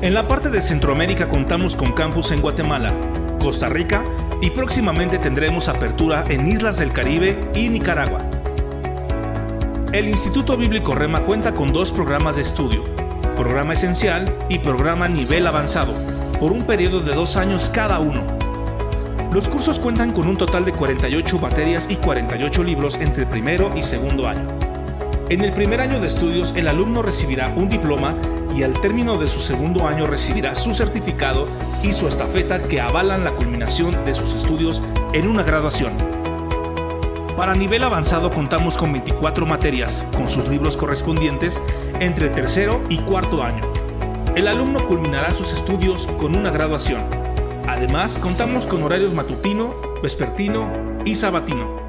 En 0.02 0.14
la 0.14 0.28
parte 0.28 0.50
de 0.50 0.62
Centroamérica 0.62 1.30
contamos 1.30 1.76
con 1.76 1.94
campus 1.94 2.32
en 2.32 2.42
Guatemala, 2.42 2.94
Costa 3.40 3.70
Rica 3.70 4.04
y 4.42 4.50
próximamente 4.50 5.18
tendremos 5.18 5.68
apertura 5.68 6.24
en 6.30 6.48
Islas 6.48 6.80
del 6.80 6.92
Caribe 6.92 7.40
y 7.56 7.70
Nicaragua. 7.70 8.26
El 9.94 10.10
Instituto 10.10 10.58
Bíblico 10.58 10.94
Rema 10.94 11.22
cuenta 11.22 11.54
con 11.54 11.72
dos 11.72 11.92
programas 11.92 12.36
de 12.36 12.42
estudio, 12.42 12.84
programa 13.36 13.74
esencial 13.74 14.36
y 14.50 14.60
programa 14.60 15.08
nivel 15.08 15.48
avanzado, 15.48 15.94
por 16.40 16.52
un 16.52 16.64
periodo 16.64 17.00
de 17.00 17.16
dos 17.16 17.38
años 17.38 17.70
cada 17.74 18.00
uno. 18.00 18.22
Los 19.32 19.50
cursos 19.50 19.80
cuentan 19.80 20.12
con 20.12 20.28
un 20.28 20.38
total 20.38 20.66
de 20.66 20.72
48 20.72 21.40
materias 21.40 21.88
y 21.90 21.96
48 21.96 22.64
libros 22.64 22.98
entre 23.00 23.26
primero 23.26 23.72
y 23.76 23.84
segundo 23.84 24.28
año. 24.28 24.48
En 25.30 25.42
el 25.42 25.52
primer 25.54 25.82
año 25.82 26.00
de 26.00 26.08
estudios 26.08 26.54
el 26.56 26.68
alumno 26.68 27.02
recibirá 27.02 27.52
un 27.56 27.68
diploma 27.68 28.16
y 28.56 28.64
al 28.64 28.80
término 28.80 29.18
de 29.18 29.28
su 29.28 29.40
segundo 29.40 29.86
año 29.88 30.08
recibirá 30.08 30.56
su 30.56 30.74
certificado 30.74 31.48
y 31.84 31.92
su 31.92 32.08
estafeta 32.08 32.62
que 32.62 32.80
avalan 32.80 33.24
la 33.24 33.32
culminación 33.32 34.06
de 34.06 34.14
sus 34.14 34.34
estudios 34.36 34.82
en 35.14 35.28
una 35.28 35.44
graduación. 35.44 35.94
Para 37.36 37.54
nivel 37.54 37.84
avanzado 37.84 38.32
contamos 38.32 38.78
con 38.78 38.94
24 38.94 39.46
materias, 39.46 40.06
con 40.16 40.30
sus 40.30 40.48
libros 40.48 40.78
correspondientes, 40.78 41.62
entre 42.00 42.30
tercero 42.30 42.82
y 42.90 42.98
cuarto 43.00 43.44
año. 43.44 43.64
El 44.36 44.48
alumno 44.48 44.86
culminará 44.88 45.34
sus 45.36 45.54
estudios 45.54 46.08
con 46.18 46.36
una 46.36 46.50
graduación. 46.50 47.02
Además, 47.68 48.18
contamos 48.18 48.68
con 48.68 48.84
horarios 48.84 49.14
matutino, 49.14 49.74
vespertino 50.02 50.72
y 51.04 51.16
sabatino. 51.16 51.86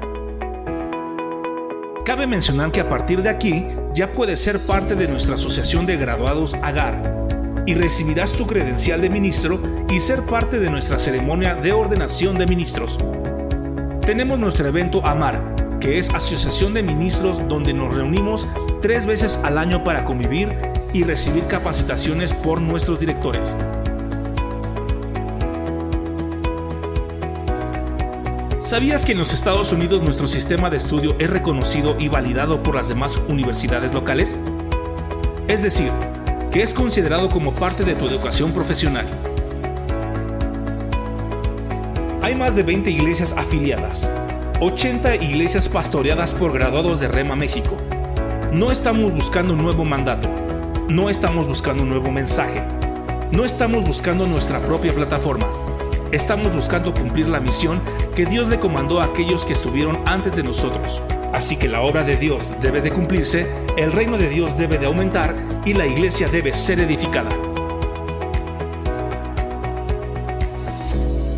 Cabe 2.03 2.27
mencionar 2.27 2.71
que 2.71 2.81
a 2.81 2.89
partir 2.89 3.21
de 3.21 3.29
aquí 3.29 3.65
ya 3.97 4.11
puedes 4.11 4.39
ser 4.39 4.59
parte 4.59 4.93
de 4.93 5.07
nuestra 5.07 5.33
asociación 5.33 5.87
de 5.87 5.97
graduados 5.97 6.53
AGAR 6.61 7.25
y 7.65 7.73
recibirás 7.73 8.31
tu 8.31 8.45
credencial 8.45 9.01
de 9.01 9.09
ministro 9.09 9.59
y 9.89 9.99
ser 9.99 10.23
parte 10.27 10.59
de 10.59 10.69
nuestra 10.69 10.99
ceremonia 10.99 11.55
de 11.55 11.71
ordenación 11.71 12.37
de 12.37 12.45
ministros. 12.45 12.99
Tenemos 14.05 14.37
nuestro 14.37 14.67
evento 14.67 15.03
AMAR, 15.03 15.79
que 15.79 15.97
es 15.97 16.11
Asociación 16.11 16.75
de 16.75 16.83
Ministros 16.83 17.41
donde 17.49 17.73
nos 17.73 17.95
reunimos 17.95 18.47
tres 18.83 19.07
veces 19.07 19.39
al 19.43 19.57
año 19.57 19.83
para 19.83 20.05
convivir 20.05 20.55
y 20.93 21.03
recibir 21.03 21.47
capacitaciones 21.47 22.35
por 22.35 22.61
nuestros 22.61 22.99
directores. 22.99 23.55
¿Sabías 28.67 29.05
que 29.05 29.13
en 29.13 29.17
los 29.17 29.33
Estados 29.33 29.71
Unidos 29.71 30.01
nuestro 30.01 30.27
sistema 30.27 30.69
de 30.69 30.75
estudio 30.75 31.15
es 31.19 31.29
reconocido 31.29 31.95
y 31.97 32.09
validado 32.09 32.61
por 32.63 32.75
las 32.75 32.89
demás 32.89 33.17
universidades 33.29 33.93
locales? 33.93 34.37
Es 35.47 35.61
decir, 35.61 35.89
que 36.51 36.63
es 36.63 36.73
considerado 36.73 37.29
como 37.29 37.53
parte 37.53 37.85
de 37.85 37.95
tu 37.95 38.05
educación 38.09 38.51
profesional. 38.51 39.07
Hay 42.21 42.35
más 42.35 42.57
de 42.57 42.63
20 42.63 42.91
iglesias 42.91 43.33
afiliadas, 43.37 44.11
80 44.59 45.15
iglesias 45.15 45.69
pastoreadas 45.69 46.33
por 46.33 46.51
graduados 46.51 46.99
de 46.99 47.07
Rema 47.07 47.37
México. 47.37 47.77
No 48.51 48.69
estamos 48.69 49.13
buscando 49.13 49.53
un 49.53 49.63
nuevo 49.63 49.85
mandato, 49.85 50.29
no 50.89 51.09
estamos 51.09 51.47
buscando 51.47 51.83
un 51.83 51.89
nuevo 51.89 52.11
mensaje, 52.11 52.61
no 53.31 53.45
estamos 53.45 53.85
buscando 53.85 54.27
nuestra 54.27 54.59
propia 54.59 54.93
plataforma 54.93 55.47
estamos 56.11 56.53
buscando 56.53 56.93
cumplir 56.93 57.27
la 57.29 57.39
misión 57.39 57.81
que 58.15 58.25
Dios 58.25 58.49
le 58.49 58.59
comandó 58.59 59.01
a 59.01 59.05
aquellos 59.05 59.45
que 59.45 59.53
estuvieron 59.53 59.99
antes 60.05 60.35
de 60.35 60.43
nosotros. 60.43 61.01
Así 61.33 61.57
que 61.57 61.67
la 61.67 61.81
obra 61.81 62.03
de 62.03 62.17
Dios 62.17 62.53
debe 62.61 62.81
de 62.81 62.91
cumplirse, 62.91 63.49
el 63.77 63.91
reino 63.91 64.17
de 64.17 64.29
Dios 64.29 64.57
debe 64.57 64.77
de 64.77 64.85
aumentar 64.85 65.35
y 65.65 65.73
la 65.73 65.85
iglesia 65.85 66.27
debe 66.29 66.53
ser 66.53 66.79
edificada. 66.79 67.29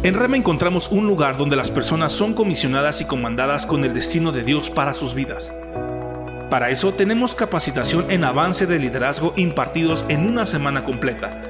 En 0.02 0.14
Rema 0.14 0.38
encontramos 0.38 0.90
un 0.92 1.08
lugar 1.08 1.36
donde 1.36 1.58
las 1.58 1.72
personas 1.72 2.14
son 2.14 2.34
comisionadas 2.34 3.02
y 3.02 3.06
comandadas 3.06 3.66
con 3.66 3.84
el 3.84 3.94
destino 3.94 4.32
de 4.32 4.44
Dios 4.44 4.70
para 4.70 4.94
sus 4.94 5.14
vidas. 5.14 5.52
Para 6.50 6.70
eso 6.70 6.94
tenemos 6.94 7.36
capacitación 7.36 8.10
en 8.10 8.24
avance 8.24 8.66
de 8.66 8.80
liderazgo 8.80 9.34
impartidos 9.36 10.06
en 10.08 10.26
una 10.26 10.46
semana 10.46 10.86
completa, 10.86 11.42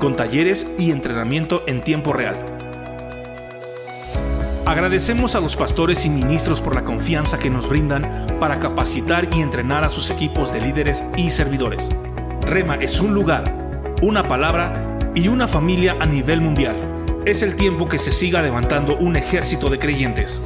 con 0.00 0.14
talleres 0.14 0.70
y 0.78 0.90
entrenamiento 0.90 1.64
en 1.66 1.80
tiempo 1.80 2.12
real. 2.12 2.53
Agradecemos 4.66 5.34
a 5.34 5.42
los 5.42 5.56
pastores 5.58 6.06
y 6.06 6.10
ministros 6.10 6.62
por 6.62 6.74
la 6.74 6.84
confianza 6.84 7.38
que 7.38 7.50
nos 7.50 7.68
brindan 7.68 8.26
para 8.40 8.58
capacitar 8.58 9.28
y 9.34 9.42
entrenar 9.42 9.84
a 9.84 9.90
sus 9.90 10.08
equipos 10.08 10.54
de 10.54 10.62
líderes 10.62 11.04
y 11.18 11.28
servidores. 11.28 11.90
Rema 12.40 12.76
es 12.76 12.98
un 12.98 13.12
lugar, 13.12 13.94
una 14.00 14.26
palabra 14.26 14.98
y 15.14 15.28
una 15.28 15.46
familia 15.46 15.98
a 16.00 16.06
nivel 16.06 16.40
mundial. 16.40 16.76
Es 17.26 17.42
el 17.42 17.56
tiempo 17.56 17.90
que 17.90 17.98
se 17.98 18.10
siga 18.10 18.40
levantando 18.40 18.96
un 18.96 19.16
ejército 19.16 19.68
de 19.68 19.78
creyentes. 19.78 20.40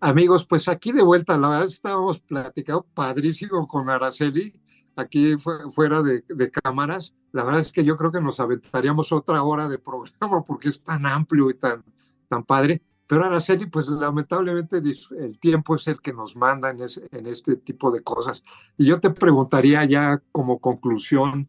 Amigos, 0.00 0.46
pues 0.46 0.68
aquí 0.68 0.92
de 0.92 1.02
vuelta, 1.02 1.36
la 1.36 1.48
verdad 1.50 1.66
estábamos 1.66 2.18
platicando 2.18 2.86
padrísimo 2.94 3.68
con 3.68 3.90
Araceli 3.90 4.54
aquí 4.98 5.36
fuera 5.70 6.02
de, 6.02 6.50
cámaras, 6.50 7.14
la 7.32 7.44
verdad 7.44 7.60
es 7.60 7.72
que 7.72 7.84
yo 7.84 7.96
creo 7.96 8.10
que 8.10 8.20
nos 8.20 8.40
aventaríamos 8.40 9.12
otra 9.12 9.42
hora 9.42 9.68
de 9.68 9.78
programa 9.78 10.44
porque 10.44 10.68
es 10.68 10.82
tan 10.82 11.06
amplio 11.06 11.50
y 11.50 11.54
tan, 11.54 11.84
tan 12.28 12.44
padre. 12.44 12.82
Pero 13.06 13.24
Araceli, 13.24 13.66
pues 13.66 13.88
lamentablemente 13.88 14.82
el 15.18 15.38
tiempo 15.38 15.76
es 15.76 15.88
el 15.88 16.00
que 16.02 16.12
nos 16.12 16.36
manda 16.36 16.68
en, 16.68 16.80
en 17.12 17.26
este 17.26 17.56
tipo 17.56 17.90
de 17.90 18.02
cosas. 18.02 18.42
Y 18.76 18.84
yo 18.84 19.00
te 19.00 19.08
preguntaría 19.08 19.82
ya 19.86 20.22
como 20.30 20.58
conclusión, 20.58 21.48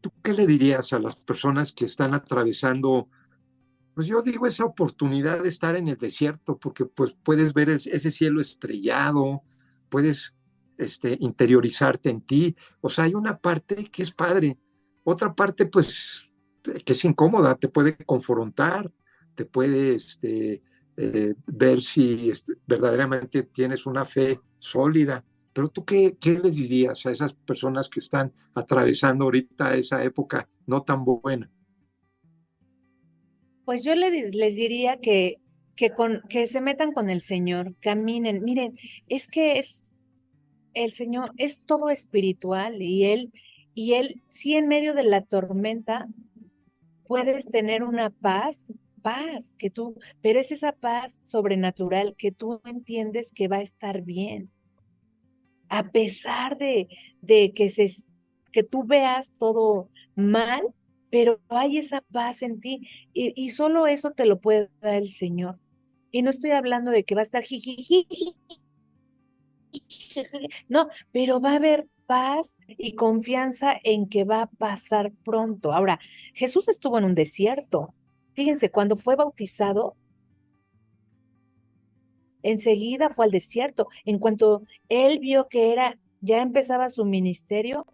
¿tú 0.00 0.12
qué 0.22 0.32
le 0.32 0.46
dirías 0.46 0.92
a 0.92 1.00
las 1.00 1.16
personas 1.16 1.72
que 1.72 1.86
están 1.86 2.14
atravesando, 2.14 3.08
pues 3.94 4.06
yo 4.06 4.22
digo, 4.22 4.46
esa 4.46 4.64
oportunidad 4.64 5.42
de 5.42 5.48
estar 5.48 5.74
en 5.74 5.88
el 5.88 5.96
desierto, 5.96 6.56
porque 6.56 6.84
pues 6.84 7.12
puedes 7.12 7.52
ver 7.52 7.70
ese 7.70 8.10
cielo 8.12 8.40
estrellado, 8.40 9.42
puedes 9.88 10.35
este, 10.78 11.16
interiorizarte 11.20 12.10
en 12.10 12.20
ti. 12.20 12.56
O 12.80 12.88
sea, 12.88 13.04
hay 13.04 13.14
una 13.14 13.38
parte 13.38 13.84
que 13.84 14.02
es 14.02 14.12
padre, 14.12 14.58
otra 15.04 15.34
parte 15.34 15.66
pues 15.66 16.32
que 16.84 16.92
es 16.92 17.04
incómoda, 17.04 17.54
te 17.54 17.68
puede 17.68 17.96
confrontar, 18.04 18.90
te 19.34 19.44
puede 19.44 19.94
este, 19.94 20.62
eh, 20.96 21.34
ver 21.46 21.80
si 21.80 22.30
este, 22.30 22.54
verdaderamente 22.66 23.44
tienes 23.44 23.86
una 23.86 24.04
fe 24.04 24.40
sólida. 24.58 25.24
Pero 25.52 25.68
tú, 25.68 25.84
qué, 25.84 26.16
qué 26.20 26.38
les 26.38 26.56
dirías 26.56 27.06
a 27.06 27.10
esas 27.10 27.32
personas 27.32 27.88
que 27.88 28.00
están 28.00 28.32
atravesando 28.54 29.24
ahorita 29.24 29.74
esa 29.74 30.02
época 30.04 30.48
no 30.66 30.82
tan 30.82 31.04
buena? 31.04 31.50
Pues 33.64 33.82
yo 33.82 33.94
les, 33.94 34.34
les 34.34 34.56
diría 34.56 34.98
que, 35.00 35.40
que, 35.74 35.90
con, 35.90 36.22
que 36.28 36.46
se 36.46 36.60
metan 36.60 36.92
con 36.92 37.10
el 37.10 37.20
Señor, 37.20 37.74
caminen. 37.80 38.42
Miren, 38.44 38.74
es 39.08 39.26
que 39.26 39.58
es, 39.58 40.05
el 40.76 40.92
Señor 40.92 41.32
es 41.38 41.62
todo 41.62 41.88
espiritual 41.88 42.82
y 42.82 43.06
Él, 43.06 43.32
y 43.74 43.94
Él, 43.94 44.22
sí 44.28 44.56
en 44.56 44.68
medio 44.68 44.92
de 44.92 45.04
la 45.04 45.22
tormenta 45.22 46.06
puedes 47.06 47.48
tener 47.48 47.82
una 47.82 48.10
paz, 48.10 48.74
paz, 49.00 49.54
que 49.58 49.70
tú, 49.70 49.98
pero 50.20 50.38
es 50.38 50.52
esa 50.52 50.72
paz 50.72 51.22
sobrenatural 51.24 52.14
que 52.16 52.30
tú 52.30 52.60
entiendes 52.64 53.32
que 53.32 53.48
va 53.48 53.56
a 53.56 53.62
estar 53.62 54.02
bien. 54.02 54.50
A 55.68 55.90
pesar 55.90 56.58
de, 56.58 56.88
de 57.22 57.52
que, 57.54 57.70
se, 57.70 57.90
que 58.52 58.62
tú 58.62 58.84
veas 58.84 59.32
todo 59.32 59.88
mal, 60.14 60.62
pero 61.10 61.40
hay 61.48 61.78
esa 61.78 62.02
paz 62.12 62.42
en 62.42 62.60
ti 62.60 62.86
y, 63.14 63.32
y, 63.34 63.48
solo 63.50 63.86
eso 63.86 64.10
te 64.10 64.26
lo 64.26 64.40
puede 64.40 64.68
dar 64.82 64.94
el 64.94 65.08
Señor. 65.10 65.58
Y 66.10 66.22
no 66.22 66.28
estoy 66.28 66.50
hablando 66.50 66.90
de 66.90 67.04
que 67.04 67.14
va 67.14 67.22
a 67.22 67.24
estar 67.24 67.42
jijiji, 67.42 68.06
no, 70.68 70.88
pero 71.12 71.40
va 71.40 71.52
a 71.52 71.56
haber 71.56 71.88
paz 72.06 72.56
y 72.68 72.94
confianza 72.94 73.74
en 73.82 74.08
que 74.08 74.24
va 74.24 74.42
a 74.42 74.46
pasar 74.46 75.12
pronto. 75.24 75.72
Ahora, 75.72 75.98
Jesús 76.34 76.68
estuvo 76.68 76.98
en 76.98 77.04
un 77.04 77.14
desierto. 77.14 77.94
Fíjense, 78.34 78.70
cuando 78.70 78.96
fue 78.96 79.16
bautizado, 79.16 79.96
enseguida 82.42 83.10
fue 83.10 83.26
al 83.26 83.30
desierto. 83.30 83.88
En 84.04 84.18
cuanto 84.18 84.62
él 84.88 85.18
vio 85.18 85.48
que 85.48 85.72
era, 85.72 85.98
ya 86.20 86.42
empezaba 86.42 86.88
su 86.88 87.04
ministerio, 87.04 87.86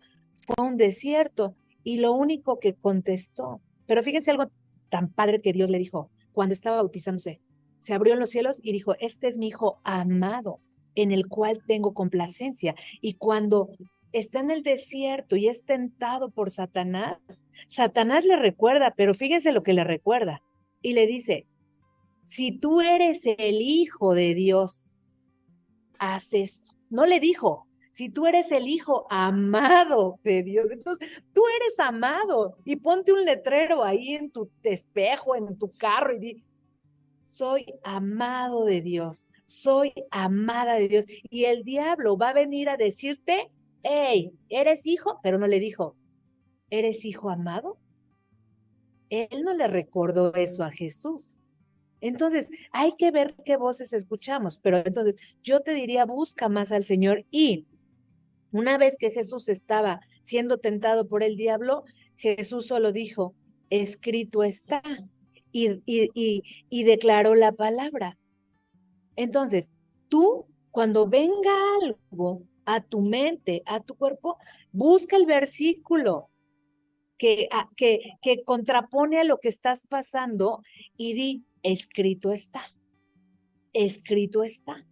fue 0.47 0.55
a 0.59 0.63
un 0.63 0.77
desierto. 0.77 1.57
Y 1.85 1.99
lo 1.99 2.13
único 2.13 2.61
que 2.61 2.75
contestó, 2.75 3.61
pero 3.87 4.03
fíjense 4.03 4.31
algo 4.31 4.51
tan 4.89 5.09
padre 5.13 5.41
que 5.41 5.53
Dios 5.53 5.71
le 5.71 5.79
dijo 5.79 6.11
cuando 6.33 6.53
estaba 6.53 6.77
bautizándose. 6.77 7.41
Se 7.79 7.95
abrió 7.95 8.15
en 8.15 8.21
los 8.21 8.31
cielos 8.31 8.61
y 8.63 8.73
dijo, 8.73 8.95
este 9.01 9.27
es 9.27 9.39
mi 9.39 9.49
hijo 9.49 9.81
amado 9.83 10.61
en 10.95 11.13
el 11.13 11.29
cual 11.29 11.63
tengo 11.67 11.95
complacencia. 11.95 12.75
Y 13.01 13.15
cuando 13.15 13.71
está 14.13 14.41
en 14.41 14.51
el 14.51 14.63
desierto 14.63 15.37
y 15.37 15.49
es 15.49 15.65
tentado 15.65 16.31
por 16.31 16.51
Satanás, 16.51 17.19
Satanás 17.67 18.25
le 18.25 18.37
recuerda, 18.37 18.95
pero 18.97 19.15
fíjese 19.15 19.53
lo 19.53 19.63
que 19.63 19.73
le 19.73 19.85
recuerda. 19.85 20.43
Y 20.83 20.93
le 20.95 21.07
dice, 21.07 21.47
si 22.25 22.53
tú 22.53 22.81
eres 22.81 23.23
el 23.25 23.61
hijo 23.61 24.15
de 24.15 24.35
Dios, 24.35 24.91
haz 25.99 26.33
esto. 26.35 26.73
No 26.91 27.07
le 27.07 27.21
dijo, 27.21 27.67
si 27.91 28.09
tú 28.09 28.27
eres 28.27 28.53
el 28.53 28.69
hijo 28.69 29.07
amado 29.11 30.19
de 30.25 30.43
Dios, 30.43 30.67
entonces 30.71 31.09
tú 31.33 31.43
eres 31.57 31.79
amado 31.79 32.57
y 32.65 32.77
ponte 32.77 33.13
un 33.13 33.25
letrero 33.25 33.85
ahí 33.85 34.15
en 34.15 34.31
tu 34.31 34.51
espejo, 34.63 35.37
en 35.37 35.59
tu 35.59 35.71
carro 35.71 36.15
y 36.15 36.19
di, 36.19 36.45
soy 37.23 37.67
amado 37.83 38.65
de 38.65 38.81
Dios 38.81 39.27
soy 39.53 39.93
amada 40.11 40.75
de 40.77 40.89
Dios. 40.89 41.05
Y 41.29 41.45
el 41.45 41.63
diablo 41.63 42.17
va 42.17 42.31
a 42.31 42.35
venir 42.35 42.71
a 42.71 42.79
decirte, 42.79 43.51
hey, 43.83 44.33
eres 44.49 44.87
hijo, 44.87 45.21
pero 45.23 45.39
no 45.39 45.47
le 45.47 45.61
dijo, 45.61 45.95
¿eres 46.71 47.05
hijo 47.05 47.29
amado? 47.29 47.79
Él 49.11 49.43
no 49.45 49.53
le 49.53 49.67
recordó 49.67 50.33
eso 50.35 50.65
a 50.65 50.71
Jesús. 50.71 51.37
Entonces, 52.01 52.51
hay 52.73 52.95
que 52.97 53.11
ver 53.11 53.37
qué 53.45 53.57
voces 53.57 53.93
escuchamos, 53.93 54.59
pero 54.59 54.79
entonces 54.79 55.17
yo 55.43 55.61
te 55.61 55.75
diría, 55.75 56.07
busca 56.07 56.49
más 56.49 56.73
al 56.73 56.83
Señor 56.83 57.27
y 57.31 57.67
una 58.53 58.79
vez 58.79 58.97
que 58.99 59.11
Jesús 59.11 59.49
estaba 59.51 60.01
siendo 60.23 60.59
tentado 60.59 61.09
por 61.09 61.23
el 61.23 61.37
diablo, 61.37 61.85
Jesús 62.17 62.67
solo 62.67 62.91
dijo, 62.91 63.35
escrito 63.71 64.45
está, 64.45 64.83
y, 65.53 65.83
y, 65.85 66.43
y 66.71 66.85
declaró 66.85 67.35
la 67.35 67.53
palabra. 67.53 68.19
Entonces, 69.17 69.73
tú, 70.09 70.47
cuando 70.71 71.07
venga 71.07 71.53
algo 71.83 72.43
a 72.65 72.81
tu 72.81 73.01
mente, 73.01 73.63
a 73.67 73.81
tu 73.81 73.95
cuerpo, 73.95 74.39
busca 74.73 75.17
el 75.17 75.27
versículo. 75.27 76.29
que, 77.19 77.49
que, 77.77 78.19
que 78.21 78.43
contrapone 78.45 79.21
a 79.21 79.25
lo 79.25 79.39
que 79.39 79.49
estás 79.49 79.87
pasando 79.87 80.63
y 80.97 81.13
di, 81.15 81.45
escrito 81.63 82.33
está, 82.33 82.63
escrito 83.73 84.43
está. 84.43 84.85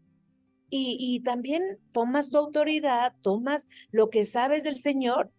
Y, 0.70 0.96
y 1.00 1.20
también 1.24 1.62
tomas 1.92 2.30
tu 2.30 2.38
autoridad, 2.38 3.14
tomas 3.22 3.66
lo 3.90 4.08
que 4.10 4.24
sabes 4.24 4.62
del 4.62 4.78
Señor 4.78 5.32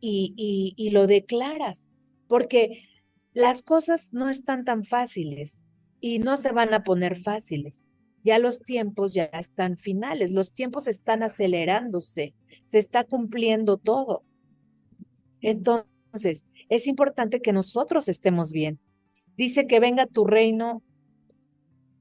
y, 0.00 0.34
y, 0.36 0.74
y 0.76 0.90
lo 0.90 1.06
declaras, 1.06 1.86
porque 2.26 2.82
las 3.32 3.62
cosas 3.62 4.12
no 4.12 4.28
están 4.28 4.64
tan 4.64 4.84
fáciles 4.84 5.64
y 6.06 6.18
no 6.18 6.36
se 6.36 6.52
van 6.52 6.74
a 6.74 6.84
poner 6.84 7.16
fáciles. 7.16 7.86
Ya 8.24 8.38
los 8.38 8.60
tiempos 8.60 9.14
ya 9.14 9.24
están 9.24 9.78
finales, 9.78 10.32
los 10.32 10.52
tiempos 10.52 10.86
están 10.86 11.22
acelerándose, 11.22 12.34
se 12.66 12.78
está 12.78 13.04
cumpliendo 13.04 13.78
todo. 13.78 14.22
Entonces, 15.40 16.46
es 16.68 16.86
importante 16.88 17.40
que 17.40 17.54
nosotros 17.54 18.08
estemos 18.08 18.52
bien. 18.52 18.78
Dice 19.38 19.66
que 19.66 19.80
venga 19.80 20.04
tu 20.04 20.26
reino 20.26 20.82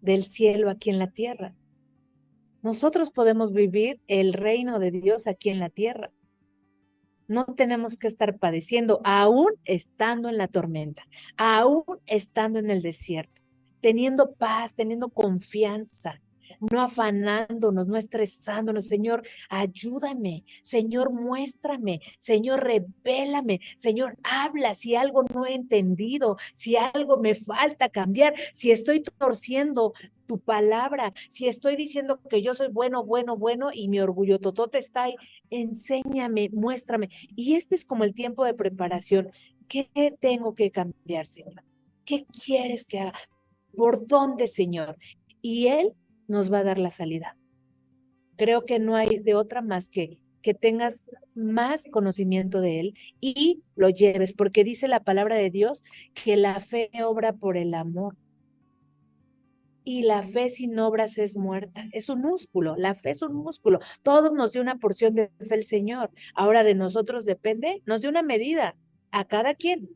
del 0.01 0.25
cielo 0.25 0.69
aquí 0.69 0.89
en 0.89 0.99
la 0.99 1.09
tierra. 1.09 1.55
Nosotros 2.61 3.09
podemos 3.09 3.53
vivir 3.53 4.01
el 4.07 4.33
reino 4.33 4.79
de 4.79 4.91
Dios 4.91 5.27
aquí 5.27 5.47
en 5.47 5.59
la 5.59 5.69
tierra. 5.69 6.11
No 7.29 7.45
tenemos 7.45 7.95
que 7.95 8.07
estar 8.07 8.37
padeciendo, 8.37 8.99
aún 9.05 9.51
estando 9.63 10.27
en 10.27 10.37
la 10.37 10.49
tormenta, 10.49 11.03
aún 11.37 11.85
estando 12.05 12.59
en 12.59 12.69
el 12.69 12.81
desierto, 12.81 13.42
teniendo 13.83 14.31
paz, 14.35 14.75
teniendo 14.75 15.09
confianza, 15.09 16.21
no 16.71 16.81
afanándonos, 16.81 17.89
no 17.89 17.97
estresándonos. 17.97 18.87
Señor, 18.87 19.23
ayúdame. 19.49 20.45
Señor, 20.61 21.11
muéstrame. 21.11 21.99
Señor, 22.17 22.63
revélame. 22.63 23.59
Señor, 23.75 24.17
habla 24.23 24.73
si 24.73 24.95
algo 24.95 25.23
no 25.33 25.45
he 25.45 25.53
entendido, 25.53 26.37
si 26.53 26.77
algo 26.77 27.17
me 27.17 27.35
falta 27.35 27.89
cambiar, 27.89 28.35
si 28.53 28.71
estoy 28.71 29.03
torciendo 29.03 29.91
tu 30.27 30.39
palabra, 30.39 31.13
si 31.27 31.49
estoy 31.49 31.75
diciendo 31.75 32.21
que 32.29 32.41
yo 32.41 32.53
soy 32.53 32.69
bueno, 32.69 33.03
bueno, 33.03 33.35
bueno 33.35 33.67
y 33.73 33.89
mi 33.89 33.99
orgullo 33.99 34.39
totote 34.39 34.77
está 34.77 35.03
ahí, 35.03 35.15
enséñame, 35.49 36.49
muéstrame. 36.53 37.09
Y 37.35 37.55
este 37.55 37.75
es 37.75 37.83
como 37.83 38.05
el 38.05 38.13
tiempo 38.13 38.45
de 38.45 38.53
preparación. 38.53 39.29
¿Qué 39.67 39.89
tengo 40.21 40.55
que 40.55 40.71
cambiar, 40.71 41.27
Señor? 41.27 41.63
¿Qué 42.05 42.25
quieres 42.25 42.85
que 42.85 43.01
haga? 43.01 43.19
¿Por 43.75 44.07
dónde, 44.07 44.47
Señor? 44.47 44.97
Y 45.41 45.67
Él 45.67 45.93
nos 46.27 46.51
va 46.51 46.59
a 46.59 46.63
dar 46.63 46.77
la 46.77 46.91
salida. 46.91 47.37
Creo 48.37 48.65
que 48.65 48.79
no 48.79 48.95
hay 48.95 49.19
de 49.19 49.35
otra 49.35 49.61
más 49.61 49.89
que 49.89 50.19
que 50.43 50.53
tengas 50.53 51.09
más 51.33 51.85
conocimiento 51.89 52.61
de 52.61 52.79
Él 52.81 52.93
y 53.19 53.63
lo 53.75 53.89
lleves, 53.89 54.33
porque 54.33 54.63
dice 54.63 54.87
la 54.87 54.99
palabra 54.99 55.35
de 55.37 55.49
Dios 55.49 55.83
que 56.13 56.37
la 56.37 56.59
fe 56.59 56.91
obra 57.03 57.33
por 57.33 57.57
el 57.57 57.73
amor. 57.73 58.15
Y 59.85 60.03
la 60.03 60.23
fe 60.23 60.47
sin 60.49 60.79
obras 60.79 61.17
es 61.17 61.35
muerta, 61.35 61.85
es 61.91 62.07
un 62.07 62.21
músculo, 62.21 62.75
la 62.77 62.93
fe 62.93 63.09
es 63.09 63.21
un 63.21 63.33
músculo. 63.33 63.79
Todos 64.01 64.31
nos 64.31 64.53
dio 64.53 64.61
una 64.61 64.77
porción 64.77 65.15
de 65.15 65.29
fe 65.39 65.55
el 65.55 65.65
Señor. 65.65 66.11
Ahora 66.35 66.63
de 66.63 66.75
nosotros 66.75 67.25
depende, 67.25 67.81
nos 67.85 68.01
dio 68.01 68.09
una 68.09 68.21
medida 68.21 68.75
a 69.11 69.25
cada 69.25 69.55
quien. 69.55 69.89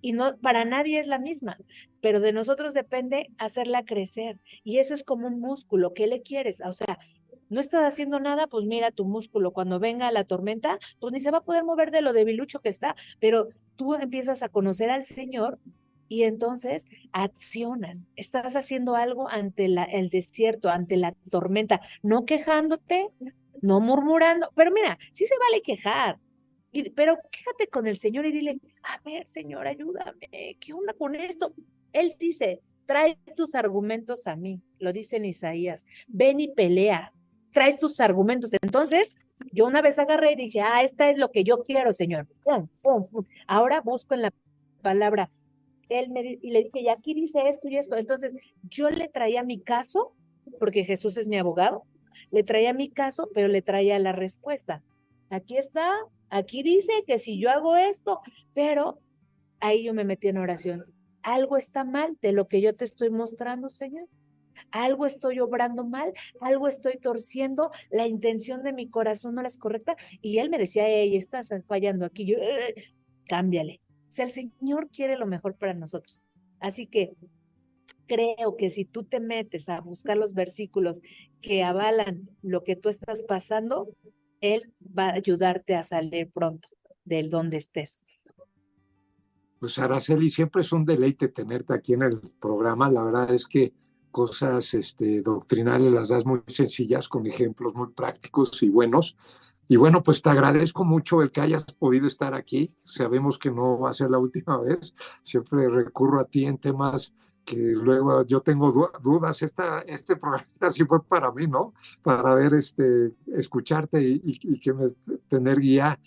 Y 0.00 0.12
no, 0.12 0.36
para 0.38 0.64
nadie 0.64 0.98
es 0.98 1.06
la 1.06 1.18
misma 1.18 1.56
pero 2.06 2.20
de 2.20 2.32
nosotros 2.32 2.72
depende 2.72 3.32
hacerla 3.36 3.84
crecer. 3.84 4.38
Y 4.62 4.78
eso 4.78 4.94
es 4.94 5.02
como 5.02 5.26
un 5.26 5.40
músculo. 5.40 5.92
¿Qué 5.92 6.06
le 6.06 6.22
quieres? 6.22 6.60
O 6.64 6.70
sea, 6.70 7.00
no 7.48 7.60
estás 7.60 7.82
haciendo 7.82 8.20
nada, 8.20 8.46
pues 8.46 8.64
mira 8.64 8.92
tu 8.92 9.04
músculo. 9.04 9.52
Cuando 9.52 9.80
venga 9.80 10.12
la 10.12 10.22
tormenta, 10.22 10.78
pues 11.00 11.12
ni 11.12 11.18
se 11.18 11.32
va 11.32 11.38
a 11.38 11.44
poder 11.44 11.64
mover 11.64 11.90
de 11.90 12.02
lo 12.02 12.12
debilucho 12.12 12.60
que 12.60 12.68
está, 12.68 12.94
pero 13.18 13.48
tú 13.74 13.96
empiezas 13.96 14.44
a 14.44 14.48
conocer 14.48 14.88
al 14.88 15.02
Señor 15.02 15.58
y 16.06 16.22
entonces 16.22 16.84
accionas. 17.10 18.06
Estás 18.14 18.54
haciendo 18.54 18.94
algo 18.94 19.28
ante 19.28 19.66
la, 19.66 19.82
el 19.82 20.08
desierto, 20.08 20.68
ante 20.68 20.96
la 20.96 21.12
tormenta, 21.28 21.80
no 22.04 22.24
quejándote, 22.24 23.08
no 23.62 23.80
murmurando, 23.80 24.52
pero 24.54 24.70
mira, 24.70 24.96
sí 25.10 25.26
se 25.26 25.34
vale 25.38 25.60
quejar, 25.60 26.20
pero 26.94 27.16
quéjate 27.30 27.68
con 27.68 27.86
el 27.86 27.98
Señor 27.98 28.26
y 28.26 28.32
dile, 28.32 28.58
a 28.82 29.00
ver, 29.04 29.26
Señor, 29.28 29.66
ayúdame, 29.66 30.56
¿qué 30.60 30.72
onda 30.72 30.92
con 30.94 31.14
esto? 31.14 31.52
Él 31.92 32.16
dice, 32.18 32.62
trae 32.86 33.18
tus 33.34 33.54
argumentos 33.54 34.26
a 34.26 34.36
mí, 34.36 34.60
lo 34.78 34.92
dice 34.92 35.16
en 35.16 35.24
Isaías, 35.24 35.86
ven 36.06 36.40
y 36.40 36.48
pelea, 36.48 37.12
trae 37.52 37.76
tus 37.76 38.00
argumentos. 38.00 38.52
Entonces, 38.62 39.14
yo 39.52 39.66
una 39.66 39.82
vez 39.82 39.98
agarré 39.98 40.32
y 40.32 40.36
dije, 40.36 40.60
ah, 40.60 40.82
esta 40.82 41.10
es 41.10 41.18
lo 41.18 41.30
que 41.30 41.44
yo 41.44 41.62
quiero, 41.62 41.92
Señor. 41.92 42.26
Ahora 43.46 43.80
busco 43.80 44.14
en 44.14 44.22
la 44.22 44.32
palabra. 44.82 45.30
Él 45.88 46.10
me 46.10 46.38
y 46.42 46.50
le 46.50 46.64
dije, 46.64 46.80
y 46.80 46.88
aquí 46.88 47.14
dice 47.14 47.48
esto 47.48 47.68
y 47.68 47.76
esto. 47.76 47.96
Entonces, 47.96 48.34
yo 48.62 48.90
le 48.90 49.08
traía 49.08 49.42
mi 49.42 49.60
caso, 49.60 50.14
porque 50.58 50.84
Jesús 50.84 51.16
es 51.16 51.28
mi 51.28 51.36
abogado, 51.36 51.84
le 52.30 52.42
traía 52.42 52.72
mi 52.72 52.88
caso, 52.88 53.28
pero 53.34 53.48
le 53.48 53.62
traía 53.62 53.98
la 53.98 54.12
respuesta. 54.12 54.82
Aquí 55.30 55.56
está, 55.56 55.92
aquí 56.30 56.62
dice 56.62 56.92
que 57.06 57.18
si 57.18 57.38
yo 57.38 57.50
hago 57.50 57.76
esto, 57.76 58.20
pero 58.54 59.00
ahí 59.60 59.84
yo 59.84 59.94
me 59.94 60.04
metí 60.04 60.28
en 60.28 60.38
oración 60.38 60.84
algo 61.26 61.56
está 61.56 61.82
mal 61.82 62.16
de 62.22 62.30
lo 62.30 62.46
que 62.46 62.60
yo 62.60 62.76
te 62.76 62.84
estoy 62.84 63.10
mostrando, 63.10 63.68
Señor. 63.68 64.08
Algo 64.70 65.06
estoy 65.06 65.40
obrando 65.40 65.84
mal, 65.84 66.12
algo 66.40 66.68
estoy 66.68 66.98
torciendo, 66.98 67.72
la 67.90 68.06
intención 68.06 68.62
de 68.62 68.72
mi 68.72 68.88
corazón 68.88 69.34
no 69.34 69.42
es 69.42 69.58
correcta. 69.58 69.96
Y 70.22 70.38
él 70.38 70.50
me 70.50 70.58
decía, 70.58 70.84
hey, 70.86 71.16
estás 71.16 71.52
fallando 71.66 72.06
aquí. 72.06 72.26
Yo, 72.26 72.36
cámbiale. 73.28 73.80
O 74.08 74.12
sea, 74.12 74.26
el 74.26 74.30
Señor 74.30 74.88
quiere 74.88 75.16
lo 75.16 75.26
mejor 75.26 75.56
para 75.56 75.74
nosotros. 75.74 76.22
Así 76.60 76.86
que 76.86 77.16
creo 78.06 78.56
que 78.56 78.70
si 78.70 78.84
tú 78.84 79.02
te 79.02 79.18
metes 79.18 79.68
a 79.68 79.80
buscar 79.80 80.16
los 80.16 80.32
versículos 80.32 81.02
que 81.40 81.64
avalan 81.64 82.30
lo 82.40 82.62
que 82.62 82.76
tú 82.76 82.88
estás 82.88 83.22
pasando, 83.22 83.88
Él 84.54 84.72
va 84.80 85.08
a 85.08 85.14
ayudarte 85.14 85.74
a 85.74 85.82
salir 85.82 86.30
pronto 86.30 86.68
del 87.04 87.30
donde 87.30 87.56
estés. 87.58 88.04
Pues 89.58 89.78
Araceli, 89.78 90.28
siempre 90.28 90.60
es 90.60 90.72
un 90.72 90.84
deleite 90.84 91.28
tenerte 91.28 91.74
aquí 91.74 91.94
en 91.94 92.02
el 92.02 92.20
programa. 92.40 92.90
La 92.90 93.02
verdad 93.02 93.32
es 93.32 93.46
que 93.46 93.72
cosas 94.10 94.74
este, 94.74 95.22
doctrinales 95.22 95.92
las 95.92 96.08
das 96.08 96.26
muy 96.26 96.42
sencillas, 96.46 97.08
con 97.08 97.26
ejemplos 97.26 97.74
muy 97.74 97.92
prácticos 97.92 98.62
y 98.62 98.68
buenos. 98.68 99.16
Y 99.68 99.76
bueno, 99.76 100.02
pues 100.02 100.22
te 100.22 100.30
agradezco 100.30 100.84
mucho 100.84 101.22
el 101.22 101.30
que 101.30 101.40
hayas 101.40 101.64
podido 101.64 102.06
estar 102.06 102.34
aquí. 102.34 102.74
Sabemos 102.84 103.38
que 103.38 103.50
no 103.50 103.78
va 103.78 103.90
a 103.90 103.94
ser 103.94 104.10
la 104.10 104.18
última 104.26 104.58
vez. 104.58 104.94
Siempre 105.22 105.68
recurro 105.68 106.20
a 106.20 106.26
ti 106.26 106.46
en 106.46 106.58
temas 106.58 107.12
que 107.46 107.56
luego 107.56 108.26
yo 108.26 108.40
tengo 108.40 108.70
dudas. 109.02 109.40
Esta, 109.40 109.80
este 109.82 110.16
programa 110.16 110.46
así 110.60 110.84
fue 110.84 111.02
para 111.02 111.30
mí, 111.30 111.46
¿no? 111.46 111.72
Para 112.02 112.34
ver, 112.34 112.52
este, 112.52 113.14
escucharte 113.28 114.02
y, 114.02 114.20
y 114.24 114.60
que 114.60 114.74
me, 114.74 114.90
tener 115.28 115.58
guía 115.60 115.98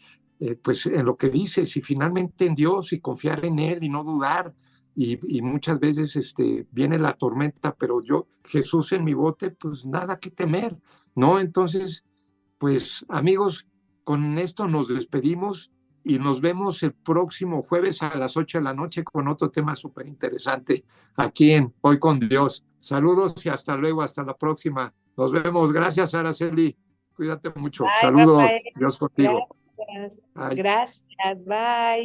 eh, 0.41 0.55
pues 0.55 0.85
en 0.85 1.05
lo 1.05 1.17
que 1.17 1.29
dices 1.29 1.75
y 1.75 1.81
finalmente 1.81 2.45
en 2.45 2.55
Dios 2.55 2.93
y 2.93 3.01
confiar 3.01 3.43
en 3.43 3.59
Él 3.59 3.83
y 3.83 3.89
no 3.89 4.03
dudar. 4.03 4.53
Y, 4.95 5.41
muchas 5.41 5.79
veces 5.79 6.15
este, 6.17 6.67
viene 6.71 6.97
la 6.97 7.13
tormenta, 7.13 7.73
pero 7.73 8.03
yo, 8.03 8.27
Jesús 8.43 8.91
en 8.91 9.05
mi 9.05 9.13
bote, 9.13 9.51
pues 9.51 9.85
nada 9.85 10.19
que 10.19 10.29
temer, 10.29 10.77
¿no? 11.15 11.39
Entonces, 11.39 12.03
pues 12.57 13.05
amigos, 13.07 13.65
con 14.03 14.37
esto 14.39 14.67
nos 14.67 14.89
despedimos 14.89 15.71
y 16.03 16.19
nos 16.19 16.41
vemos 16.41 16.81
el 16.83 16.93
próximo 16.93 17.63
jueves 17.63 18.01
a 18.01 18.15
las 18.15 18.37
8 18.37 18.59
de 18.59 18.63
la 18.63 18.73
noche 18.73 19.03
con 19.03 19.27
otro 19.27 19.49
tema 19.49 19.75
súper 19.75 20.07
interesante 20.07 20.83
aquí 21.15 21.51
en 21.51 21.73
Hoy 21.81 21.99
con 21.99 22.19
Dios. 22.19 22.65
Saludos 22.79 23.45
y 23.45 23.49
hasta 23.49 23.75
luego, 23.75 24.01
hasta 24.01 24.23
la 24.23 24.35
próxima. 24.35 24.93
Nos 25.17 25.31
vemos. 25.31 25.73
Gracias, 25.73 26.13
Araceli. 26.13 26.77
Cuídate 27.13 27.51
mucho. 27.55 27.83
Saludos. 27.99 28.43
Dios 28.75 28.97
contigo. 28.97 29.47
Gracias. 30.55 31.45
Bye. 31.45 31.97